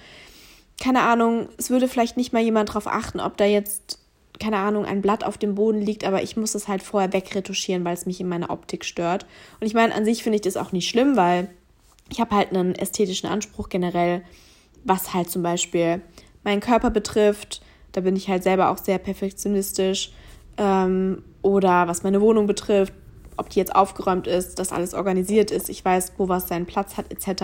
keine 0.80 1.02
Ahnung, 1.02 1.50
es 1.58 1.72
würde 1.72 1.88
vielleicht 1.88 2.18
nicht 2.18 2.34
mal 2.34 2.44
jemand 2.44 2.74
drauf 2.74 2.86
achten, 2.86 3.20
ob 3.20 3.38
da 3.38 3.46
jetzt 3.46 4.00
keine 4.40 4.58
Ahnung, 4.58 4.86
ein 4.86 5.02
Blatt 5.02 5.24
auf 5.24 5.38
dem 5.38 5.56
Boden 5.56 5.82
liegt, 5.82 6.04
aber 6.04 6.22
ich 6.22 6.38
muss 6.38 6.56
es 6.56 6.68
halt 6.68 6.84
vorher 6.84 7.14
wegretuschieren, 7.14 7.84
weil 7.84 7.94
es 7.94 8.06
mich 8.06 8.22
in 8.22 8.30
meiner 8.30 8.50
Optik 8.50 8.86
stört. 8.86 9.26
Und 9.60 9.68
ich 9.68 9.74
meine, 9.74 9.94
an 9.94 10.06
sich 10.06 10.24
finde 10.24 10.36
ich 10.36 10.42
das 10.42 10.58
auch 10.58 10.72
nicht 10.72 10.90
schlimm, 10.90 11.16
weil 11.16 11.50
ich 12.10 12.20
habe 12.20 12.36
halt 12.36 12.52
einen 12.52 12.76
ästhetischen 12.76 13.30
Anspruch 13.30 13.70
generell, 13.70 14.22
was 14.84 15.14
halt 15.14 15.30
zum 15.30 15.44
Beispiel 15.44 16.02
meinen 16.44 16.62
Körper 16.62 16.90
betrifft. 16.90 17.62
Da 17.92 18.02
bin 18.02 18.16
ich 18.16 18.30
halt 18.30 18.44
selber 18.44 18.70
auch 18.70 18.78
sehr 18.78 18.98
perfektionistisch. 18.98 20.12
Ähm, 20.58 21.24
oder 21.42 21.88
was 21.88 22.04
meine 22.04 22.22
Wohnung 22.22 22.48
betrifft, 22.48 22.94
ob 23.38 23.50
die 23.50 23.60
jetzt 23.60 23.76
aufgeräumt 23.76 24.28
ist, 24.28 24.60
dass 24.60 24.72
alles 24.72 24.94
organisiert 24.94 25.52
ist, 25.52 25.70
ich 25.70 25.86
weiß, 25.86 26.14
wo 26.18 26.28
was 26.28 26.48
seinen 26.48 26.66
Platz 26.66 26.98
hat, 26.98 27.12
etc. 27.12 27.44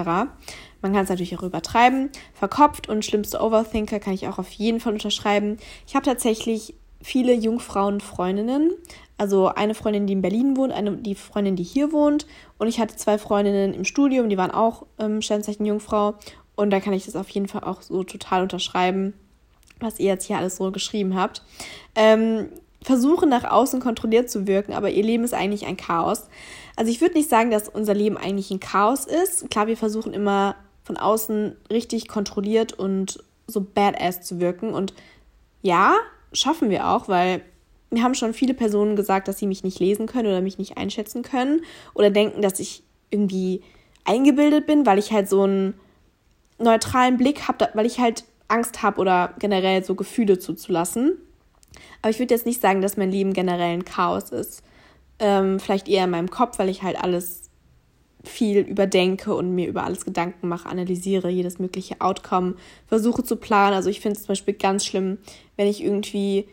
Man 0.81 0.91
kann 0.91 1.03
es 1.03 1.09
natürlich 1.09 1.37
auch 1.37 1.43
übertreiben. 1.43 2.09
Verkopft 2.33 2.89
und 2.89 3.05
schlimmste 3.05 3.39
Overthinker 3.39 3.99
kann 3.99 4.13
ich 4.13 4.27
auch 4.27 4.39
auf 4.39 4.51
jeden 4.51 4.79
Fall 4.79 4.93
unterschreiben. 4.93 5.57
Ich 5.87 5.95
habe 5.95 6.05
tatsächlich 6.05 6.75
viele 7.01 7.33
Jungfrauen-Freundinnen. 7.33 8.71
Also 9.17 9.47
eine 9.47 9.75
Freundin, 9.75 10.07
die 10.07 10.13
in 10.13 10.21
Berlin 10.21 10.57
wohnt, 10.57 10.73
eine 10.73 10.97
die 10.97 11.15
Freundin, 11.15 11.55
die 11.55 11.63
hier 11.63 11.91
wohnt. 11.91 12.25
Und 12.57 12.67
ich 12.67 12.79
hatte 12.79 12.95
zwei 12.95 13.17
Freundinnen 13.17 13.73
im 13.73 13.85
Studium, 13.85 14.29
die 14.29 14.37
waren 14.37 14.51
auch 14.51 14.85
ähm, 14.97 15.21
Sternzeichen 15.21 15.65
Jungfrau. 15.65 16.15
Und 16.55 16.69
da 16.69 16.79
kann 16.79 16.93
ich 16.93 17.05
das 17.05 17.15
auf 17.15 17.29
jeden 17.29 17.47
Fall 17.47 17.63
auch 17.63 17.81
so 17.81 18.03
total 18.03 18.43
unterschreiben, 18.43 19.13
was 19.79 19.99
ihr 19.99 20.07
jetzt 20.07 20.25
hier 20.25 20.37
alles 20.37 20.57
so 20.57 20.71
geschrieben 20.71 21.15
habt. 21.15 21.41
Ähm, 21.95 22.49
versuchen 22.83 23.29
nach 23.29 23.43
außen 23.43 23.79
kontrolliert 23.79 24.29
zu 24.29 24.45
wirken, 24.45 24.73
aber 24.73 24.89
ihr 24.89 25.03
Leben 25.03 25.23
ist 25.23 25.33
eigentlich 25.33 25.65
ein 25.65 25.77
Chaos. 25.77 26.27
Also 26.75 26.91
ich 26.91 27.01
würde 27.01 27.15
nicht 27.15 27.29
sagen, 27.29 27.51
dass 27.51 27.69
unser 27.69 27.93
Leben 27.93 28.17
eigentlich 28.17 28.51
ein 28.51 28.59
Chaos 28.59 29.05
ist. 29.05 29.49
Klar, 29.49 29.67
wir 29.67 29.77
versuchen 29.77 30.13
immer 30.13 30.55
von 30.83 30.97
außen 30.97 31.55
richtig 31.71 32.07
kontrolliert 32.07 32.73
und 32.73 33.23
so 33.47 33.61
badass 33.61 34.21
zu 34.21 34.39
wirken. 34.39 34.73
Und 34.73 34.93
ja, 35.61 35.95
schaffen 36.33 36.69
wir 36.69 36.89
auch, 36.89 37.07
weil 37.07 37.41
mir 37.89 38.03
haben 38.03 38.15
schon 38.15 38.33
viele 38.33 38.53
Personen 38.53 38.95
gesagt, 38.95 39.27
dass 39.27 39.37
sie 39.37 39.47
mich 39.47 39.63
nicht 39.63 39.79
lesen 39.79 40.07
können 40.07 40.27
oder 40.27 40.41
mich 40.41 40.57
nicht 40.57 40.77
einschätzen 40.77 41.21
können 41.21 41.61
oder 41.93 42.09
denken, 42.09 42.41
dass 42.41 42.59
ich 42.59 42.83
irgendwie 43.11 43.61
eingebildet 44.03 44.65
bin, 44.65 44.85
weil 44.85 44.99
ich 44.99 45.11
halt 45.11 45.29
so 45.29 45.43
einen 45.43 45.75
neutralen 46.57 47.17
Blick 47.17 47.47
habe, 47.47 47.69
weil 47.73 47.85
ich 47.85 47.99
halt 47.99 48.23
Angst 48.47 48.83
habe 48.83 48.99
oder 48.99 49.33
generell 49.39 49.83
so 49.83 49.95
Gefühle 49.95 50.39
zuzulassen. 50.39 51.17
Aber 52.01 52.09
ich 52.09 52.19
würde 52.19 52.33
jetzt 52.33 52.45
nicht 52.45 52.61
sagen, 52.61 52.81
dass 52.81 52.97
mein 52.97 53.11
Leben 53.11 53.33
generell 53.33 53.73
ein 53.73 53.85
Chaos 53.85 54.29
ist. 54.29 54.63
Ähm, 55.19 55.59
vielleicht 55.59 55.87
eher 55.87 56.03
in 56.03 56.09
meinem 56.11 56.29
Kopf, 56.29 56.59
weil 56.59 56.69
ich 56.69 56.83
halt 56.83 57.01
alles 57.01 57.43
viel 58.23 58.59
überdenke 58.59 59.35
und 59.35 59.53
mir 59.53 59.67
über 59.67 59.83
alles 59.83 60.05
Gedanken 60.05 60.47
mache, 60.47 60.69
analysiere, 60.69 61.29
jedes 61.29 61.59
mögliche 61.59 61.99
Outcome, 61.99 62.55
versuche 62.87 63.23
zu 63.23 63.35
planen. 63.35 63.75
Also 63.75 63.89
ich 63.89 63.99
finde 63.99 64.17
es 64.17 64.23
zum 64.23 64.29
Beispiel 64.29 64.53
ganz 64.53 64.85
schlimm, 64.85 65.17
wenn 65.57 65.67
ich 65.67 65.83
irgendwie 65.83 66.47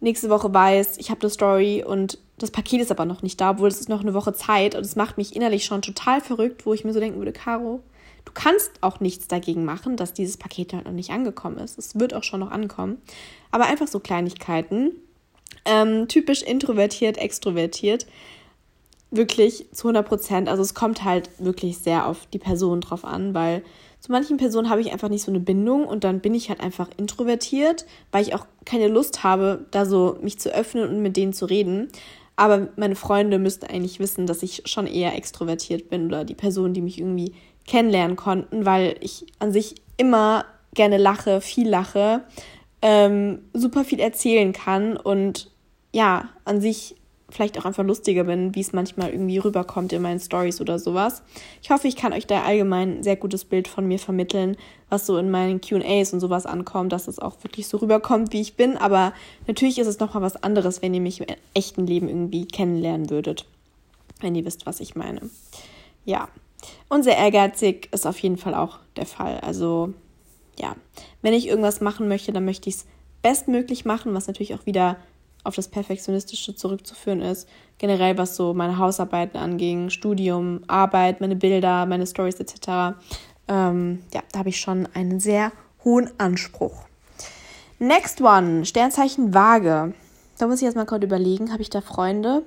nächste 0.00 0.30
Woche 0.30 0.52
weiß, 0.52 0.98
ich 0.98 1.10
habe 1.10 1.20
eine 1.20 1.30
Story 1.30 1.84
und 1.86 2.18
das 2.38 2.50
Paket 2.50 2.80
ist 2.80 2.90
aber 2.90 3.04
noch 3.04 3.22
nicht 3.22 3.40
da, 3.40 3.52
obwohl 3.52 3.68
es 3.68 3.78
ist 3.78 3.88
noch 3.88 4.00
eine 4.00 4.14
Woche 4.14 4.34
Zeit 4.34 4.74
und 4.74 4.84
es 4.84 4.96
macht 4.96 5.16
mich 5.16 5.36
innerlich 5.36 5.64
schon 5.64 5.80
total 5.80 6.20
verrückt, 6.20 6.66
wo 6.66 6.74
ich 6.74 6.84
mir 6.84 6.92
so 6.92 6.98
denken 6.98 7.18
würde, 7.18 7.32
Caro, 7.32 7.80
du 8.24 8.32
kannst 8.32 8.70
auch 8.80 9.00
nichts 9.00 9.28
dagegen 9.28 9.64
machen, 9.64 9.96
dass 9.96 10.12
dieses 10.12 10.36
Paket 10.36 10.72
halt 10.72 10.86
noch 10.86 10.92
nicht 10.92 11.10
angekommen 11.10 11.58
ist. 11.58 11.78
Es 11.78 11.98
wird 11.98 12.14
auch 12.14 12.24
schon 12.24 12.40
noch 12.40 12.50
ankommen. 12.50 12.98
Aber 13.50 13.64
einfach 13.66 13.88
so 13.88 14.00
Kleinigkeiten. 14.00 14.92
Ähm, 15.64 16.08
typisch 16.08 16.42
introvertiert, 16.42 17.18
extrovertiert 17.18 18.06
wirklich 19.12 19.66
zu 19.72 19.88
100 19.88 20.08
Prozent. 20.08 20.48
Also 20.48 20.62
es 20.62 20.74
kommt 20.74 21.04
halt 21.04 21.30
wirklich 21.38 21.78
sehr 21.78 22.06
auf 22.06 22.26
die 22.26 22.38
Person 22.38 22.80
drauf 22.80 23.04
an, 23.04 23.34
weil 23.34 23.62
zu 24.00 24.10
manchen 24.10 24.38
Personen 24.38 24.68
habe 24.68 24.80
ich 24.80 24.90
einfach 24.90 25.10
nicht 25.10 25.22
so 25.22 25.30
eine 25.30 25.38
Bindung 25.38 25.86
und 25.86 26.02
dann 26.02 26.20
bin 26.20 26.34
ich 26.34 26.48
halt 26.48 26.60
einfach 26.60 26.88
introvertiert, 26.96 27.86
weil 28.10 28.22
ich 28.22 28.34
auch 28.34 28.46
keine 28.64 28.88
Lust 28.88 29.22
habe, 29.22 29.66
da 29.70 29.84
so 29.84 30.18
mich 30.22 30.40
zu 30.40 30.52
öffnen 30.52 30.88
und 30.88 31.02
mit 31.02 31.16
denen 31.16 31.34
zu 31.34 31.44
reden. 31.44 31.88
Aber 32.34 32.68
meine 32.76 32.96
Freunde 32.96 33.38
müssten 33.38 33.66
eigentlich 33.66 34.00
wissen, 34.00 34.26
dass 34.26 34.42
ich 34.42 34.62
schon 34.64 34.86
eher 34.86 35.14
extrovertiert 35.14 35.90
bin 35.90 36.06
oder 36.06 36.24
die 36.24 36.34
Personen, 36.34 36.74
die 36.74 36.80
mich 36.80 36.98
irgendwie 36.98 37.34
kennenlernen 37.66 38.16
konnten, 38.16 38.64
weil 38.64 38.96
ich 39.00 39.26
an 39.38 39.52
sich 39.52 39.76
immer 39.96 40.44
gerne 40.74 40.96
lache, 40.96 41.40
viel 41.40 41.68
lache, 41.68 42.22
ähm, 42.80 43.40
super 43.52 43.84
viel 43.84 44.00
erzählen 44.00 44.52
kann 44.52 44.96
und 44.96 45.50
ja, 45.92 46.28
an 46.44 46.60
sich 46.60 46.96
vielleicht 47.32 47.58
auch 47.58 47.64
einfach 47.64 47.84
lustiger 47.84 48.24
bin, 48.24 48.54
wie 48.54 48.60
es 48.60 48.72
manchmal 48.72 49.10
irgendwie 49.10 49.38
rüberkommt 49.38 49.92
in 49.92 50.02
meinen 50.02 50.20
Stories 50.20 50.60
oder 50.60 50.78
sowas. 50.78 51.22
Ich 51.62 51.70
hoffe, 51.70 51.88
ich 51.88 51.96
kann 51.96 52.12
euch 52.12 52.26
da 52.26 52.42
allgemein 52.42 52.98
ein 52.98 53.02
sehr 53.02 53.16
gutes 53.16 53.44
Bild 53.44 53.68
von 53.68 53.86
mir 53.86 53.98
vermitteln, 53.98 54.56
was 54.90 55.06
so 55.06 55.16
in 55.16 55.30
meinen 55.30 55.60
QAs 55.60 56.12
und 56.12 56.20
sowas 56.20 56.44
ankommt, 56.46 56.92
dass 56.92 57.08
es 57.08 57.18
auch 57.18 57.42
wirklich 57.42 57.68
so 57.68 57.78
rüberkommt, 57.78 58.32
wie 58.32 58.40
ich 58.40 58.54
bin. 58.54 58.76
Aber 58.76 59.14
natürlich 59.46 59.78
ist 59.78 59.86
es 59.86 59.98
nochmal 59.98 60.22
was 60.22 60.42
anderes, 60.42 60.82
wenn 60.82 60.94
ihr 60.94 61.00
mich 61.00 61.20
im 61.20 61.26
echten 61.54 61.86
Leben 61.86 62.08
irgendwie 62.08 62.46
kennenlernen 62.46 63.08
würdet. 63.08 63.46
Wenn 64.20 64.34
ihr 64.34 64.44
wisst, 64.44 64.66
was 64.66 64.80
ich 64.80 64.94
meine. 64.94 65.30
Ja. 66.04 66.28
Und 66.88 67.02
sehr 67.02 67.16
ehrgeizig 67.16 67.88
ist 67.92 68.06
auf 68.06 68.18
jeden 68.18 68.36
Fall 68.36 68.54
auch 68.54 68.78
der 68.96 69.06
Fall. 69.06 69.40
Also, 69.40 69.92
ja. 70.58 70.76
Wenn 71.22 71.34
ich 71.34 71.48
irgendwas 71.48 71.80
machen 71.80 72.08
möchte, 72.08 72.32
dann 72.32 72.44
möchte 72.44 72.68
ich 72.68 72.76
es 72.76 72.86
bestmöglich 73.22 73.84
machen, 73.84 74.14
was 74.14 74.26
natürlich 74.26 74.54
auch 74.54 74.66
wieder 74.66 74.96
auf 75.44 75.54
das 75.54 75.68
Perfektionistische 75.68 76.54
zurückzuführen 76.54 77.20
ist. 77.20 77.48
Generell, 77.78 78.16
was 78.18 78.36
so 78.36 78.54
meine 78.54 78.78
Hausarbeiten 78.78 79.38
anging, 79.38 79.90
Studium, 79.90 80.62
Arbeit, 80.68 81.20
meine 81.20 81.36
Bilder, 81.36 81.86
meine 81.86 82.06
Stories 82.06 82.38
etc. 82.38 82.96
Ähm, 83.48 84.04
ja, 84.14 84.22
da 84.32 84.40
habe 84.40 84.50
ich 84.50 84.60
schon 84.60 84.88
einen 84.94 85.18
sehr 85.18 85.52
hohen 85.84 86.10
Anspruch. 86.18 86.84
Next 87.78 88.20
one, 88.20 88.64
Sternzeichen 88.64 89.34
Waage. 89.34 89.94
Da 90.38 90.46
muss 90.46 90.56
ich 90.56 90.62
jetzt 90.62 90.76
mal 90.76 90.86
kurz 90.86 91.02
überlegen, 91.02 91.52
habe 91.52 91.62
ich 91.62 91.70
da 91.70 91.80
Freunde? 91.80 92.44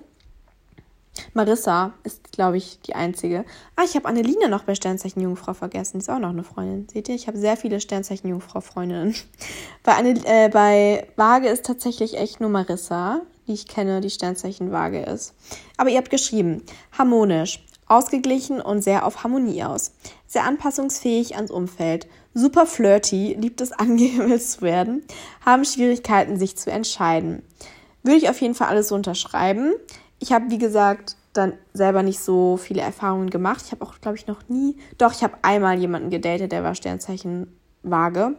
Marissa 1.33 1.93
ist, 2.03 2.31
glaube 2.31 2.57
ich, 2.57 2.79
die 2.81 2.95
einzige. 2.95 3.45
Ah, 3.75 3.83
ich 3.85 3.95
habe 3.95 4.07
Anneline 4.07 4.49
noch 4.49 4.63
bei 4.63 4.75
Sternzeichen 4.75 5.21
Jungfrau 5.21 5.53
vergessen. 5.53 5.97
Ist 5.99 6.09
auch 6.09 6.19
noch 6.19 6.29
eine 6.29 6.43
Freundin. 6.43 6.87
Seht 6.89 7.09
ihr? 7.09 7.15
Ich 7.15 7.27
habe 7.27 7.37
sehr 7.37 7.57
viele 7.57 7.79
Sternzeichen 7.79 8.29
Jungfrau-Freundinnen. 8.29 9.15
Bei, 9.83 9.93
Anne, 9.93 10.15
äh, 10.25 10.49
bei 10.49 11.07
Waage 11.15 11.47
ist 11.47 11.65
tatsächlich 11.65 12.17
echt 12.17 12.41
nur 12.41 12.49
Marissa, 12.49 13.21
die 13.47 13.53
ich 13.53 13.67
kenne, 13.67 14.01
die 14.01 14.09
Sternzeichen 14.09 14.71
Waage 14.71 15.03
ist. 15.03 15.35
Aber 15.77 15.91
ihr 15.91 15.97
habt 15.97 16.09
geschrieben, 16.09 16.63
harmonisch, 16.97 17.63
ausgeglichen 17.87 18.61
und 18.61 18.81
sehr 18.81 19.05
auf 19.05 19.23
Harmonie 19.23 19.63
aus. 19.63 19.91
Sehr 20.25 20.43
anpassungsfähig 20.43 21.35
ans 21.35 21.51
Umfeld. 21.51 22.07
Super 22.33 22.65
flirty, 22.65 23.35
liebt 23.39 23.61
es 23.61 23.71
angehimmelt 23.73 24.43
zu 24.43 24.61
werden. 24.61 25.03
Haben 25.45 25.65
Schwierigkeiten, 25.65 26.37
sich 26.37 26.57
zu 26.57 26.71
entscheiden. 26.71 27.43
Würde 28.03 28.17
ich 28.17 28.29
auf 28.29 28.41
jeden 28.41 28.55
Fall 28.55 28.67
alles 28.67 28.89
so 28.89 28.95
unterschreiben. 28.95 29.73
Ich 30.19 30.31
habe, 30.31 30.49
wie 30.49 30.57
gesagt, 30.57 31.15
dann 31.33 31.53
selber 31.73 32.03
nicht 32.03 32.19
so 32.19 32.57
viele 32.57 32.81
Erfahrungen 32.81 33.29
gemacht. 33.29 33.63
Ich 33.65 33.71
habe 33.71 33.85
auch, 33.85 33.99
glaube 33.99 34.17
ich, 34.17 34.27
noch 34.27 34.47
nie. 34.47 34.77
Doch, 34.97 35.13
ich 35.13 35.23
habe 35.23 35.37
einmal 35.41 35.77
jemanden 35.77 36.09
gedatet, 36.09 36.51
der 36.51 36.63
war 36.63 36.75
Sternzeichen 36.75 37.47
Waage. 37.83 38.35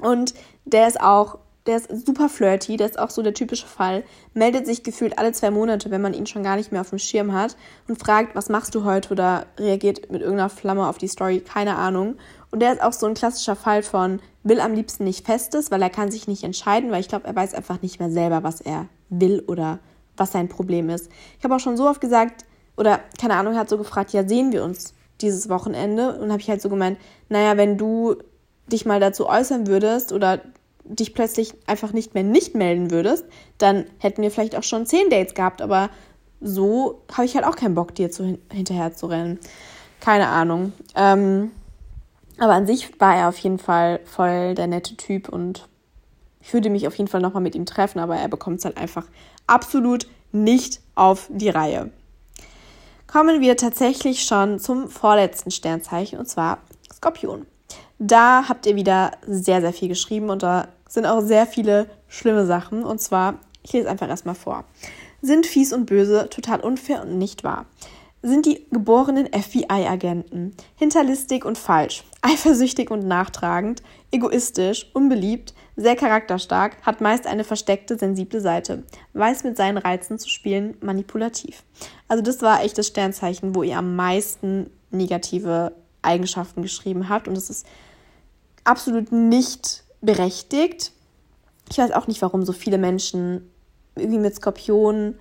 Und 0.00 0.34
der 0.64 0.88
ist 0.88 1.00
auch, 1.00 1.38
der 1.66 1.76
ist 1.76 2.06
super 2.06 2.28
flirty, 2.28 2.76
der 2.76 2.88
ist 2.88 2.98
auch 2.98 3.10
so 3.10 3.22
der 3.22 3.34
typische 3.34 3.66
Fall. 3.66 4.04
Meldet 4.32 4.66
sich 4.66 4.82
gefühlt 4.82 5.18
alle 5.18 5.32
zwei 5.32 5.50
Monate, 5.50 5.90
wenn 5.90 6.00
man 6.00 6.14
ihn 6.14 6.26
schon 6.26 6.42
gar 6.42 6.56
nicht 6.56 6.72
mehr 6.72 6.80
auf 6.80 6.90
dem 6.90 6.98
Schirm 6.98 7.32
hat 7.32 7.56
und 7.88 7.98
fragt, 7.98 8.34
was 8.34 8.48
machst 8.48 8.74
du 8.74 8.84
heute 8.84 9.10
oder 9.12 9.46
reagiert 9.58 10.10
mit 10.10 10.22
irgendeiner 10.22 10.50
Flamme 10.50 10.88
auf 10.88 10.98
die 10.98 11.08
Story, 11.08 11.40
keine 11.40 11.76
Ahnung. 11.76 12.16
Und 12.50 12.60
der 12.60 12.72
ist 12.72 12.82
auch 12.82 12.92
so 12.92 13.06
ein 13.06 13.14
klassischer 13.14 13.56
Fall 13.56 13.82
von, 13.82 14.20
will 14.42 14.60
am 14.60 14.72
liebsten 14.72 15.04
nicht 15.04 15.26
Festes, 15.26 15.70
weil 15.70 15.82
er 15.82 15.90
kann 15.90 16.10
sich 16.10 16.26
nicht 16.26 16.44
entscheiden, 16.44 16.90
weil 16.90 17.00
ich 17.00 17.08
glaube, 17.08 17.26
er 17.26 17.36
weiß 17.36 17.54
einfach 17.54 17.82
nicht 17.82 17.98
mehr 18.00 18.10
selber, 18.10 18.42
was 18.42 18.60
er 18.60 18.86
will 19.10 19.44
oder 19.46 19.78
was 20.18 20.32
sein 20.32 20.48
Problem 20.48 20.90
ist. 20.90 21.10
Ich 21.38 21.44
habe 21.44 21.54
auch 21.54 21.60
schon 21.60 21.76
so 21.76 21.88
oft 21.88 22.00
gesagt, 22.00 22.44
oder 22.76 23.00
keine 23.18 23.34
Ahnung, 23.34 23.54
er 23.54 23.60
hat 23.60 23.68
so 23.68 23.78
gefragt, 23.78 24.12
ja, 24.12 24.26
sehen 24.26 24.52
wir 24.52 24.64
uns 24.64 24.94
dieses 25.20 25.48
Wochenende? 25.48 26.18
Und 26.18 26.30
habe 26.30 26.40
ich 26.40 26.48
halt 26.48 26.62
so 26.62 26.68
gemeint, 26.68 26.98
naja, 27.28 27.56
wenn 27.56 27.76
du 27.76 28.16
dich 28.70 28.86
mal 28.86 29.00
dazu 29.00 29.28
äußern 29.28 29.66
würdest 29.66 30.12
oder 30.12 30.40
dich 30.84 31.14
plötzlich 31.14 31.54
einfach 31.66 31.92
nicht 31.92 32.14
mehr 32.14 32.22
nicht 32.22 32.54
melden 32.54 32.90
würdest, 32.90 33.24
dann 33.58 33.84
hätten 33.98 34.22
wir 34.22 34.30
vielleicht 34.30 34.56
auch 34.56 34.62
schon 34.62 34.86
zehn 34.86 35.10
Dates 35.10 35.34
gehabt, 35.34 35.60
aber 35.60 35.90
so 36.40 37.02
habe 37.12 37.24
ich 37.24 37.34
halt 37.34 37.44
auch 37.44 37.56
keinen 37.56 37.74
Bock, 37.74 37.94
dir 37.94 38.10
zu, 38.10 38.38
hinterher 38.52 38.94
zu 38.94 39.06
rennen. 39.06 39.38
Keine 40.00 40.28
Ahnung. 40.28 40.72
Ähm, 40.94 41.50
aber 42.38 42.52
an 42.52 42.66
sich 42.66 43.00
war 43.00 43.16
er 43.16 43.28
auf 43.28 43.38
jeden 43.38 43.58
Fall 43.58 44.00
voll 44.04 44.54
der 44.54 44.68
nette 44.68 44.96
Typ 44.96 45.28
und 45.28 45.68
ich 46.40 46.54
würde 46.54 46.70
mich 46.70 46.86
auf 46.86 46.94
jeden 46.94 47.08
Fall 47.08 47.20
nochmal 47.20 47.42
mit 47.42 47.54
ihm 47.54 47.66
treffen, 47.66 47.98
aber 47.98 48.16
er 48.16 48.28
bekommt 48.28 48.60
es 48.60 48.64
halt 48.64 48.78
einfach 48.78 49.06
absolut 49.48 50.06
nicht 50.32 50.80
auf 50.94 51.28
die 51.30 51.48
Reihe. 51.48 51.90
Kommen 53.06 53.40
wir 53.40 53.56
tatsächlich 53.56 54.24
schon 54.24 54.58
zum 54.58 54.88
vorletzten 54.88 55.50
Sternzeichen 55.50 56.18
und 56.18 56.26
zwar 56.26 56.58
Skorpion. 56.92 57.46
Da 57.98 58.48
habt 58.48 58.66
ihr 58.66 58.76
wieder 58.76 59.12
sehr, 59.26 59.60
sehr 59.60 59.72
viel 59.72 59.88
geschrieben 59.88 60.30
und 60.30 60.42
da 60.42 60.68
sind 60.88 61.06
auch 61.06 61.20
sehr 61.20 61.46
viele 61.46 61.88
schlimme 62.06 62.46
Sachen. 62.46 62.84
Und 62.84 63.00
zwar, 63.00 63.38
ich 63.62 63.72
lese 63.72 63.88
einfach 63.88 64.08
erstmal 64.08 64.34
vor. 64.34 64.64
Sind 65.20 65.46
fies 65.46 65.72
und 65.72 65.86
böse, 65.86 66.28
total 66.30 66.60
unfair 66.60 67.02
und 67.02 67.18
nicht 67.18 67.44
wahr. 67.44 67.66
Sind 68.22 68.46
die 68.46 68.66
geborenen 68.70 69.26
FBI-Agenten 69.26 70.54
hinterlistig 70.76 71.44
und 71.44 71.58
falsch, 71.58 72.04
eifersüchtig 72.22 72.90
und 72.90 73.06
nachtragend, 73.06 73.82
egoistisch, 74.10 74.90
unbeliebt, 74.92 75.54
sehr 75.78 75.94
charakterstark, 75.94 76.76
hat 76.82 77.00
meist 77.00 77.26
eine 77.26 77.44
versteckte, 77.44 77.96
sensible 77.96 78.40
Seite, 78.40 78.82
weiß 79.12 79.44
mit 79.44 79.56
seinen 79.56 79.78
Reizen 79.78 80.18
zu 80.18 80.28
spielen, 80.28 80.76
manipulativ. 80.80 81.62
Also 82.08 82.22
das 82.22 82.42
war 82.42 82.64
echt 82.64 82.76
das 82.76 82.88
Sternzeichen, 82.88 83.54
wo 83.54 83.62
ihr 83.62 83.78
am 83.78 83.94
meisten 83.94 84.70
negative 84.90 85.72
Eigenschaften 86.02 86.62
geschrieben 86.62 87.08
habt 87.08 87.28
und 87.28 87.38
es 87.38 87.48
ist 87.48 87.64
absolut 88.64 89.12
nicht 89.12 89.84
berechtigt. 90.00 90.92
Ich 91.70 91.78
weiß 91.78 91.92
auch 91.92 92.08
nicht, 92.08 92.22
warum 92.22 92.44
so 92.44 92.52
viele 92.52 92.78
Menschen 92.78 93.48
irgendwie 93.94 94.18
mit 94.18 94.34
Skorpionen 94.34 95.18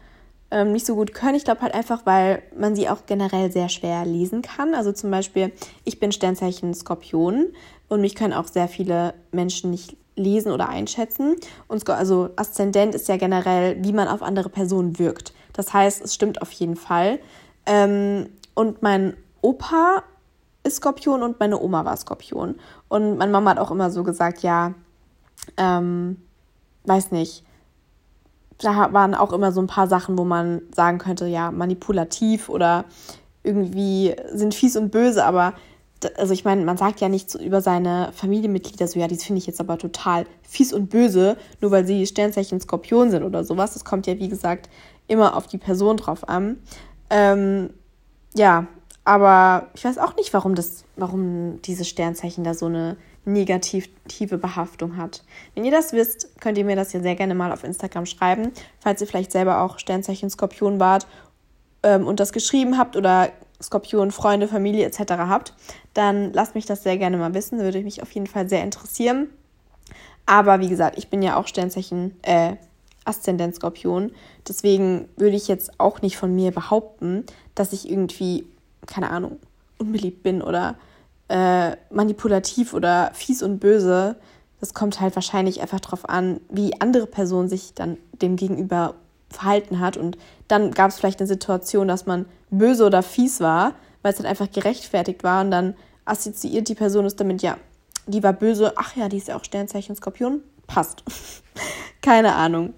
ähm, 0.49 0.72
nicht 0.72 0.86
so 0.86 0.95
gut 0.95 1.14
können. 1.14 1.36
Ich 1.36 1.43
glaube 1.43 1.62
halt 1.62 1.76
einfach, 1.76 2.05
weil 2.05 2.41
man 2.58 2.76
sie 2.76 2.89
auch 2.89 3.05
generell 3.05 3.51
sehr 3.51 3.70
schwer 3.70 4.05
lesen 4.05 4.41
kann. 4.41 4.74
Also 4.74 4.91
zum 4.91 5.12
Beispiel, 5.12 5.51
ich 5.84 5.99
bin 5.99 6.12
Sternzeichen 6.12 6.74
Skorpion 6.74 7.47
und 7.89 8.01
mich 8.01 8.16
können 8.16 8.34
auch 8.34 8.47
sehr 8.47 8.68
viele 8.68 9.14
Menschen 9.32 9.72
nicht 9.72 9.97
lesen 10.18 10.51
oder 10.51 10.68
einschätzen. 10.68 11.36
Und 11.68 11.89
also 11.89 12.30
Aszendent 12.36 12.95
ist 12.95 13.07
ja 13.07 13.18
generell, 13.18 13.82
wie 13.84 13.93
man 13.93 14.07
auf 14.07 14.22
andere 14.22 14.49
Personen 14.49 14.99
wirkt. 14.99 15.34
Das 15.53 15.74
heißt, 15.74 16.03
es 16.03 16.13
stimmt 16.13 16.41
auf 16.41 16.51
jeden 16.51 16.76
Fall. 16.76 17.20
Ähm, 17.65 18.30
und 18.53 18.82
mein 18.82 19.15
Opa 19.41 20.03
ist 20.63 20.78
Skorpion 20.78 21.24
und 21.24 21.39
meine 21.39 21.59
Oma 21.59 21.86
war 21.86 21.95
Skorpion. 21.95 22.55
Und 22.89 23.18
meine 23.18 23.32
Mama 23.32 23.51
hat 23.51 23.59
auch 23.59 23.72
immer 23.72 23.89
so 23.89 24.03
gesagt, 24.03 24.43
ja, 24.43 24.74
ähm, 25.55 26.22
weiß 26.86 27.11
nicht, 27.11 27.43
da 28.59 28.91
waren 28.93 29.13
auch 29.13 29.34
immer 29.34 29.51
so 29.51 29.61
ein 29.61 29.68
paar 29.68 29.88
Sachen, 29.88 30.18
wo 30.18 30.24
man 30.24 30.61
sagen 30.76 30.97
könnte, 30.97 31.28
ja, 31.28 31.51
manipulativ 31.51 32.49
oder 32.49 32.86
irgendwie 33.43 34.15
sind 34.34 34.55
fies 34.55 34.76
und 34.76 34.91
böse, 34.91 35.24
aber 35.24 35.53
also 36.18 36.34
ich 36.34 36.45
meine, 36.45 36.64
man 36.64 36.78
sagt 36.78 37.02
ja 37.02 37.10
nicht 37.10 37.30
so 37.30 37.39
über 37.39 37.62
seine 37.62 38.12
Familienmitglieder 38.14 38.88
so, 38.88 39.00
ja, 39.00 39.08
das 39.08 39.24
finde 39.24 39.39
ich 39.39 39.48
jetzt 39.48 39.60
aber 39.60 39.78
total 39.78 40.26
fies 40.43 40.74
und 40.74 40.89
böse, 40.89 41.38
nur 41.62 41.72
weil 41.72 41.86
sie 41.86 42.06
Sternzeichen 42.06 42.60
Skorpion 42.62 43.12
sind 43.12 43.24
oder 43.24 43.43
sowas. 43.43 43.74
Das 43.74 43.86
kommt 43.86 44.08
ja, 44.08 44.18
wie 44.20 44.30
gesagt, 44.30 44.70
immer 45.08 45.36
auf 45.36 45.48
die 45.48 45.58
Person 45.58 45.98
drauf 45.98 46.28
an. 46.28 46.58
Ähm, 47.10 47.72
ja, 48.36 48.68
aber 49.06 49.68
ich 49.74 49.86
weiß 49.86 49.98
auch 49.98 50.16
nicht, 50.16 50.34
warum 50.34 50.54
das, 50.54 50.84
warum 50.98 51.62
diese 51.62 51.86
Sternzeichen 51.86 52.43
da 52.43 52.54
so 52.54 52.66
eine 52.66 52.98
negative 53.26 54.38
Behaftung 54.38 54.98
hat. 54.98 55.24
Wenn 55.54 55.66
ihr 55.66 55.72
das 55.72 55.93
wisst, 55.93 56.39
könnt 56.39 56.58
ihr 56.58 56.66
mir 56.66 56.76
das 56.76 56.93
ja 56.93 57.02
sehr 57.02 57.16
gerne 57.16 57.36
mal 57.36 57.52
auf 57.52 57.64
Instagram 57.64 58.06
schreiben, 58.06 58.52
falls 58.80 59.02
ihr 59.02 59.08
vielleicht 59.08 59.32
selber 59.32 59.62
auch 59.62 59.80
Sternzeichen 59.80 60.30
Skorpion 60.30 60.80
wart 60.80 61.08
ähm, 61.84 62.08
und 62.08 62.20
das 62.20 62.32
geschrieben 62.32 62.78
habt 62.78 62.95
oder 62.95 63.30
Skorpion, 63.62 64.12
Freunde, 64.12 64.47
Familie 64.47 64.86
etc. 64.86 65.14
habt, 65.18 65.53
dann 65.93 66.32
lasst 66.34 66.55
mich 66.55 66.66
das 66.66 66.84
sehr 66.84 66.97
gerne 66.97 67.18
mal 67.18 67.34
wissen. 67.34 67.60
Würde 67.60 67.82
mich 67.82 68.01
auf 68.01 68.12
jeden 68.12 68.28
Fall 68.28 68.47
sehr 68.49 68.64
interessieren. 68.64 69.30
Aber 70.26 70.60
wie 70.60 70.70
gesagt, 70.70 70.97
ich 70.97 71.10
bin 71.10 71.22
ja 71.22 71.38
auch 71.38 71.47
Sternzeichen, 71.47 72.16
äh, 72.22 72.55
Aszendent 73.05 73.55
Skorpion. 73.55 74.12
Deswegen 74.47 75.08
würde 75.16 75.36
ich 75.36 75.47
jetzt 75.47 75.80
auch 75.80 76.01
nicht 76.01 76.18
von 76.18 76.36
mir 76.36 76.51
behaupten, 76.51 77.26
dass 77.55 77.74
ich 77.74 77.89
irgendwie, 77.89 78.45
keine 78.86 79.10
Ahnung, 79.10 79.39
unbeliebt 79.78 80.24
bin 80.24 80.41
oder 80.41 80.76
äh, 81.30 81.76
manipulativ 81.89 82.74
oder 82.74 83.12
fies 83.14 83.41
und 83.41 83.60
böse. 83.60 84.18
Das 84.60 84.74
kommt 84.74 84.99
halt 84.99 85.16
wahrscheinlich 85.16 85.62
einfach 85.62 85.80
darauf 85.80 86.08
an, 86.10 86.41
wie 86.49 86.80
andere 86.82 87.08
Person 87.08 87.47
sich 87.47 87.74
dann 87.74 87.97
dem 88.12 88.36
gegenüber 88.36 88.95
verhalten 89.30 89.80
hat. 89.80 89.97
Und 89.97 90.17
dann 90.47 90.71
gab 90.71 90.89
es 90.89 90.97
vielleicht 90.97 91.19
eine 91.19 91.28
Situation, 91.28 91.88
dass 91.88 92.05
man 92.05 92.25
böse 92.49 92.86
oder 92.86 93.03
fies 93.03 93.39
war, 93.39 93.73
weil 94.01 94.11
es 94.11 94.17
dann 94.17 94.28
einfach 94.28 94.51
gerechtfertigt 94.51 95.23
war. 95.23 95.41
Und 95.41 95.51
dann 95.51 95.75
assoziiert 96.05 96.69
die 96.69 96.75
Person 96.75 97.05
es 97.05 97.15
damit, 97.15 97.41
ja, 97.41 97.57
die 98.05 98.23
war 98.23 98.34
böse. 98.34 98.73
Ach 98.75 98.95
ja, 98.95 99.09
die 99.09 99.17
ist 99.17 99.28
ja 99.28 99.38
auch 99.38 99.43
Sternzeichen 99.43 99.95
Skorpion. 99.95 100.41
Passt. 100.65 101.03
Keine 102.01 102.36
Ahnung. 102.36 102.73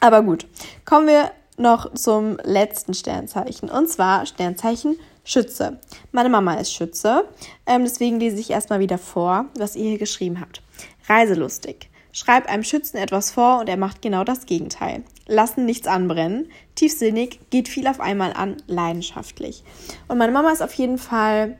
Aber 0.00 0.22
gut, 0.22 0.46
kommen 0.84 1.06
wir 1.06 1.30
noch 1.56 1.94
zum 1.94 2.36
letzten 2.42 2.94
Sternzeichen. 2.94 3.70
Und 3.70 3.88
zwar 3.88 4.26
Sternzeichen 4.26 4.96
Schütze. 5.24 5.78
Meine 6.12 6.28
Mama 6.28 6.54
ist 6.54 6.72
Schütze, 6.72 7.24
ähm, 7.66 7.84
deswegen 7.84 8.20
lese 8.20 8.38
ich 8.38 8.50
erstmal 8.50 8.80
wieder 8.80 8.98
vor, 8.98 9.46
was 9.56 9.74
ihr 9.74 9.88
hier 9.88 9.98
geschrieben 9.98 10.40
habt. 10.40 10.62
Reiselustig. 11.08 11.88
Schreib 12.12 12.48
einem 12.48 12.62
Schützen 12.62 12.98
etwas 12.98 13.30
vor 13.30 13.60
und 13.60 13.68
er 13.68 13.78
macht 13.78 14.02
genau 14.02 14.24
das 14.24 14.44
Gegenteil. 14.46 15.02
Lassen 15.26 15.64
nichts 15.64 15.86
anbrennen. 15.86 16.48
Tiefsinnig, 16.74 17.40
geht 17.50 17.68
viel 17.68 17.86
auf 17.86 18.00
einmal 18.00 18.32
an, 18.32 18.56
leidenschaftlich. 18.66 19.64
Und 20.08 20.18
meine 20.18 20.32
Mama 20.32 20.50
ist 20.50 20.62
auf 20.62 20.74
jeden 20.74 20.98
Fall, 20.98 21.58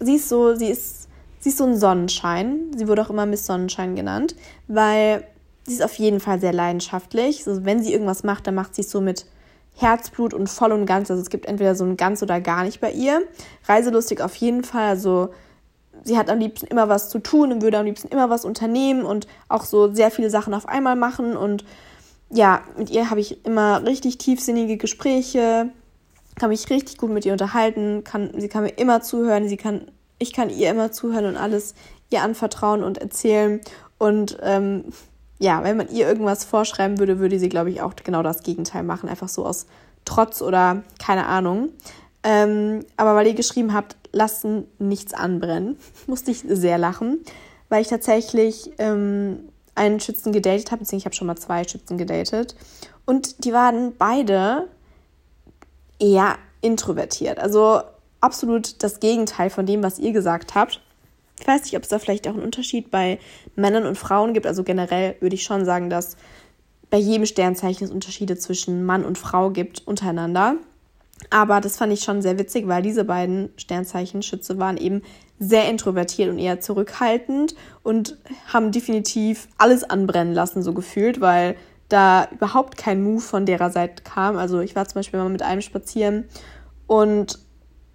sie 0.00 0.16
ist 0.16 0.28
so, 0.28 0.54
sie 0.54 0.68
ist, 0.68 1.08
sie 1.38 1.50
ist 1.50 1.58
so 1.58 1.64
ein 1.64 1.76
Sonnenschein. 1.76 2.70
Sie 2.76 2.88
wurde 2.88 3.02
auch 3.02 3.10
immer 3.10 3.26
Miss 3.26 3.46
Sonnenschein 3.46 3.94
genannt, 3.94 4.34
weil 4.68 5.24
sie 5.64 5.74
ist 5.74 5.82
auf 5.82 5.94
jeden 5.94 6.20
Fall 6.20 6.40
sehr 6.40 6.52
leidenschaftlich. 6.52 7.46
Also 7.46 7.64
wenn 7.64 7.82
sie 7.82 7.92
irgendwas 7.92 8.24
macht, 8.24 8.46
dann 8.46 8.54
macht 8.54 8.74
sie 8.74 8.82
es 8.82 8.90
so 8.90 9.00
mit 9.00 9.26
Herzblut 9.76 10.34
und 10.34 10.48
voll 10.48 10.72
und 10.72 10.86
ganz. 10.86 11.10
Also 11.10 11.22
es 11.22 11.30
gibt 11.30 11.46
entweder 11.46 11.74
so 11.74 11.84
ein 11.84 11.96
ganz 11.96 12.22
oder 12.22 12.40
gar 12.40 12.64
nicht 12.64 12.80
bei 12.80 12.90
ihr. 12.90 13.22
Reiselustig 13.66 14.20
auf 14.20 14.34
jeden 14.36 14.64
Fall. 14.64 14.88
Also 14.88 15.28
sie 16.04 16.18
hat 16.18 16.30
am 16.30 16.38
liebsten 16.38 16.66
immer 16.66 16.88
was 16.88 17.10
zu 17.10 17.18
tun 17.18 17.52
und 17.52 17.62
würde 17.62 17.78
am 17.78 17.86
liebsten 17.86 18.08
immer 18.08 18.30
was 18.30 18.44
unternehmen 18.44 19.02
und 19.02 19.26
auch 19.48 19.64
so 19.64 19.92
sehr 19.92 20.10
viele 20.10 20.30
Sachen 20.30 20.54
auf 20.54 20.66
einmal 20.66 20.96
machen. 20.96 21.36
Und 21.36 21.64
ja, 22.30 22.62
mit 22.76 22.90
ihr 22.90 23.10
habe 23.10 23.20
ich 23.20 23.44
immer 23.44 23.84
richtig 23.84 24.18
tiefsinnige 24.18 24.76
Gespräche, 24.76 25.70
kann 26.36 26.50
mich 26.50 26.68
richtig 26.70 26.98
gut 26.98 27.10
mit 27.10 27.26
ihr 27.26 27.32
unterhalten, 27.32 28.04
kann, 28.04 28.30
sie 28.36 28.48
kann 28.48 28.62
mir 28.64 28.78
immer 28.78 29.00
zuhören, 29.02 29.48
sie 29.48 29.56
kann, 29.56 29.90
ich 30.18 30.32
kann 30.32 30.50
ihr 30.50 30.70
immer 30.70 30.92
zuhören 30.92 31.26
und 31.26 31.36
alles 31.36 31.74
ihr 32.10 32.22
anvertrauen 32.22 32.84
und 32.84 32.98
erzählen. 32.98 33.60
Und 33.98 34.38
ähm, 34.42 34.84
ja, 35.38 35.62
wenn 35.64 35.76
man 35.76 35.88
ihr 35.88 36.06
irgendwas 36.06 36.44
vorschreiben 36.44 36.98
würde, 36.98 37.18
würde 37.18 37.38
sie, 37.38 37.48
glaube 37.48 37.70
ich, 37.70 37.80
auch 37.80 37.94
genau 37.96 38.22
das 38.22 38.42
Gegenteil 38.42 38.82
machen. 38.82 39.08
Einfach 39.08 39.28
so 39.28 39.44
aus 39.44 39.66
Trotz 40.04 40.40
oder 40.40 40.82
keine 40.98 41.26
Ahnung. 41.26 41.70
Ähm, 42.22 42.84
aber 42.96 43.14
weil 43.14 43.26
ihr 43.26 43.34
geschrieben 43.34 43.72
habt, 43.74 43.96
lassen 44.12 44.66
nichts 44.78 45.14
anbrennen, 45.14 45.76
musste 46.06 46.30
ich 46.30 46.44
sehr 46.46 46.78
lachen, 46.78 47.20
weil 47.68 47.82
ich 47.82 47.88
tatsächlich 47.88 48.70
ähm, 48.78 49.48
einen 49.78 50.00
Schützen 50.00 50.32
gedatet 50.32 50.70
habe, 50.70 50.80
beziehungsweise 50.80 50.96
ich 50.98 51.04
habe 51.06 51.14
schon 51.14 51.26
mal 51.26 51.36
zwei 51.36 51.64
Schützen 51.64 51.96
gedatet. 51.96 52.54
Und 53.06 53.44
die 53.44 53.52
waren 53.52 53.94
beide 53.96 54.68
eher 55.98 56.36
introvertiert. 56.60 57.38
Also 57.38 57.80
absolut 58.20 58.82
das 58.82 59.00
Gegenteil 59.00 59.50
von 59.50 59.66
dem, 59.66 59.82
was 59.82 59.98
ihr 59.98 60.12
gesagt 60.12 60.54
habt. 60.54 60.82
Ich 61.40 61.46
weiß 61.46 61.62
nicht, 61.62 61.76
ob 61.76 61.84
es 61.84 61.88
da 61.88 61.98
vielleicht 61.98 62.26
auch 62.26 62.34
einen 62.34 62.42
Unterschied 62.42 62.90
bei 62.90 63.18
Männern 63.54 63.86
und 63.86 63.96
Frauen 63.96 64.34
gibt. 64.34 64.46
Also 64.46 64.64
generell 64.64 65.16
würde 65.20 65.36
ich 65.36 65.44
schon 65.44 65.64
sagen, 65.64 65.88
dass 65.88 66.16
bei 66.90 66.98
jedem 66.98 67.26
Sternzeichen 67.26 67.84
es 67.84 67.90
Unterschiede 67.90 68.36
zwischen 68.36 68.84
Mann 68.84 69.04
und 69.04 69.18
Frau 69.18 69.50
gibt 69.50 69.86
untereinander. 69.86 70.56
Aber 71.30 71.60
das 71.60 71.76
fand 71.76 71.92
ich 71.92 72.02
schon 72.02 72.22
sehr 72.22 72.38
witzig, 72.38 72.66
weil 72.68 72.82
diese 72.82 73.04
beiden 73.04 73.50
Sternzeichen 73.56 74.22
Schütze 74.22 74.58
waren 74.58 74.76
eben 74.76 75.02
sehr 75.38 75.68
introvertiert 75.68 76.30
und 76.30 76.38
eher 76.38 76.60
zurückhaltend 76.60 77.54
und 77.82 78.18
haben 78.52 78.72
definitiv 78.72 79.48
alles 79.56 79.84
anbrennen 79.84 80.34
lassen, 80.34 80.62
so 80.62 80.72
gefühlt, 80.72 81.20
weil 81.20 81.56
da 81.88 82.28
überhaupt 82.32 82.76
kein 82.76 83.02
Move 83.02 83.20
von 83.20 83.46
derer 83.46 83.70
Seite 83.70 84.02
kam. 84.02 84.36
Also 84.36 84.60
ich 84.60 84.76
war 84.76 84.86
zum 84.86 84.96
Beispiel 84.96 85.20
mal 85.20 85.28
mit 85.28 85.42
einem 85.42 85.62
spazieren 85.62 86.24
und 86.86 87.38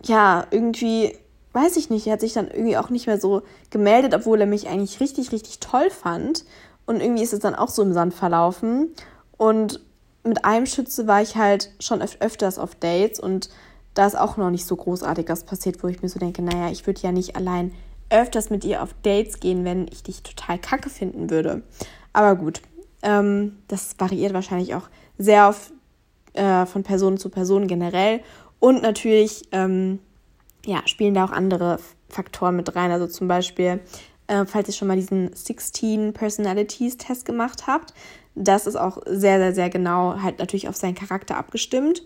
ja, 0.04 0.48
irgendwie 0.52 1.18
weiß 1.54 1.78
ich 1.78 1.90
nicht, 1.90 2.08
er 2.08 2.14
hat 2.14 2.22
sich 2.22 2.34
dann 2.34 2.50
irgendwie 2.50 2.78
auch 2.78 2.90
nicht 2.90 3.08
mehr 3.08 3.20
so 3.20 3.44
gemeldet, 3.70 4.14
obwohl 4.14 4.42
er 4.42 4.48
mich 4.48 4.68
eigentlich 4.68 5.00
richtig, 5.00 5.32
richtig 5.32 5.60
toll 5.60 5.90
fand. 5.90 6.46
Und 6.86 7.00
irgendwie 7.00 7.24
ist 7.24 7.34
es 7.34 7.40
dann 7.40 7.56
auch 7.56 7.70
so 7.70 7.84
im 7.84 7.94
Sand 7.94 8.14
verlaufen. 8.14 8.92
Und 9.38 9.80
mit 10.24 10.46
einem 10.46 10.66
Schütze 10.66 11.08
war 11.08 11.22
ich 11.22 11.36
halt 11.36 11.72
schon 11.80 12.02
öf 12.02 12.18
öfters 12.20 12.58
auf 12.58 12.76
Dates 12.76 13.20
und 13.20 13.50
da 13.94 14.06
ist 14.08 14.18
auch 14.18 14.38
noch 14.38 14.50
nicht 14.50 14.66
so 14.66 14.76
großartig 14.76 15.30
was 15.30 15.44
passiert, 15.44 15.84
wo 15.84 15.88
ich 15.88 16.02
mir 16.02 16.10
so 16.10 16.20
denke, 16.20 16.42
naja, 16.42 16.72
ich 16.72 16.86
würde 16.88 17.02
ja 17.02 17.12
nicht 17.12 17.36
allein 17.36 17.74
öfters 18.10 18.50
mit 18.50 18.64
ihr 18.64 18.84
auf 18.84 18.94
Dates 19.04 19.40
gehen, 19.40 19.66
wenn 19.66 19.88
ich 19.88 20.04
dich 20.04 20.24
total 20.24 20.60
kacke 20.60 20.90
finden 20.90 21.30
würde. 21.30 21.64
Aber 22.12 22.36
gut, 22.36 22.62
ähm, 23.02 23.58
das 23.68 23.96
variiert 23.98 24.34
wahrscheinlich 24.34 24.76
auch 24.76 24.90
sehr 25.18 25.50
auf, 25.50 25.72
äh, 26.34 26.66
von 26.66 26.84
Person 26.84 27.18
zu 27.18 27.30
Person 27.30 27.68
generell. 27.68 28.22
Und 28.60 28.82
natürlich 28.82 29.48
ähm, 29.52 30.00
ja, 30.66 30.82
spielen 30.86 31.14
da 31.14 31.26
auch 31.26 31.32
andere 31.32 31.80
Faktoren 32.10 32.56
mit 32.56 32.76
rein. 32.76 32.92
Also 32.92 33.08
zum 33.08 33.28
Beispiel, 33.28 33.82
äh, 34.28 34.46
falls 34.46 34.70
ihr 34.70 34.74
schon 34.74 34.88
mal 34.88 34.96
diesen 34.96 35.36
16 35.36 36.14
Personalities 36.14 36.98
Test 36.98 37.26
gemacht 37.26 37.68
habt, 37.68 37.94
das 38.36 38.66
ist 38.66 38.76
auch 38.76 39.00
sehr, 39.06 39.38
sehr, 39.40 39.54
sehr 39.54 39.70
genau 39.70 40.22
halt 40.22 40.40
natürlich 40.40 40.68
auf 40.68 40.76
seinen 40.76 40.96
Charakter 40.96 41.38
abgestimmt. 41.38 42.04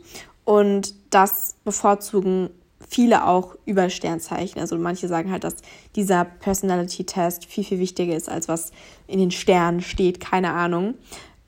Und 0.47 0.93
das 1.09 1.55
bevorzugen 1.65 2.51
viele 2.87 3.27
auch 3.27 3.57
über 3.65 3.89
Sternzeichen. 3.89 4.61
Also 4.61 4.77
manche 4.77 5.09
sagen 5.09 5.29
halt, 5.29 5.43
dass 5.43 5.57
dieser 5.97 6.23
Personality-Test 6.23 7.45
viel, 7.45 7.65
viel 7.65 7.79
wichtiger 7.79 8.15
ist, 8.15 8.29
als 8.29 8.47
was 8.47 8.71
in 9.07 9.19
den 9.19 9.31
Sternen 9.31 9.81
steht. 9.81 10.21
Keine 10.21 10.53
Ahnung. 10.53 10.93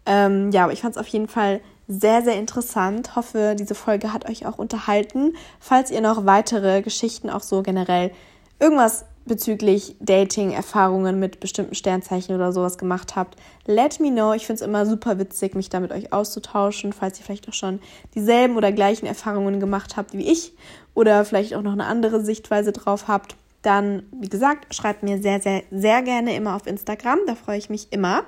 Ähm, 0.06 0.52
ja, 0.52 0.66
aber 0.66 0.74
ich 0.74 0.82
fand 0.82 0.97
es 0.97 1.02
auf 1.02 1.08
jeden 1.08 1.30
Fall 1.30 1.62
sehr, 1.88 2.24
sehr 2.24 2.36
interessant. 2.38 3.16
Hoffe, 3.16 3.56
diese 3.58 3.74
Folge 3.74 4.12
hat 4.12 4.30
euch 4.30 4.45
auch 4.45 4.58
unterhalten. 4.58 5.34
Falls 5.62 5.91
ihr 5.91 6.02
noch 6.02 6.26
weitere 6.26 6.82
Geschichten 6.82 7.30
auch 7.30 7.43
so 7.43 7.64
generell 7.64 8.12
irgendwas 8.60 9.06
bezüglich 9.30 9.96
Dating-Erfahrungen 10.02 11.20
mit 11.20 11.40
bestimmten 11.40 11.76
Sternzeichen 11.76 12.36
oder 12.36 12.52
sowas 12.52 12.78
gemacht 12.78 13.16
habt, 13.16 13.38
let 13.66 14.02
me 14.02 14.12
know. 14.12 14.34
Ich 14.34 14.46
finde 14.46 14.62
es 14.62 14.68
immer 14.68 14.86
super 14.86 15.18
witzig, 15.18 15.56
mich 15.56 15.70
da 15.70 15.80
mit 15.80 15.94
euch 15.94 16.12
auszutauschen, 16.12 16.92
falls 16.92 17.18
ihr 17.18 17.26
vielleicht 17.26 17.48
auch 17.48 17.54
schon 17.54 17.80
dieselben 18.14 18.58
oder 18.58 18.74
gleichen 18.74 19.06
Erfahrungen 19.06 19.62
gemacht 19.62 19.96
habt 19.96 20.14
wie 20.14 20.30
ich 20.30 20.54
oder 20.94 21.24
vielleicht 21.24 21.56
auch 21.56 21.62
noch 21.62 21.72
eine 21.72 21.86
andere 21.86 22.22
Sichtweise 22.22 22.74
drauf 22.74 23.08
habt. 23.08 23.38
Dann, 23.62 24.04
wie 24.12 24.30
gesagt, 24.30 24.74
schreibt 24.76 25.04
mir 25.04 25.22
sehr, 25.22 25.40
sehr, 25.42 25.64
sehr 25.72 26.02
gerne 26.02 26.36
immer 26.36 26.56
auf 26.56 26.68
Instagram. 26.68 27.20
Da 27.28 27.36
freue 27.36 27.58
ich 27.58 27.70
mich 27.70 27.88
immer. 27.92 28.24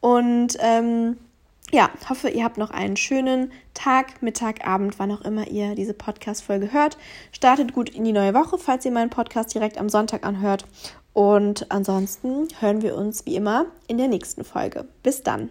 Und 0.00 0.56
ähm, 0.60 1.16
ja, 1.70 1.90
hoffe, 2.08 2.28
ihr 2.28 2.44
habt 2.44 2.58
noch 2.58 2.70
einen 2.70 2.96
schönen 2.96 3.52
Tag, 3.74 4.22
Mittag, 4.22 4.66
Abend, 4.66 4.98
wann 4.98 5.12
auch 5.12 5.22
immer 5.22 5.48
ihr 5.48 5.74
diese 5.74 5.94
Podcast-Folge 5.94 6.72
hört. 6.72 6.98
Startet 7.32 7.72
gut 7.72 7.90
in 7.90 8.04
die 8.04 8.12
neue 8.12 8.34
Woche, 8.34 8.58
falls 8.58 8.84
ihr 8.84 8.92
meinen 8.92 9.10
Podcast 9.10 9.54
direkt 9.54 9.78
am 9.78 9.88
Sonntag 9.88 10.26
anhört. 10.26 10.66
Und 11.12 11.70
ansonsten 11.70 12.48
hören 12.60 12.82
wir 12.82 12.96
uns 12.96 13.26
wie 13.26 13.36
immer 13.36 13.66
in 13.88 13.98
der 13.98 14.08
nächsten 14.08 14.44
Folge. 14.44 14.86
Bis 15.02 15.22
dann. 15.22 15.50